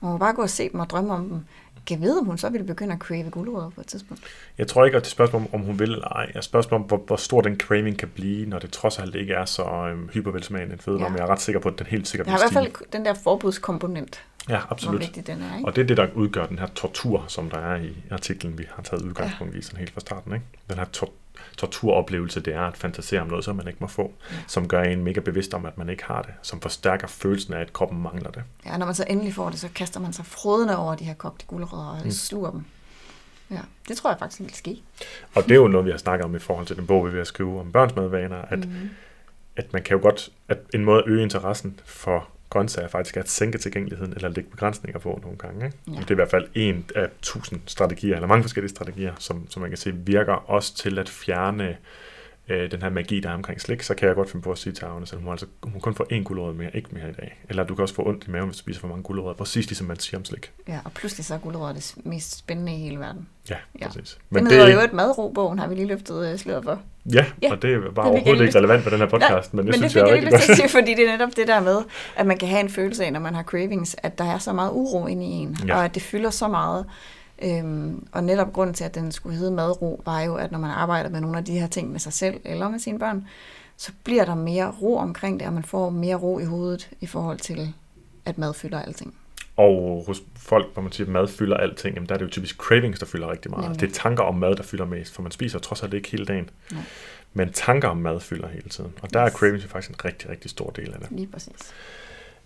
[0.00, 1.44] Hun må bare gå og se dem og drømme om dem.
[1.86, 4.22] Kan vide, om hun så ville begynde at crave gulerødder på et tidspunkt.
[4.58, 6.30] Jeg tror ikke, at det er spørgsmål om, hun vil eller ej.
[6.34, 9.14] Er et spørgsmål om, hvor, hvor stor den craving kan blive, når det trods alt
[9.14, 11.02] ikke er så øhm, hypervelsmagende en fødevare.
[11.02, 11.06] Ja.
[11.06, 11.10] Ja.
[11.12, 12.64] Men jeg er ret sikker på, at den helt sikkert Jeg har vil i hvert
[12.64, 12.78] stige.
[12.78, 15.00] fald den der forbudskomponent, Ja, hvor absolut.
[15.00, 15.56] vigtig den er.
[15.56, 15.66] Ikke?
[15.68, 18.64] Og det er det, der udgør den her tortur, som der er i artiklen, vi
[18.74, 20.32] har taget udgangspunkt i sådan helt fra starten.
[20.32, 20.44] Ikke?
[20.70, 21.10] Den her tor-
[21.56, 24.36] torturoplevelse, det er at fantasere om noget, som man ikke må få, Ja.
[24.46, 27.60] som gør en mega bevidst om, at man ikke har det, som forstærker følelsen af,
[27.60, 28.42] at kroppen mangler det.
[28.66, 31.14] Ja, når man så endelig får det, så kaster man sig frodende over de her
[31.14, 32.10] kogte gulerødder og Mm.
[32.10, 32.64] sluger dem.
[33.50, 34.82] Ja, det tror jeg faktisk vil ske.
[35.34, 37.08] Og det er jo noget, vi har snakket om i forhold til den bog, vi
[37.08, 38.90] er ved at skrive om børns madvaner, at, mm.
[39.56, 43.20] at man kan jo godt, at en måde at øge interessen for grøntsager faktisk er
[43.20, 45.66] at sænke tilgængeligheden eller lægge begrænsninger på nogle gange.
[45.66, 45.78] Ikke?
[45.86, 45.92] Ja.
[45.92, 49.62] Det er i hvert fald en af tusind strategier, eller mange forskellige strategier, som, som
[49.62, 51.76] man kan se virker også til at fjerne
[52.48, 54.58] øh, den her magi, der er omkring slik, så kan jeg godt finde på at
[54.58, 57.12] sige til Agnes, at hun, altså, hun kun får én gulerod mere, ikke mere i
[57.12, 57.44] dag.
[57.48, 59.66] Eller du kan også få ondt i maven, hvis du spiser for mange gulerødder, præcis
[59.66, 60.52] ligesom man siger om slik.
[60.68, 63.28] Ja, og pludselig så er gulerødder det mest spændende i hele verden.
[63.50, 63.86] Ja, ja.
[63.86, 64.18] præcis.
[64.30, 66.82] Men den det hedder jo et madrobogen, har vi lige løftet uh, sløret for.
[67.12, 69.72] Ja, ja, og det er bare overhovedet ikke relevant for den her podcast, Nej, men
[69.72, 70.42] det men synes det jeg er rigtig godt.
[70.42, 71.82] Sige, fordi det er netop det der med,
[72.16, 74.52] at man kan have en følelse af, når man har cravings, at der er så
[74.52, 75.76] meget uro inde i en, ja.
[75.76, 76.86] og at det fylder så meget.
[77.42, 80.70] Øhm, og netop grund til, at den skulle hedde madro, var jo, at når man
[80.70, 83.26] arbejder med nogle af de her ting med sig selv eller med sine børn,
[83.76, 87.06] så bliver der mere ro omkring det, og man får mere ro i hovedet i
[87.06, 87.74] forhold til,
[88.24, 89.14] at mad fylder alting.
[89.56, 92.30] Og hos folk, hvor man siger, at mad fylder alting, jamen der er det jo
[92.30, 93.64] typisk cravings, der fylder rigtig meget.
[93.64, 93.80] Nemlig.
[93.80, 96.24] Det er tanker om mad, der fylder mest, for man spiser trods alt ikke hele
[96.24, 96.50] dagen.
[96.72, 96.82] Nej.
[97.34, 98.92] Men tanker om mad fylder hele tiden.
[99.02, 99.32] Og der yes.
[99.32, 101.08] er cravings faktisk en rigtig, rigtig stor del af det.
[101.10, 101.74] Lige præcis.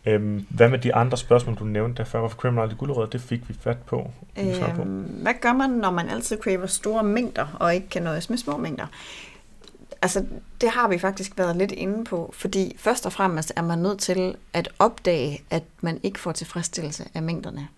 [0.07, 2.19] Øhm, hvad med de andre spørgsmål, du nævnte der før?
[2.19, 3.11] Hvorfor craver man aldrig gulerødder?
[3.11, 4.11] Det fik vi fat på.
[4.39, 4.85] Øhm, på.
[5.23, 8.57] Hvad gør man, når man altid craver store mængder, og ikke kan nøjes med små
[8.57, 8.87] mængder?
[10.03, 10.25] Altså,
[10.61, 13.99] det har vi faktisk været lidt inde på, fordi først og fremmest er man nødt
[13.99, 17.69] til at opdage, at man ikke får tilfredsstillelse af mængderne.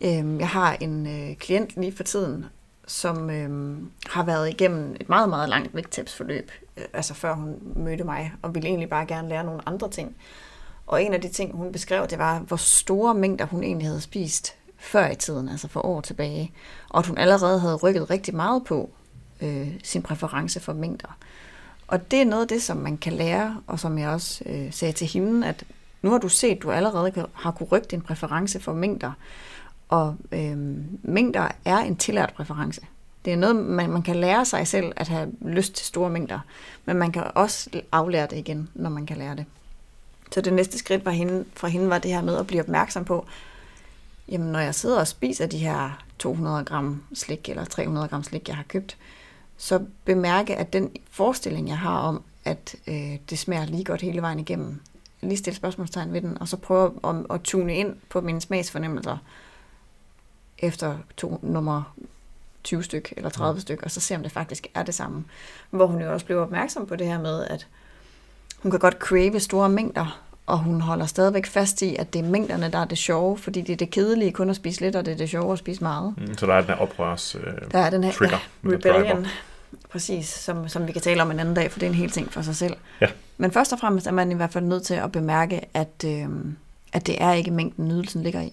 [0.00, 2.46] Øhm, jeg har en øh, klient lige for tiden,
[2.86, 8.04] som øhm, har været igennem et meget, meget langt vægttabsforløb, øh, altså før hun mødte
[8.04, 10.16] mig, og ville egentlig bare gerne lære nogle andre ting.
[10.86, 14.00] Og en af de ting, hun beskrev, det var, hvor store mængder hun egentlig havde
[14.00, 16.52] spist før i tiden, altså for år tilbage.
[16.88, 18.90] Og at hun allerede havde rykket rigtig meget på
[19.40, 21.16] øh, sin præference for mængder.
[21.88, 24.72] Og det er noget af det, som man kan lære, og som jeg også øh,
[24.72, 25.64] sagde til hende, at
[26.02, 29.12] nu har du set, at du allerede har kunne rykke din præference for mængder.
[29.88, 30.56] Og øh,
[31.02, 32.80] mængder er en tillært præference.
[33.24, 36.40] Det er noget, man, man kan lære sig selv at have lyst til store mængder,
[36.84, 39.44] men man kan også aflære det igen, når man kan lære det.
[40.32, 43.04] Så det næste skridt var hende, fra hende var det her med at blive opmærksom
[43.04, 43.26] på,
[44.28, 48.48] jamen når jeg sidder og spiser de her 200 gram slik eller 300 gram slik,
[48.48, 48.96] jeg har købt,
[49.56, 54.22] så bemærke, at den forestilling, jeg har om, at øh, det smager lige godt hele
[54.22, 54.80] vejen igennem,
[55.20, 59.18] lige stille spørgsmålstegn ved den, og så prøve at, at tune ind på mine smagsfornemmelser
[60.58, 61.94] efter to, nummer
[62.64, 65.24] 20 styk eller 30 styk, og så se, om det faktisk er det samme.
[65.70, 67.66] Hvor hun jo også blev opmærksom på det her med, at
[68.62, 72.28] hun kan godt crave store mængder, og hun holder stadigvæk fast i, at det er
[72.28, 75.06] mængderne, der er det sjove, fordi det er det kedelige kun at spise lidt, og
[75.06, 76.14] det er det sjove at spise meget.
[76.18, 77.42] Mm, så der er den her oprørs øh,
[77.72, 78.38] der er den her, trigger.
[78.64, 79.26] Ja, rebellion,
[79.90, 82.10] præcis, som, som vi kan tale om en anden dag, for det er en hel
[82.10, 82.74] ting for sig selv.
[83.00, 83.06] Ja.
[83.38, 86.28] Men først og fremmest er man i hvert fald nødt til at bemærke, at, øh,
[86.92, 88.52] at det er ikke mængden, nydelsen ligger i.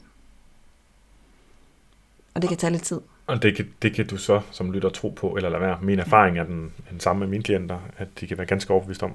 [2.34, 3.02] Og det kan tage lidt tid.
[3.28, 5.78] Og det kan, det kan du så som lytter tro på, eller lade være.
[5.82, 9.04] Min erfaring er den, den samme med mine klienter, at de kan være ganske overbevist
[9.04, 9.14] om,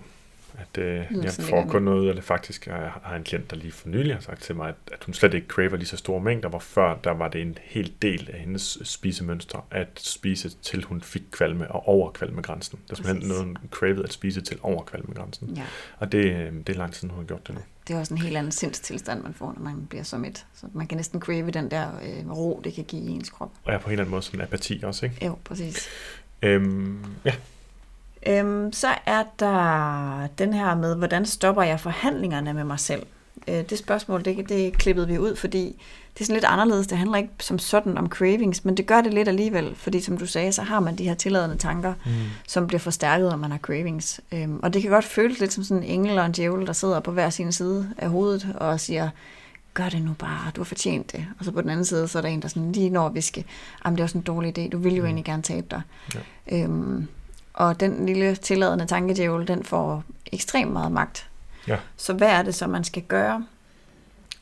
[0.59, 2.25] at øh, jeg får kun noget det.
[2.25, 5.05] Faktisk jeg har en klient, der lige for nylig har sagt til mig, at, at
[5.05, 7.93] hun slet ikke craver lige så store mængder, hvor før der var det en hel
[8.03, 12.79] del af hendes spisemønster at spise til hun fik kvalme og over kvalmegrænsen.
[12.85, 15.49] Det er simpelthen noget, hun cravede at spise til over kvalmegrænsen.
[15.57, 15.65] Ja.
[15.99, 17.61] Og det, øh, det er lang tid, hun har gjort det nu.
[17.89, 20.47] Det er også en helt anden sindstilstand, man får, når man bliver så midt.
[20.55, 23.51] Så man kan næsten crave den der øh, ro, det kan give i ens krop.
[23.65, 25.27] Og er på en eller anden måde sådan en apati også, ikke?
[25.27, 25.89] Jo, præcis.
[26.43, 27.35] Øhm, ja,
[28.29, 33.07] Øhm, så er der den her med, hvordan stopper jeg forhandlingerne med mig selv?
[33.49, 35.83] Øh, det spørgsmål, det, det klippede vi ud, fordi
[36.14, 36.87] det er sådan lidt anderledes.
[36.87, 40.18] Det handler ikke som sådan om cravings, men det gør det lidt alligevel, fordi som
[40.18, 42.12] du sagde, så har man de her tilladende tanker, mm.
[42.47, 44.20] som bliver forstærket, når man har cravings.
[44.33, 46.72] Øhm, og det kan godt føles lidt som sådan en engel og en djævel, der
[46.72, 49.11] sidder på hver sin side af hovedet og siger,
[49.74, 51.26] gør det nu bare, du har fortjent det.
[51.39, 53.20] Og så på den anden side, så er der en, der sådan lige når vi
[53.20, 53.45] skal,
[53.85, 55.07] jamen det er også en dårlig idé, du vil jo mm.
[55.07, 55.83] egentlig gerne tabe dig.
[56.14, 56.62] Ja.
[56.62, 57.09] Øhm,
[57.59, 61.29] og den lille tilladende tankedjævel, den får ekstremt meget magt.
[61.69, 61.77] Ja.
[61.97, 63.47] Så hvad er det så, man skal gøre?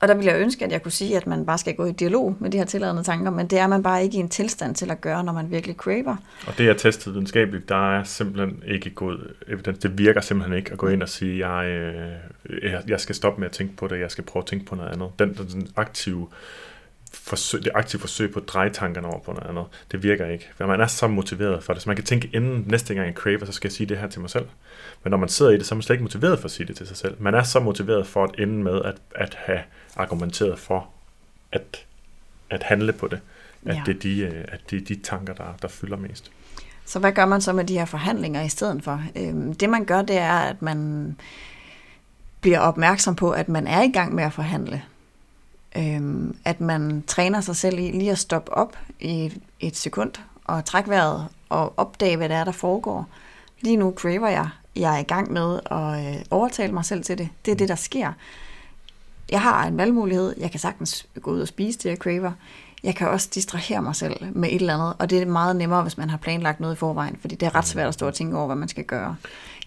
[0.01, 1.93] Og der vil jeg ønske, at jeg kunne sige, at man bare skal gå i
[1.93, 4.75] dialog med de her tilladende tanker, men det er man bare ikke i en tilstand
[4.75, 6.17] til at gøre, når man virkelig craver.
[6.47, 9.79] Og det er testet videnskabeligt, der er simpelthen ikke gået evidens.
[9.79, 13.49] Det virker simpelthen ikke at gå ind og sige, jeg, øh, jeg skal stoppe med
[13.49, 15.09] at tænke på det, jeg skal prøve at tænke på noget andet.
[15.19, 16.29] Den, den aktive
[17.17, 20.49] forsøg, det aktive forsøg på at dreje tankerne over på noget andet, det virker ikke.
[20.57, 21.83] For man er så motiveret for det.
[21.83, 24.09] Så man kan tænke, inden næste gang jeg craver, så skal jeg sige det her
[24.09, 24.47] til mig selv.
[25.05, 26.67] Men når man sidder i det, så er man slet ikke motiveret for at sige
[26.67, 27.17] det til sig selv.
[27.19, 29.61] Man er så motiveret for at ende med at, at have
[29.97, 30.89] argumenteret for
[31.53, 31.85] at,
[32.51, 33.21] at handle på det.
[33.67, 33.83] At ja.
[33.87, 36.31] det er de, øh, at det er de tanker, der, der fylder mest.
[36.85, 39.03] Så hvad gør man så med de her forhandlinger i stedet for?
[39.17, 41.17] Øhm, det man gør, det er, at man
[42.41, 44.83] bliver opmærksom på, at man er i gang med at forhandle.
[45.79, 50.13] Øhm, at man træner sig selv i lige at stoppe op i et sekund,
[50.45, 53.09] og trække vejret og opdage, hvad det er, der foregår.
[53.61, 54.49] Lige nu craver jeg.
[54.77, 57.29] Jeg er i gang med at øh, overtale mig selv til det.
[57.45, 58.13] Det er det, der sker.
[59.31, 60.35] Jeg har en valgmulighed.
[60.39, 62.33] Jeg kan sagtens gå ud og spise det, jeg craver.
[62.83, 65.83] Jeg kan også distrahere mig selv med et eller andet, og det er meget nemmere,
[65.83, 68.15] hvis man har planlagt noget i forvejen, fordi det er ret svært at stå og
[68.15, 69.17] tænke over, hvad man skal gøre.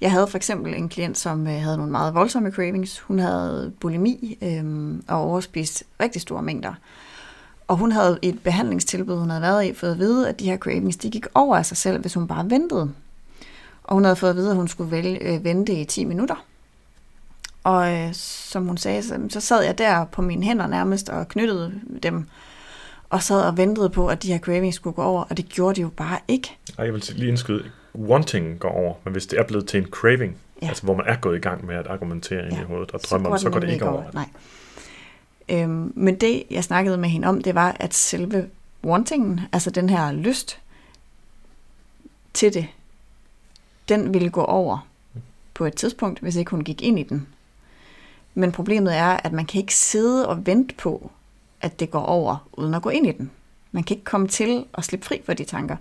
[0.01, 2.99] Jeg havde for eksempel en klient, som øh, havde nogle meget voldsomme cravings.
[2.99, 6.73] Hun havde bulimi øh, og overspist rigtig store mængder.
[7.67, 10.57] Og hun havde et behandlingstilbud, hun havde været i, fået at vide, at de her
[10.57, 12.91] cravings, de gik over af sig selv, hvis hun bare ventede.
[13.83, 16.45] Og hun havde fået at vide, at hun skulle vælge, øh, vente i 10 minutter.
[17.63, 21.27] Og øh, som hun sagde, så, så sad jeg der på mine hænder nærmest og
[21.27, 22.25] knyttede dem,
[23.09, 25.75] og sad og ventede på, at de her cravings skulle gå over, og det gjorde
[25.75, 26.57] de jo bare ikke.
[26.77, 27.63] Ej, jeg vil lige indskyde,
[27.95, 30.67] wanting går over, men hvis det er blevet til en craving, ja.
[30.67, 32.49] altså hvor man er gået i gang med at argumentere ja.
[32.49, 34.01] ind i hovedet og drømme om, så går det ikke over.
[34.01, 34.11] over.
[34.13, 34.29] Nej.
[35.49, 38.49] Øhm, men det, jeg snakkede med hende om, det var, at selve
[38.83, 40.59] wantingen, altså den her lyst
[42.33, 42.67] til det,
[43.89, 44.87] den ville gå over
[45.53, 47.27] på et tidspunkt, hvis ikke hun gik ind i den.
[48.33, 51.11] Men problemet er, at man kan ikke sidde og vente på,
[51.61, 53.31] at det går over, uden at gå ind i den.
[53.71, 55.75] Man kan ikke komme til at slippe fri for de tanker.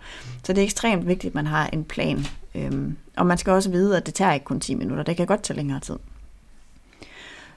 [0.45, 2.27] Så det er ekstremt vigtigt, at man har en plan.
[2.55, 5.05] Øhm, og man skal også vide, at det tager ikke kun 10 minutter.
[5.05, 5.97] Det kan godt tage længere tid.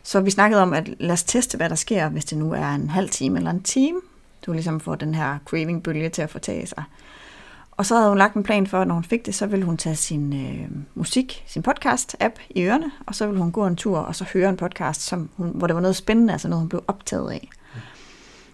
[0.03, 2.69] Så vi snakkede om, at lad os teste, hvad der sker, hvis det nu er
[2.69, 4.01] en halv time eller en time.
[4.45, 6.83] Du ligesom får den her craving-bølge til at fortage sig.
[7.71, 9.65] Og så havde hun lagt en plan for, at når hun fik det, så ville
[9.65, 13.75] hun tage sin øh, musik, sin podcast-app i ørerne, og så ville hun gå en
[13.75, 16.61] tur og så høre en podcast, som hun, hvor det var noget spændende, altså noget,
[16.61, 17.49] hun blev optaget af.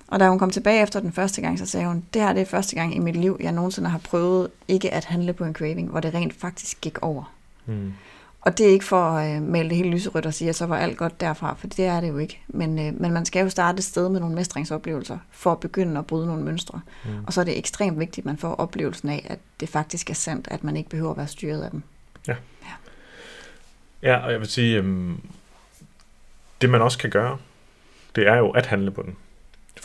[0.07, 2.41] Og da hun kom tilbage efter den første gang, så sagde hun, det her det
[2.41, 5.53] er første gang i mit liv, jeg nogensinde har prøvet ikke at handle på en
[5.53, 7.33] craving, hvor det rent faktisk gik over.
[7.65, 7.93] Mm.
[8.41, 10.65] Og det er ikke for at øh, male det hele lyserødt og sige, at så
[10.65, 12.41] var alt godt derfra, for det er det jo ikke.
[12.47, 15.99] Men, øh, men man skal jo starte et sted med nogle mestringsoplevelser, for at begynde
[15.99, 16.81] at bryde nogle mønstre.
[17.05, 17.25] Mm.
[17.27, 20.13] Og så er det ekstremt vigtigt, at man får oplevelsen af, at det faktisk er
[20.13, 21.83] sandt, at man ikke behøver at være styret af dem.
[22.27, 22.35] Ja.
[22.63, 22.73] Ja,
[24.01, 25.09] ja og jeg vil sige, øh,
[26.61, 27.37] det man også kan gøre,
[28.15, 29.15] det er jo at handle på den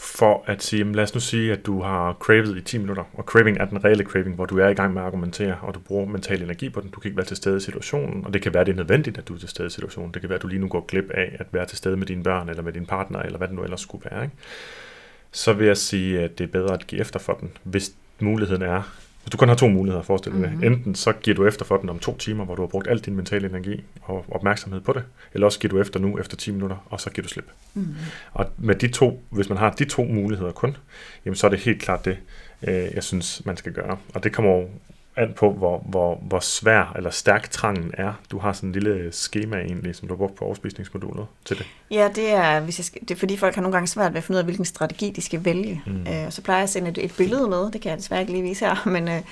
[0.03, 3.24] for at sige, lad os nu sige, at du har cravet i 10 minutter, og
[3.24, 5.81] craving er den reelle craving, hvor du er i gang med at argumentere, og du
[5.81, 6.91] bruger mental energi på den.
[6.91, 9.19] Du kan ikke være til stede i situationen, og det kan være, det er nødvendigt,
[9.19, 10.15] at du er til stede i situationen.
[10.15, 12.07] Det kan være, at du lige nu går glip af at være til stede med
[12.07, 14.23] dine børn, eller med din partner, eller hvad det nu ellers skulle være.
[14.23, 14.37] Ikke?
[15.33, 18.62] Så vil jeg sige, at det er bedre at give efter for den, hvis muligheden
[18.62, 18.83] er,
[19.31, 20.65] du kun har to muligheder, forestil dig mm-hmm.
[20.65, 22.99] Enten så giver du efter for den om to timer, hvor du har brugt al
[22.99, 25.05] din mentale energi og opmærksomhed på det,
[25.35, 27.51] eller også giver du efter nu efter 10 minutter, og så giver du slip.
[27.74, 27.94] Mm-hmm.
[28.32, 30.77] Og med de to, hvis man har de to muligheder kun,
[31.24, 32.19] jamen så er det helt klart det,
[32.62, 33.99] øh, jeg synes, man skal gøre.
[34.15, 34.69] Og det kommer jo
[35.16, 38.12] an på, hvor, hvor, hvor svær eller stærk trangen er.
[38.30, 41.66] Du har sådan en lille schema egentlig, som du har brugt på overspisningsmodulet til det.
[41.90, 44.18] Ja, det er, hvis jeg skal, det er fordi folk har nogle gange svært ved
[44.18, 45.82] at finde ud af, hvilken strategi de skal vælge.
[45.86, 46.06] Mm.
[46.06, 48.32] Øh, så plejer jeg at sende et, et billede med, det kan jeg desværre ikke
[48.32, 49.22] lige vise her, men øh,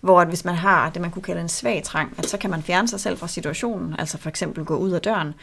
[0.00, 2.50] hvor at hvis man har det, man kunne kalde en svag trang, at så kan
[2.50, 5.34] man fjerne sig selv fra situationen, altså for eksempel gå ud af døren,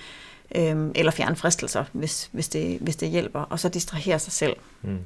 [0.55, 4.55] øh, eller fjerne fristelser, hvis, hvis, det, hvis det hjælper, og så distrahere sig selv.
[4.81, 4.99] Mm.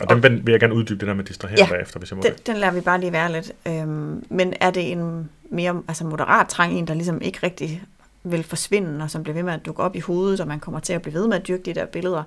[0.00, 2.22] Og den vil jeg gerne uddybe det der med distrahere ja, bagefter, hvis jeg må
[2.22, 2.46] den, det.
[2.46, 3.52] den lader vi bare lige være lidt.
[3.66, 7.82] Øhm, men er det en mere altså moderat trang, en der ligesom ikke rigtig
[8.24, 10.80] vil forsvinde, og som bliver ved med at dukke op i hovedet, og man kommer
[10.80, 12.22] til at blive ved med at dyrke de der billeder,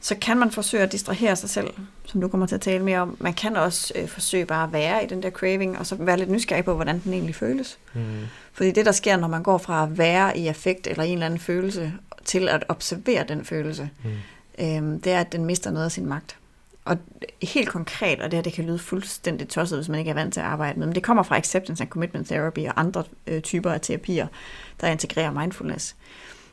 [0.00, 1.68] så kan man forsøge at distrahere sig selv,
[2.04, 3.16] som du kommer til at tale mere om.
[3.20, 6.16] Man kan også øh, forsøge bare at være i den der craving, og så være
[6.16, 7.78] lidt nysgerrig på, hvordan den egentlig føles.
[7.94, 8.02] Mm.
[8.52, 11.26] Fordi det, der sker, når man går fra at være i affekt eller en eller
[11.26, 11.92] anden følelse,
[12.24, 14.64] til at observere den følelse, mm.
[14.64, 16.36] øhm, det er, at den mister noget af sin magt.
[16.90, 16.98] Og
[17.42, 20.34] helt konkret, og det her det kan lyde fuldstændig tosset, hvis man ikke er vant
[20.34, 23.42] til at arbejde med, men det kommer fra acceptance and commitment therapy og andre øh,
[23.42, 24.26] typer af terapier,
[24.80, 25.96] der integrerer mindfulness.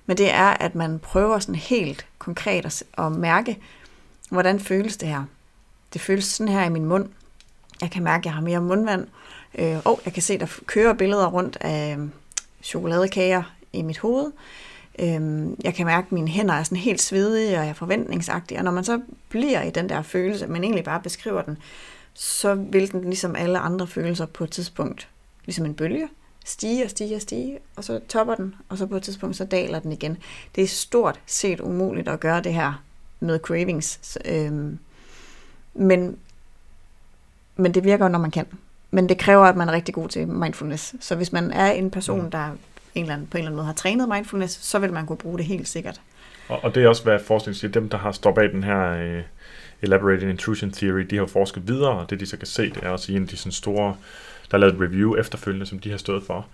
[0.05, 3.59] Men det er, at man prøver sådan helt konkret at, at mærke,
[4.29, 5.23] hvordan føles det her.
[5.93, 7.09] Det føles sådan her i min mund.
[7.81, 9.07] Jeg kan mærke, at jeg har mere mundvand.
[9.57, 12.07] Øh, og jeg kan se, der kører billeder rundt af øh,
[12.63, 13.43] chokoladekager
[13.73, 14.31] i mit hoved.
[14.99, 18.57] Øhm, jeg kan mærke, at mine hænder er sådan helt svedige, og jeg er forventningsagtig.
[18.57, 21.57] Og når man så bliver i den der følelse, men egentlig bare beskriver den,
[22.13, 25.09] så vil den ligesom alle andre følelser på et tidspunkt,
[25.45, 26.09] ligesom en bølge,
[26.45, 29.45] stige og stige og stige, og så topper den, og så på et tidspunkt, så
[29.45, 30.17] daler den igen.
[30.55, 32.83] Det er stort set umuligt at gøre det her
[33.19, 34.17] med cravings.
[34.25, 34.79] Øhm,
[35.73, 36.17] men,
[37.55, 38.45] men det virker, når man kan.
[38.91, 40.95] Men det kræver, at man er rigtig god til mindfulness.
[40.99, 42.31] Så hvis man er en person, mm.
[42.31, 42.51] der
[42.97, 45.17] en eller anden, på en eller anden måde har trænet mindfulness, så vil man kunne
[45.17, 46.01] bruge det helt sikkert.
[46.47, 47.71] Og, og det er også, hvad forskningen siger.
[47.71, 49.23] Dem, der har stået bag den her uh,
[49.81, 52.89] Elaborated Intrusion Theory, de har forsket videre, og det de så kan se, det er
[52.89, 53.95] også en af de sådan store,
[54.51, 56.47] der er lavet et review efterfølgende, som de har stået for,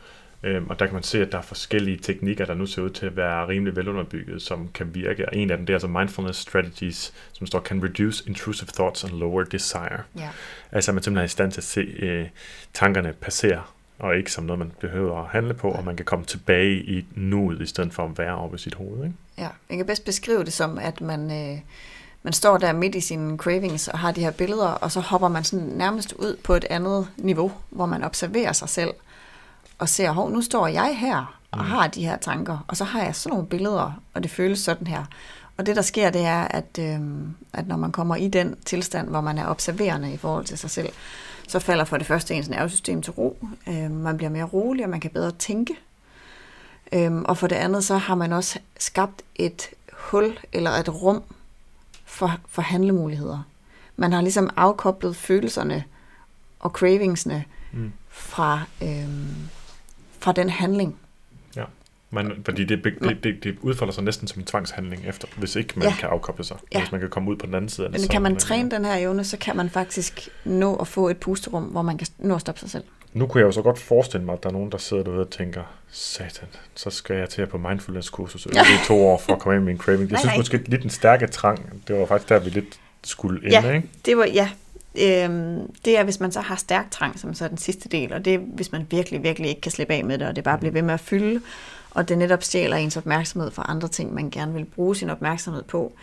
[0.44, 2.90] Øhm, og der kan man se, at der er forskellige teknikker, der nu ser ud
[2.90, 5.30] til at være rimelig velunderbygget, som kan virke.
[5.30, 9.04] Og en af dem, det er altså mindfulness strategies, som står, can reduce intrusive thoughts
[9.04, 10.00] and lower desire.
[10.18, 10.30] Ja.
[10.72, 12.28] Altså at man simpelthen er i stand til at se øh,
[12.74, 13.62] tankerne passere,
[14.04, 17.06] og ikke som noget, man behøver at handle på, og man kan komme tilbage i
[17.16, 19.04] nuet, i stedet for at være oppe i sit hoved.
[19.04, 19.16] Ikke?
[19.38, 21.60] Ja, jeg kan bedst beskrive det som, at man, øh,
[22.24, 25.28] man står der midt i sine cravings og har de her billeder, og så hopper
[25.28, 28.92] man sådan nærmest ud på et andet niveau, hvor man observerer sig selv
[29.80, 31.66] og ser, hov, nu står jeg her og Mm.
[31.66, 34.88] har de her tanker, og så har jeg sådan nogle billeder, og det føles sådan
[34.88, 35.04] her.
[35.58, 37.00] Og det, der sker, det er, at, øh,
[37.54, 40.70] at når man kommer i den tilstand, hvor man er observerende i forhold til sig
[40.70, 40.90] selv,
[41.48, 43.38] så falder for det første ens nervesystem til ro.
[43.68, 45.76] Øh, man bliver mere rolig, og man kan bedre tænke.
[46.94, 51.24] Øhm, og for det andet, så har man også skabt et hul eller et rum
[52.06, 53.44] for, for handlemuligheder.
[53.96, 55.84] Man har ligesom afkoblet følelserne
[56.60, 57.44] og cravingsene
[57.76, 57.92] Mm.
[58.10, 59.36] fra, øhm,
[60.20, 61.00] fra den handling.
[62.14, 65.74] Man, fordi det, det, det, det, udfolder sig næsten som en tvangshandling efter, hvis ikke
[65.76, 65.94] man Ja.
[66.00, 66.58] kan afkoble sig.
[66.74, 66.80] Ja.
[66.80, 67.92] Hvis man kan komme ud på den anden side af.
[67.92, 71.18] Men kan man træne den her evne, så kan man faktisk nå at få et
[71.18, 72.84] pusterum, hvor man kan nå at stoppe sig selv.
[73.14, 75.20] Nu kunne jeg jo så godt forestille mig, at der er nogen, der sidder derude
[75.22, 75.62] og tænker,
[75.92, 78.50] satan, så skal jeg til at på mindfulness-kursus i
[78.88, 80.02] to år for at komme ind med en craving.
[80.02, 80.38] Jeg Nej, synes nej.
[80.38, 81.84] måske lidt en stærke trang.
[81.88, 83.74] Det var faktisk der, vi lidt skulle ende, Ja.
[83.76, 83.88] ikke?
[84.06, 84.50] Det var, ja.
[85.02, 88.14] Øhm, det er, hvis man så har stærk trang, som så er den sidste del,
[88.14, 90.44] og det er, hvis man virkelig, virkelig ikke kan slippe af med det, og det
[90.44, 91.42] bare bliver ved med at fylde,
[91.94, 95.64] og det netop stjæler ens opmærksomhed fra andre ting, man gerne vil bruge sin opmærksomhed
[95.64, 95.94] på,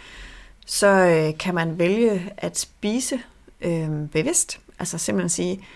[0.66, 3.20] så øh, kan man vælge at spise
[3.60, 4.60] øh, bevidst.
[4.78, 5.66] Altså simpelthen sige,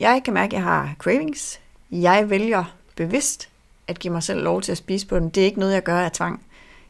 [0.00, 1.60] jeg kan mærke, at jeg har cravings.
[1.90, 2.64] Jeg vælger
[2.96, 3.48] bevidst
[3.88, 5.28] at give mig selv lov til at spise på den.
[5.28, 6.42] Det er ikke noget, jeg gør af tvang.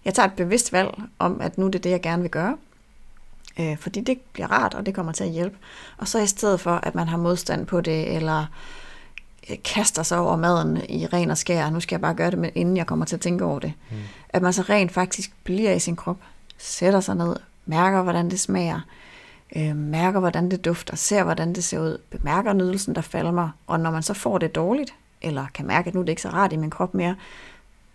[0.05, 2.57] Jeg tager et bevidst valg om, at nu det er det jeg gerne vil gøre
[3.59, 5.57] øh, fordi det bliver rart, og det kommer til at hjælpe.
[5.99, 8.47] Og så i stedet for, at man har modstand på det, eller
[9.65, 12.51] kaster sig over maden i ren og skær, nu skal jeg bare gøre det, men
[12.55, 13.73] inden jeg kommer til at tænke over det.
[13.91, 13.97] Mm.
[14.29, 16.17] At man så rent faktisk bliver i sin krop,
[16.59, 18.81] sætter sig ned, mærker, hvordan det smager,
[19.57, 23.51] øh, mærker, hvordan det dufter, ser, hvordan det ser ud, bemærker nydelsen, der falder mig,
[23.67, 26.23] og når man så får det dårligt, eller kan mærke, at nu er det ikke
[26.23, 27.17] så rart i min krop mere,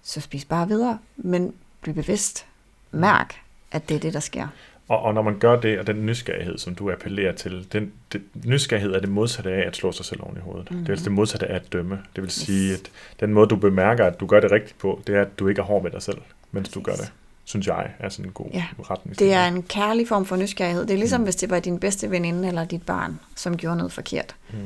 [0.03, 2.45] så spis bare videre, men bliv bevidst.
[2.91, 3.35] Mærk,
[3.71, 4.47] at det er det, der sker.
[4.87, 8.21] Og, og når man gør det, og den nysgerrighed, som du appellerer til, den, det,
[8.45, 10.71] nysgerrighed er det modsatte af at slå sig selv oven i hovedet.
[10.71, 10.85] Mm-hmm.
[10.85, 11.99] Det er altså det modsatte af at dømme.
[12.15, 15.15] Det vil sige, at den måde, du bemærker, at du gør det rigtigt på, det
[15.15, 16.17] er, at du ikke er hård ved dig selv,
[16.51, 17.11] mens du gør det.
[17.45, 19.19] Synes jeg er sådan en god Ja, retning.
[19.19, 20.81] Det er en kærlig form for nysgerrighed.
[20.81, 21.23] Det er ligesom, mm.
[21.23, 24.35] hvis det var din bedste veninde eller dit barn, som gjorde noget forkert.
[24.53, 24.57] Mm.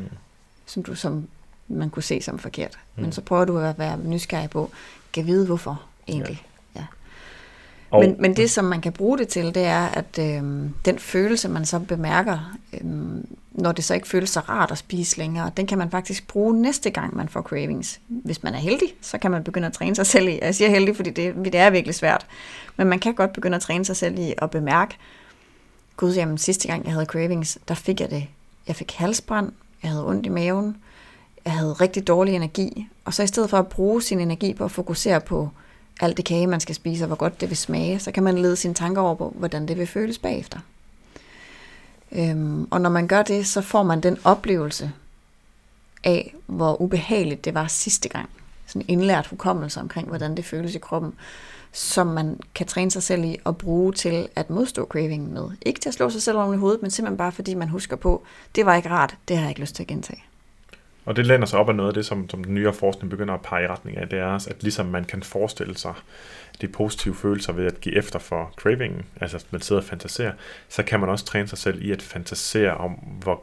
[0.65, 1.27] Som du som
[1.67, 2.79] man kunne se som forkert.
[2.95, 3.03] Mm.
[3.03, 4.71] Men så prøver du at være nysgerrig på,
[5.13, 6.43] kan vide hvorfor egentlig.
[6.43, 6.56] Ja.
[7.89, 10.43] Og, Men, men det, som man kan bruge det til, det er, at øh,
[10.85, 12.79] den følelse, man så bemærker, øh,
[13.51, 16.61] når det så ikke føles så rart at spise længere, den kan man faktisk bruge
[16.61, 17.99] næste gang, man får cravings.
[18.07, 20.39] Hvis man er heldig, så kan man begynde at træne sig selv i.
[20.41, 22.25] Jeg siger heldig, fordi det, det er virkelig svært.
[22.77, 24.97] Men man kan godt begynde at træne sig selv i at bemærke,
[25.97, 28.27] gud, jamen sidste gang jeg havde cravings, der fik jeg det.
[28.67, 29.51] Jeg fik halsbrand,
[29.83, 30.77] jeg havde ondt i maven,
[31.45, 32.87] jeg havde rigtig dårlig energi.
[33.05, 35.49] Og så i stedet for at bruge sin energi på at fokusere på
[35.99, 38.37] alt det kage, man skal spise, og hvor godt det vil smage, så kan man
[38.37, 40.59] lede sine tanker over på, hvordan det vil føles bagefter.
[42.11, 44.91] Øhm, og når man gør det, så får man den oplevelse
[46.03, 48.29] af, hvor ubehageligt det var sidste gang.
[48.65, 51.13] Sådan en indlært hukommelse omkring, hvordan det føles i kroppen,
[51.71, 55.49] som man kan træne sig selv i og bruge til at modstå cravingen med.
[55.61, 57.95] Ikke til at slå sig selv oven i hovedet, men simpelthen bare fordi man husker
[57.95, 58.23] på,
[58.55, 60.23] det var ikke rart, det har jeg ikke lyst til at gentage.
[61.07, 63.33] Og det lænder sig op af noget af det, som, som den nyere forskning begynder
[63.33, 65.93] at pege i retning af, det er, at ligesom man kan forestille sig
[66.61, 70.31] de positive følelser ved at give efter for cravingen, altså at man sidder og fantaserer,
[70.69, 73.41] så kan man også træne sig selv i at fantasere om, hvor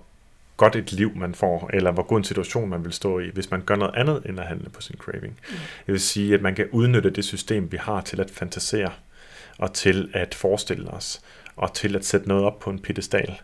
[0.57, 3.51] godt et liv man får, eller hvor god en situation man vil stå i, hvis
[3.51, 5.41] man gør noget andet end at handle på sin craving.
[5.51, 5.57] Mm.
[5.87, 8.91] Det vil sige, at man kan udnytte det system, vi har til at fantasere,
[9.59, 11.21] og til at forestille os,
[11.57, 13.41] og til at sætte noget op på en pedestal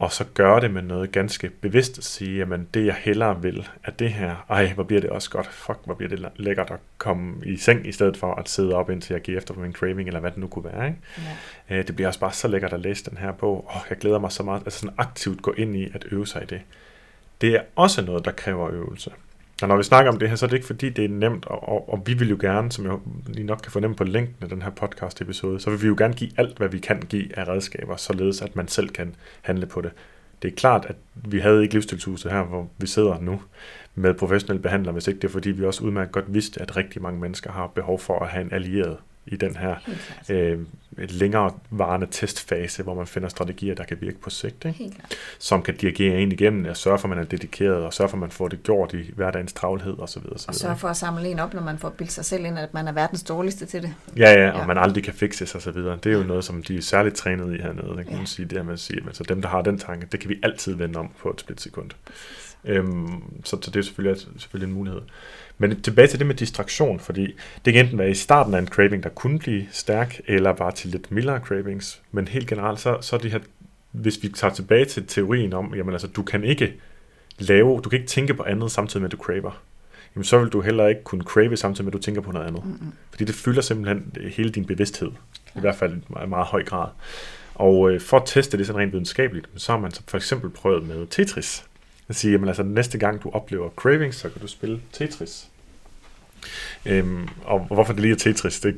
[0.00, 3.68] og så gøre det med noget ganske bevidst at sige, jamen det jeg hellere vil,
[3.84, 6.78] er det her, ej hvor bliver det også godt, fuck hvor bliver det lækkert at
[6.98, 9.72] komme i seng, i stedet for at sidde op indtil jeg giver efter på min
[9.72, 10.86] craving, eller hvad det nu kunne være.
[10.86, 10.98] Ikke?
[11.70, 11.76] Ja.
[11.76, 14.18] Øh, det bliver også bare så lækkert at læse den her bog, oh, jeg glæder
[14.18, 16.60] mig så meget, altså sådan aktivt gå ind i at øve sig i det.
[17.40, 19.10] Det er også noget, der kræver øvelse.
[19.62, 21.46] Og når vi snakker om det her, så er det ikke fordi, det er nemt,
[21.46, 22.94] og, og, og vi vil jo gerne, som jeg
[23.26, 25.94] lige nok kan fornemme på længden af den her podcast episode, så vil vi jo
[25.98, 29.66] gerne give alt, hvad vi kan give af redskaber, således at man selv kan handle
[29.66, 29.90] på det.
[30.42, 33.42] Det er klart, at vi havde ikke livsstilshuset her, hvor vi sidder nu
[33.94, 37.02] med professionelle behandlere, hvis ikke det er fordi, vi også udmærket godt vidste, at rigtig
[37.02, 39.76] mange mennesker har behov for at have en allieret i den her
[40.28, 40.58] øh,
[40.96, 44.92] længere varende testfase, hvor man finder strategier, der kan virke på sigt, ikke?
[45.38, 48.16] Som kan dirigere en igennem, og sørge for, at man er dedikeret, og sørge for,
[48.16, 50.22] at man får det gjort i hverdagens travlhed osv.
[50.48, 52.74] Og sørge for at samle en op, når man får bildt sig selv ind, at
[52.74, 53.94] man er verdens dårligste til det.
[54.16, 54.66] Ja, ja, og Ja.
[54.66, 55.98] man aldrig kan fikses og så videre.
[56.04, 58.16] Det er jo noget, som de er særligt trænet i hernede, det kan Ja.
[58.16, 58.46] man sige.
[58.46, 60.74] Det her med at sige, altså dem, der har den tanke, det kan vi altid
[60.74, 61.90] vende om på et splitsekund.
[62.64, 65.00] Øhm, så, så det er selvfølgelig, selvfølgelig en mulighed.
[65.60, 67.34] Men tilbage til det med distraktion, fordi
[67.64, 70.72] det kan enten være i starten af en craving, der kunne blive stærk, eller bare
[70.72, 72.02] til lidt mildere cravings.
[72.12, 73.38] Men helt generelt, så, så er det her,
[73.92, 76.74] hvis vi tager tilbage til teorien om, jamen altså, du kan ikke
[77.38, 79.62] lave, du kan ikke tænke på andet samtidig med, at du craver.
[80.14, 82.46] Jamen så vil du heller ikke kunne crave samtidig med, at du tænker på noget
[82.46, 82.64] andet.
[82.64, 82.92] Mm-mm.
[83.10, 85.10] Fordi det fylder simpelthen hele din bevidsthed,
[85.56, 86.88] i hvert fald i meget, meget høj grad.
[87.54, 90.50] Og øh, for at teste det sådan rent videnskabeligt, så har man så for eksempel
[90.50, 91.64] prøvet med Tetris.
[92.10, 95.48] At sige, jamen altså næste gang du oplever cravings, så kan du spille Tetris.
[96.86, 98.76] Øhm, og hvorfor det lige er Tetris, det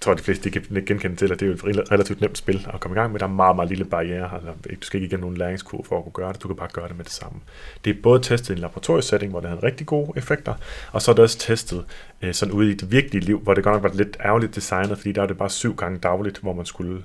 [0.00, 2.38] tror jeg de fleste de kan genkende til, at det er jo et relativt nemt
[2.38, 3.20] spil at komme i gang med.
[3.20, 4.34] Der er meget, meget lille barriere.
[4.34, 4.48] Altså,
[4.80, 6.42] du skal ikke igennem nogen læringskurve for at kunne gøre det.
[6.42, 7.40] Du kan bare gøre det med det samme.
[7.84, 10.54] Det er både testet i en laboratoriesetting, hvor det havde rigtig gode effekter,
[10.92, 11.84] og så er det også testet
[12.22, 14.98] øh, sådan ude i det virkelige liv, hvor det godt nok var lidt ærgerligt designet,
[14.98, 17.02] fordi der var det bare syv gange dagligt, hvor man skulle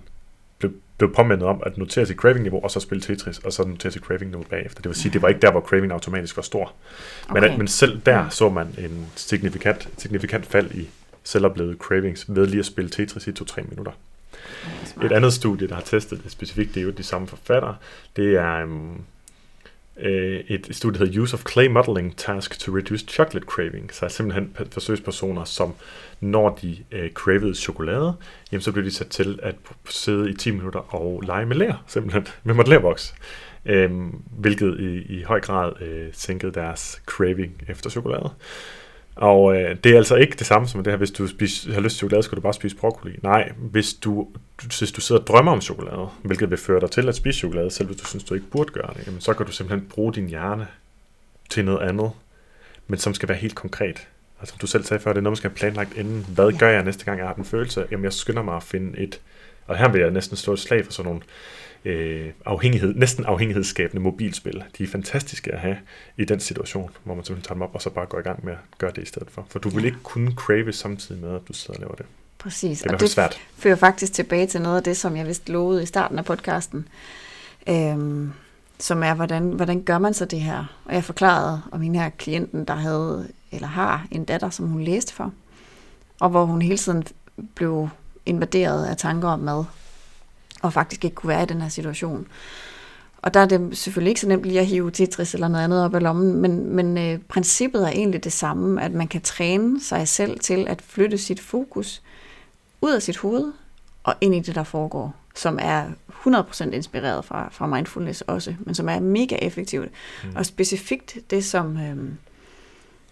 [0.60, 3.92] blev, blev påmindet om at notere sit craving-niveau, og så spille Tetris, og så notere
[3.92, 4.82] sit craving-niveau bagefter.
[4.82, 6.74] Det vil sige, det var ikke der, hvor craving automatisk var stor.
[7.34, 7.58] Men, Okay.
[7.58, 8.30] men selv der Mm.
[8.30, 10.90] så man en signifikant, signifikant fald i
[11.24, 13.92] selvoplevede cravings ved lige at spille Tetris i 2-3 minutter.
[15.04, 17.76] Et andet studie, der har testet det specifikt, det er jo de samme forfattere,
[18.16, 19.02] det er um,
[20.00, 23.94] øh, et studie, der hedder Use of Clay Modeling Task to Reduce Chocolate Craving.
[23.94, 25.74] Så er simpelthen forsøgspersoner, som
[26.20, 28.16] når de øh, cravede chokolade,
[28.52, 29.56] jamen så blev de sat til at
[29.90, 33.16] sidde i 10 minutter og lege med lær, simpelthen, med modellerboks.
[33.66, 38.30] Øhm, hvilket i, i høj grad øh, sænkede deres craving efter chokolade.
[39.16, 41.82] Og øh, det er altså ikke det samme som det her, hvis du spis, har
[41.82, 43.20] lyst til chokolade, skal du bare spise broccoli.
[43.24, 44.28] Nej, hvis du,
[44.80, 47.72] hvis du sidder og drømmer om chokolade, hvilket vil føre dig til at spise chokolade,
[47.72, 50.14] selv hvis du synes, du ikke burde gøre det, jamen, så kan du simpelthen bruge
[50.14, 50.68] din hjerne
[51.50, 52.12] til noget andet,
[52.88, 54.08] men som skal være helt konkret.
[54.40, 56.26] Altså som du selv sagde før, det er noget, man skal have planlagt inden.
[56.30, 56.58] Hvad Ja.
[56.58, 57.86] gør jeg næste gang, jeg har den følelse?
[57.92, 59.20] Jamen jeg skynder mig at finde et,
[59.68, 61.22] og her vil jeg næsten slå et slag for sådan nogle
[61.86, 64.64] øh, afhængighed, næsten afhængighedsskabende mobilspil.
[64.78, 65.78] De er fantastiske at have
[66.18, 68.46] i den situation, hvor man simpelthen tager dem op og så bare går i gang
[68.46, 69.46] med at gøre det i stedet for.
[69.50, 69.86] For du vil Ja.
[69.86, 72.06] ikke kunne crave samtidig med, at du sidder og laver det.
[72.38, 72.80] Præcis.
[72.82, 73.38] Det er og det svært.
[73.58, 76.88] fører faktisk tilbage til noget af det, som jeg vist lovede i starten af podcasten.
[77.70, 78.32] Øhm,
[78.80, 80.78] som er, hvordan, hvordan gør man så det her?
[80.86, 84.82] Og jeg forklarede om hende her klienten, der havde, eller har en datter, som hun
[84.82, 85.34] læste for.
[86.20, 87.04] Og hvor hun hele tiden
[87.56, 87.90] blev
[88.26, 89.64] invaderet af tanker om mad.
[90.66, 92.28] Og faktisk ikke kunne være i den her situation.
[93.18, 95.86] Og der er det selvfølgelig ikke så nemt lige at hive Tetris eller noget andet
[95.86, 99.82] op af lommen, men, men øh, princippet er egentlig det samme, at man kan træne
[99.82, 102.02] sig selv til at flytte sit fokus
[102.82, 103.54] ud af sit hoved
[104.04, 108.76] og ind i det, der foregår, som er 100% inspireret fra, fra mindfulness også, men
[108.76, 109.90] som er mega effektivt.
[110.24, 110.36] Mm.
[110.36, 112.18] Og specifikt det, som, øhm,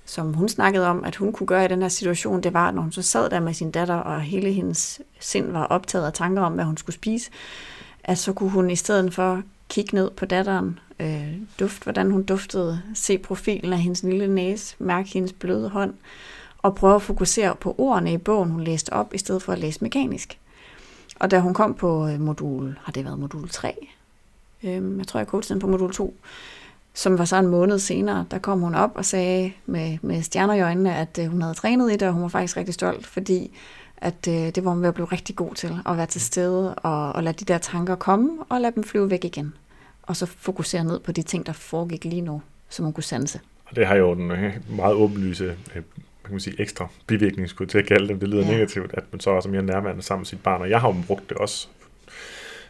[0.05, 2.81] som hun snakkede om, at hun kunne gøre i den her situation, det var, når
[2.81, 6.41] hun så sad der med sin datter, og hele hendes sind var optaget af tanker
[6.41, 7.31] om, hvad hun skulle spise,
[8.03, 12.23] at så kunne hun i stedet for kigge ned på datteren, øh, duft, hvordan hun
[12.23, 15.93] duftede, se profilen af hendes lille næse, mærke hendes bløde hånd,
[16.57, 19.59] og prøve at fokusere på ordene i bogen, hun læste op, i stedet for at
[19.59, 20.39] læse mekanisk.
[21.19, 23.87] Og da hun kom på øh, modul, har det været modul 3?
[24.63, 26.15] Øh, jeg tror, jeg coachede den på modul 2,
[26.93, 30.53] som var så en måned senere, der kom hun op og sagde med, med stjerner
[30.53, 33.07] i øjnene, at øh, hun havde trænet i det, og hun var faktisk rigtig stolt,
[33.07, 33.57] fordi
[33.97, 36.75] at øh, det var hun ved at blive rigtig god til, at være til stede
[36.75, 39.53] og, og lade de der tanker komme, og lade dem flyve væk igen.
[40.03, 43.39] Og så fokusere ned på de ting, der foregik lige nu, som hun kunne sanse.
[43.65, 45.81] Og det har jo den øh, meget åbenlyse øh,
[46.23, 48.21] kan man sige, ekstra bivirkning, skulle til at kalde det.
[48.21, 48.51] Det lyder ja.
[48.51, 50.61] negativt, at man så også er mere nærværende sammen med sit barn.
[50.61, 51.67] Og jeg har jo brugt det også,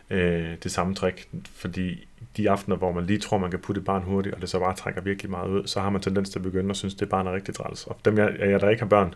[0.10, 3.85] øh, det samme trick, fordi de aftener, hvor man lige tror, man kan putte et
[3.85, 6.39] barn hurtigt, og det så bare trækker virkelig meget ud, så har man tendens til
[6.39, 7.88] at begynde at synes, det barn er rigtig træls.
[7.88, 9.15] Og dem, jeg, jeg der ikke har børn,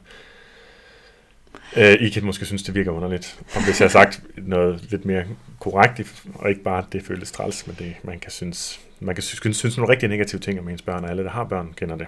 [1.78, 3.40] øh, I kan måske synes, det virker underligt.
[3.56, 5.24] Og hvis jeg har sagt noget lidt mere
[5.60, 9.24] korrekt, og ikke bare, at det føles træls, men det, man kan synes, man kan
[9.24, 11.96] synes, synes nogle rigtig negative ting om ens børn, og alle, der har børn, kender
[11.96, 12.08] det.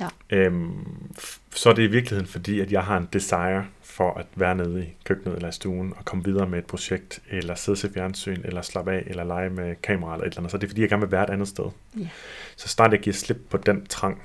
[0.00, 0.08] Ja.
[0.30, 1.12] Øhm,
[1.54, 4.84] så er det i virkeligheden fordi, at jeg har en desire for at være nede
[4.84, 8.40] i køkkenet eller i stuen og komme videre med et projekt, eller sidde til fjernsyn,
[8.44, 10.50] eller slappe af, eller lege med kamera eller et eller andet.
[10.50, 11.64] Så er det fordi, jeg gerne vil være et andet sted.
[11.98, 12.08] Ja.
[12.56, 14.22] Så snart jeg giver slip på den trang,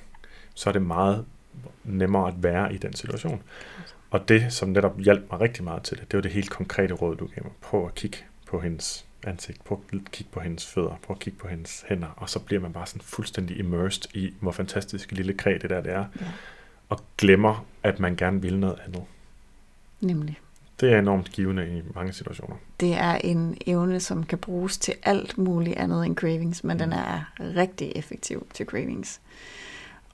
[0.54, 1.26] så er det meget
[1.84, 3.44] nemmere at være i den situation.
[4.12, 6.94] Og det, som netop hjalp mig rigtig meget til det, det var det helt konkrete
[6.94, 7.54] råd, du gav mig.
[7.62, 11.40] Prøv at kigge på hendes ansigt, prøv at kigge på hendes fødder, prøv at kigge
[11.40, 15.34] på hendes hænder, og så bliver man bare sådan fuldstændig immersed i, hvor fantastisk lille
[15.34, 16.26] kræ det der det er, Ja.
[16.90, 19.04] og glemmer, at man gerne vil noget andet.
[20.02, 20.40] Nemlig.
[20.80, 22.56] Det er enormt givende i mange situationer.
[22.80, 26.94] Det er en evne, som kan bruges til alt muligt andet end cravings, men den
[26.94, 29.22] er rigtig effektiv til cravings.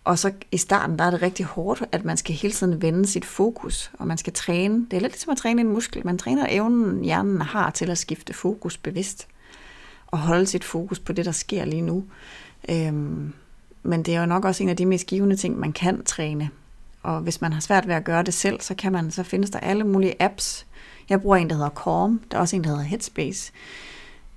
[0.03, 3.07] Og så i starten, der er det rigtig hårdt, at man skal hele tiden vende
[3.07, 4.85] sit fokus, og man skal træne.
[4.91, 6.05] Det er lidt ligesom at træne en muskel.
[6.05, 9.27] Man træner evnen, hjernen har til at skifte fokus bevidst,
[10.07, 12.03] og holde sit fokus på det, der sker lige nu.
[12.69, 13.33] Øhm,
[13.83, 16.49] men det er jo nok også en af de mest givende ting, man kan træne.
[17.03, 19.49] Og hvis man har svært ved at gøre det selv, så kan man, så findes
[19.49, 20.65] der alle mulige apps.
[21.09, 22.21] Jeg bruger en, der hedder Calm.
[22.31, 23.51] Der er også en, der hedder Headspace.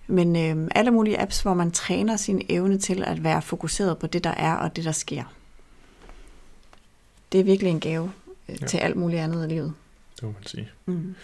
[0.07, 4.07] Men øhm, alle mulige apps, hvor man træner sin evne til at være fokuseret på
[4.07, 5.25] det, der er og det, der sker.
[7.35, 8.11] Det er virkelig en gave
[8.49, 8.67] øh, Ja.
[8.67, 9.73] til alt muligt andet i livet.
[10.17, 10.69] Det må man sige.
[10.87, 11.15] Mm.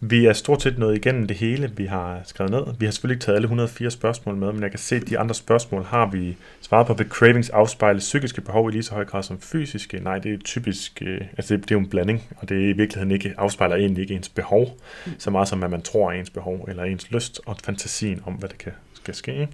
[0.00, 2.64] Vi er stort set nået igennem det hele, vi har skrevet ned.
[2.78, 5.18] Vi har selvfølgelig ikke taget alle 104 spørgsmål med, men jeg kan se, at de
[5.18, 6.94] andre spørgsmål har vi svaret på.
[6.94, 10.00] Vil cravings afspejle psykiske behov i lige så høj grad som fysiske?
[10.00, 12.68] Nej, det er typisk, øh, altså det, det er jo en blanding, og det er
[12.68, 14.78] i virkeligheden ikke, afspejler egentlig ikke ens behov,
[15.18, 18.32] så meget som at man tror er ens behov, eller ens lyst og fantasien om,
[18.34, 19.32] hvad det kan, skal ske.
[19.40, 19.52] Ikke?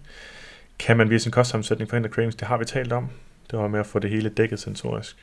[0.79, 2.37] Kan man via sin kostsammensætning forhindre cravings?
[2.37, 3.09] Det har vi talt om.
[3.51, 5.17] Det var med at få det hele dækket sensorisk.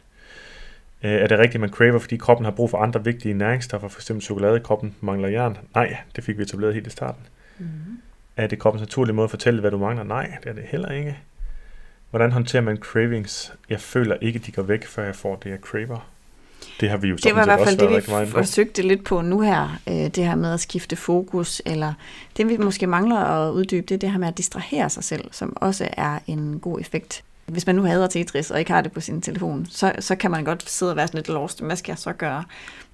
[1.04, 3.88] Øh, Er det rigtigt, at man craver, fordi kroppen har brug for andre vigtige næringsstoffer,
[3.88, 4.12] f.eks.
[4.22, 5.58] chokolade i kroppen mangler jern?
[5.76, 7.22] Nej, det fik vi etableret helt i starten.
[7.58, 7.98] Mm-hmm.
[8.38, 10.04] Er det kroppens naturlige måde at fortælle, hvad du mangler?
[10.04, 11.18] Nej, det er det heller ikke.
[12.10, 13.54] Hvordan håndterer man cravings?
[13.70, 16.10] Jeg føler ikke, de går væk, før jeg får det, jeg craver.
[16.80, 19.42] Det har vi jo Det var i hvert fald det, vi forsøgte lidt på nu
[19.42, 21.94] her, øh, det her med at skifte fokus, eller
[22.38, 25.26] det vi måske mangler at uddybe, det er det her med at distrahere sig selv,
[25.32, 27.24] som også er en god effekt.
[27.52, 30.32] Hvis man nu hader Tetris og ikke har det på sin telefon, så, så kan
[30.32, 32.44] man godt sidde og være sådan lidt lost, hvad skal jeg så gøre?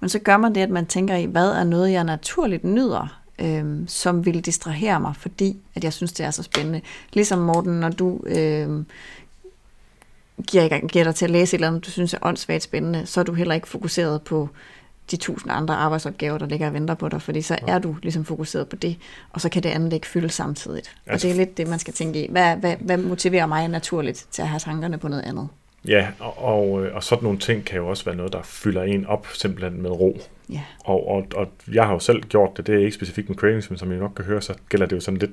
[0.00, 3.20] Men så gør man det, at man tænker i, hvad er noget, jeg naturligt nyder,
[3.38, 6.80] øhm, som vil distrahere mig, fordi at jeg synes, det er så spændende.
[7.12, 8.86] Ligesom Morten, når du øhm,
[10.46, 13.20] giver, giver dig til at læse et eller andet, du synes er åndssvagt spændende, så
[13.20, 14.48] er du heller ikke fokuseret på
[15.10, 18.24] de tusind andre arbejdsopgaver, der ligger og venter på dig, fordi så er du ligesom
[18.24, 18.96] fokuseret på det,
[19.32, 20.94] og så kan det andet ikke fylde samtidigt.
[21.06, 22.30] Og Altså- det er lidt det, man skal tænke i.
[22.30, 25.48] Hvad, hvad, hvad motiverer mig naturligt til at have tankerne på noget andet?
[25.88, 28.82] Ja, og, og, øh, og sådan nogle ting kan jo også være noget, der fylder
[28.82, 30.20] en op simpelthen med ro.
[30.48, 33.36] Ja, Og, og, og jeg har jo selv gjort det, det er ikke specifikt med
[33.36, 35.30] cravings, men som I nok kan høre, så gælder det jo sådan lidt,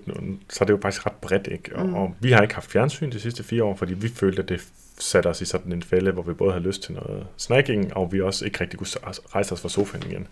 [0.49, 1.75] så er det jo faktisk ret bredt, ikke?
[1.75, 1.93] Og, Mm.
[1.93, 4.61] og vi har ikke haft fjernsyn de sidste fire år, fordi vi følte, at det
[4.99, 8.11] satte os i sådan en fælde, hvor vi både havde lyst til noget snacking, og
[8.11, 8.87] vi også ikke rigtig kunne
[9.35, 10.27] rejse os fra sofaen igen.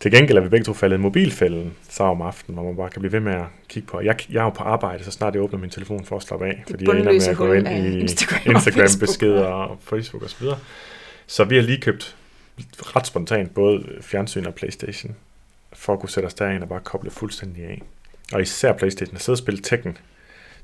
[0.00, 2.90] Til gengæld er vi begge to faldet i mobilfælden så om aftenen, hvor man bare
[2.90, 4.00] kan blive ved med at kigge på.
[4.00, 6.46] Jeg, jeg er jo på arbejde, så snart jeg åbner min telefon for at slappe
[6.46, 10.36] af, Det fordi jeg ender med at gå ind i Instagram-beskeder og Facebook og så
[10.40, 10.58] videre.
[11.26, 12.16] Så vi har lige købt
[12.78, 15.16] ret spontant både fjernsyn og Playstation,
[15.72, 17.82] for at kunne sætte os derind og bare koble fuldstændig af.
[18.32, 19.98] Og især Playstation, at sidde og spille Tekken,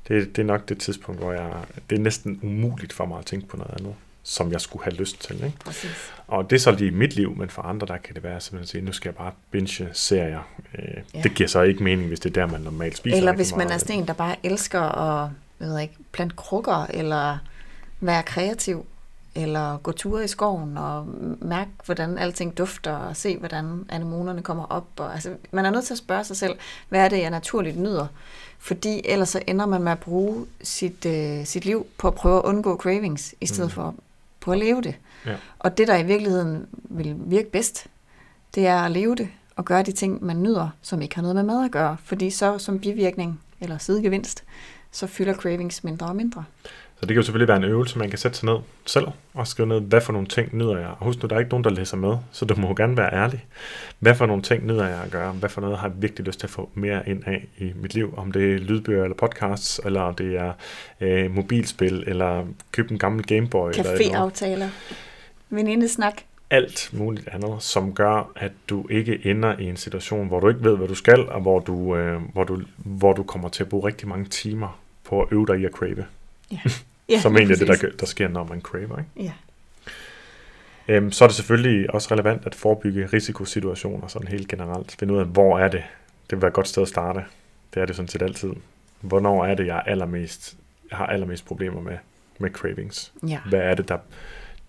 [0.07, 1.51] det, det er nok det tidspunkt, hvor jeg,
[1.89, 4.95] det er næsten umuligt for mig at tænke på noget andet, som jeg skulle have
[4.95, 5.35] lyst til.
[5.35, 5.57] Ikke?
[5.65, 6.11] præcis.
[6.27, 8.41] Og det er så lige i mit liv, men for andre, der kan det være
[8.41, 10.47] simpelthen at sige, nu skal jeg bare binge serier.
[10.79, 10.83] Øh,
[11.13, 11.21] Ja.
[11.21, 13.17] Det giver så ikke mening, hvis det er der, man normalt spiser.
[13.17, 15.29] Eller hvis man er sådan en, der bare elsker at
[15.59, 17.37] jeg ved ikke, plante krukker, eller
[17.99, 18.85] være kreativ,
[19.35, 21.07] eller gå ture i skoven og
[21.41, 24.87] mærke, hvordan alting dufter, og se, hvordan anemonerne kommer op.
[24.97, 26.55] Og, altså, man er nødt til at spørge sig selv,
[26.89, 28.07] hvad er det, jeg naturligt nyder?
[28.63, 32.37] Fordi ellers så ender man med at bruge sit, øh, sit liv på at prøve
[32.37, 33.73] at undgå cravings, i stedet Mm.
[33.73, 33.95] for
[34.39, 34.95] på at leve det.
[35.25, 35.35] Ja.
[35.59, 37.87] Og det, der i virkeligheden vil virke bedst,
[38.55, 41.35] det er at leve det, og gøre de ting, man nyder, som ikke har noget
[41.35, 41.97] med mad at gøre.
[42.03, 44.43] Fordi så som bivirkning, eller sidegevinst,
[44.91, 46.43] så fylder cravings mindre og mindre.
[47.01, 48.55] Så det kan jo selvfølgelig være en øvelse, man kan sætte sig ned
[48.85, 50.87] selv og skrive ned, hvad for nogle ting nyder jeg.
[50.87, 53.13] Og husk nu, der er ikke nogen, der læser med, så du må gerne være
[53.13, 53.45] ærlig.
[53.99, 55.31] Hvad for nogle ting nyder jeg at gøre?
[55.31, 57.93] Hvad for noget har jeg virkelig lyst til at få mere ind af i mit
[57.93, 58.13] liv?
[58.17, 60.53] Om det er lydbøger eller podcasts, eller om det er
[61.01, 63.71] øh, mobilspil, eller købe en gammel Gameboy.
[63.71, 64.67] Caféaftaler,
[65.49, 66.21] venindesnak.
[66.49, 70.63] alt muligt andet, som gør, at du ikke ender i en situation, hvor du ikke
[70.63, 73.69] ved, hvad du skal, og hvor du, øh, hvor du, hvor du kommer til at
[73.69, 76.05] bruge rigtig mange timer på at øve dig i at crave.
[76.51, 76.59] Ja,
[77.21, 78.97] som egentlig er det, der, der sker, når man craver.
[78.97, 79.09] Ikke?
[79.15, 79.33] Ja.
[80.87, 84.95] Øhm, så er det selvfølgelig også relevant at forebygge risikosituationer sådan helt generelt.
[84.99, 85.83] Finde ud af, hvor er det?
[86.29, 87.23] Det vil være et godt sted at starte.
[87.73, 88.49] Det er det sådan set altid.
[89.01, 90.57] Hvornår er det, jeg er allermest,
[90.91, 91.97] har allermest problemer med,
[92.39, 93.11] med cravings?
[93.27, 93.39] ja.
[93.49, 93.97] Hvad er det, der,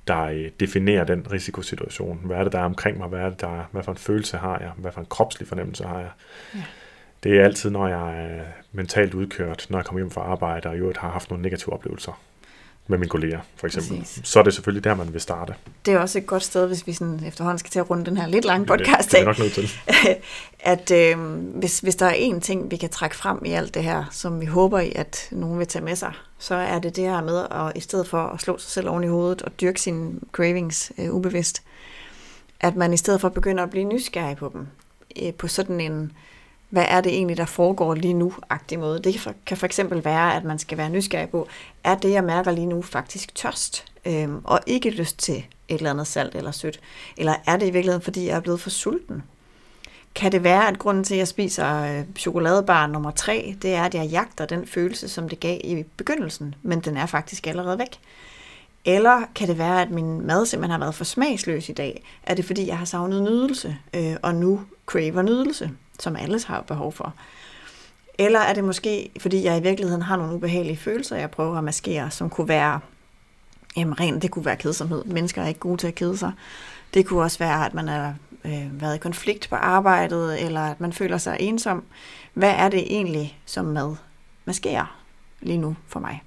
[0.08, 2.20] der øh, definerer den risikosituation?
[2.24, 3.08] Hvad er det, der er omkring mig?
[3.08, 4.70] Hvad, er det, der, er- hvad for en følelse har jeg?
[4.76, 6.10] Hvad for en kropslig fornemmelse har jeg?
[6.54, 6.62] Ja.
[7.22, 8.42] Det er altid, når jeg er
[8.72, 11.72] mentalt udkørt, når jeg kommer hjem fra arbejde, og i øvrigt har haft nogle negative
[11.72, 12.20] oplevelser
[12.86, 13.98] med mine kolleger, for eksempel.
[13.98, 14.28] Præcis.
[14.28, 15.54] Så er det selvfølgelig der, man vil starte.
[15.86, 18.16] Det er også et godt sted, hvis vi sådan efterhånden skal til at runde den
[18.16, 19.24] her lidt lange Det, podcast det er af.
[19.26, 19.70] nok nødt til.
[20.74, 21.18] at øh,
[21.58, 24.40] hvis, hvis der er én ting, vi kan trække frem i alt det her, som
[24.40, 27.46] vi håber i, at nogen vil tage med sig, så er det det her med,
[27.50, 30.92] at i stedet for at slå sig selv oven i hovedet og dyrke sine cravings
[30.98, 31.62] øh, ubevidst,
[32.60, 34.66] at man i stedet for begynder at blive nysgerrig på dem,
[35.22, 36.12] øh, på sådan en,
[36.72, 39.02] hvad er det egentlig, der foregår lige nu-agtig måde.
[39.02, 41.48] Det kan for eksempel være, at man skal være nysgerrig på,
[41.84, 45.90] er det, jeg mærker lige nu, faktisk tørst, øhm, og ikke lyst til et eller
[45.90, 46.80] andet salt eller sødt?
[47.16, 49.22] Eller er det i virkeligheden, fordi jeg er blevet for sulten?
[50.14, 53.82] Kan det være, at grunden til, at jeg spiser øh, chokoladebar nummer 3, det er,
[53.82, 57.78] at jeg jagter den følelse, som det gav i begyndelsen, men den er faktisk allerede
[57.78, 57.98] væk?
[58.84, 62.04] Eller kan det være, at min mad simpelthen har været for smagsløs i dag?
[62.22, 65.70] Er det fordi, jeg har savnet nydelse, øh, og nu craver nydelse,
[66.02, 67.14] som alle har behov for?
[68.18, 71.64] Eller er det måske, fordi jeg i virkeligheden har nogle ubehagelige følelser, jeg prøver at
[71.64, 72.80] maskere, som kunne være,
[73.76, 75.04] jamen rent, det kunne være kedsomhed.
[75.04, 76.32] Mennesker er ikke gode til at kede sig.
[76.94, 78.14] Det kunne også være, at man har
[78.44, 81.84] øh, været i konflikt på arbejdet, eller at man føler sig ensom.
[82.34, 83.96] Hvad er det egentlig, som mad
[84.44, 84.98] maskerer
[85.40, 86.22] lige nu for mig?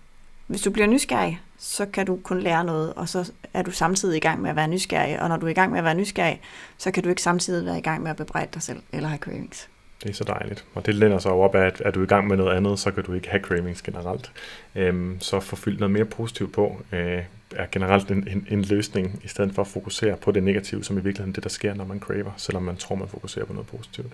[0.47, 4.18] Hvis du bliver nysgerrig, så kan du kun lære noget, og så er du samtidig
[4.18, 5.22] i gang med at være nysgerrig.
[5.22, 6.42] Og når du er i gang med at være nysgerrig,
[6.78, 9.20] så kan du ikke samtidig være i gang med at bebrejde dig selv eller have
[9.20, 9.70] cravings.
[10.04, 10.66] Det er så dejligt.
[10.74, 12.92] Og det lænder sig op af, at er du i gang med noget andet, så
[12.92, 14.32] kan du ikke have cravings generelt.
[14.76, 17.24] Øhm, så få fyldt noget mere positivt på, øh,
[17.56, 20.98] er generelt en, en, en løsning, i stedet for at fokusere på det negative, som
[20.98, 23.68] i virkeligheden det, der sker, når man craver, selvom man tror, man fokuserer på noget
[23.68, 24.14] positivt.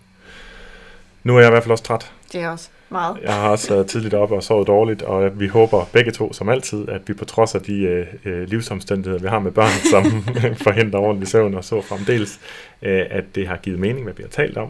[1.24, 2.12] Nu er jeg i hvert fald også træt.
[2.32, 3.18] Det er også meget.
[3.24, 6.50] Jeg har også været tidligt oppe og sovet dårligt, og vi håber begge to, som
[6.50, 10.24] altid, at vi på trods af de øh, øh livsomstændigheder, vi har med børn, som
[10.68, 12.40] forhindrer ordentlig søvn og så fremdeles,
[12.82, 14.70] øh, at det har givet mening, hvad vi har talt om.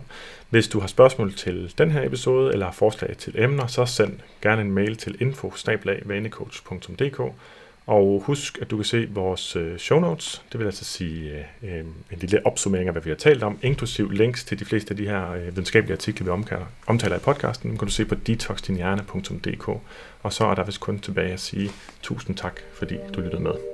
[0.49, 4.13] Hvis du har spørgsmål til den her episode, eller har forslag til emner, så send
[4.41, 5.53] gerne en mail til info
[7.87, 11.79] og husk, at du kan se vores øh, show notes, det vil altså sige øh,
[11.79, 14.91] øh, en lille opsummering af, hvad vi har talt om, inklusiv links til de fleste
[14.91, 18.05] af de her øh, videnskabelige artikler, vi omtaler, omtaler i podcasten, dem kan du se
[18.05, 19.67] på detoxdinhjerne.dk.
[20.23, 21.69] Og så er der vist kun tilbage at sige
[22.01, 23.70] tusind tak, fordi du lyttede med.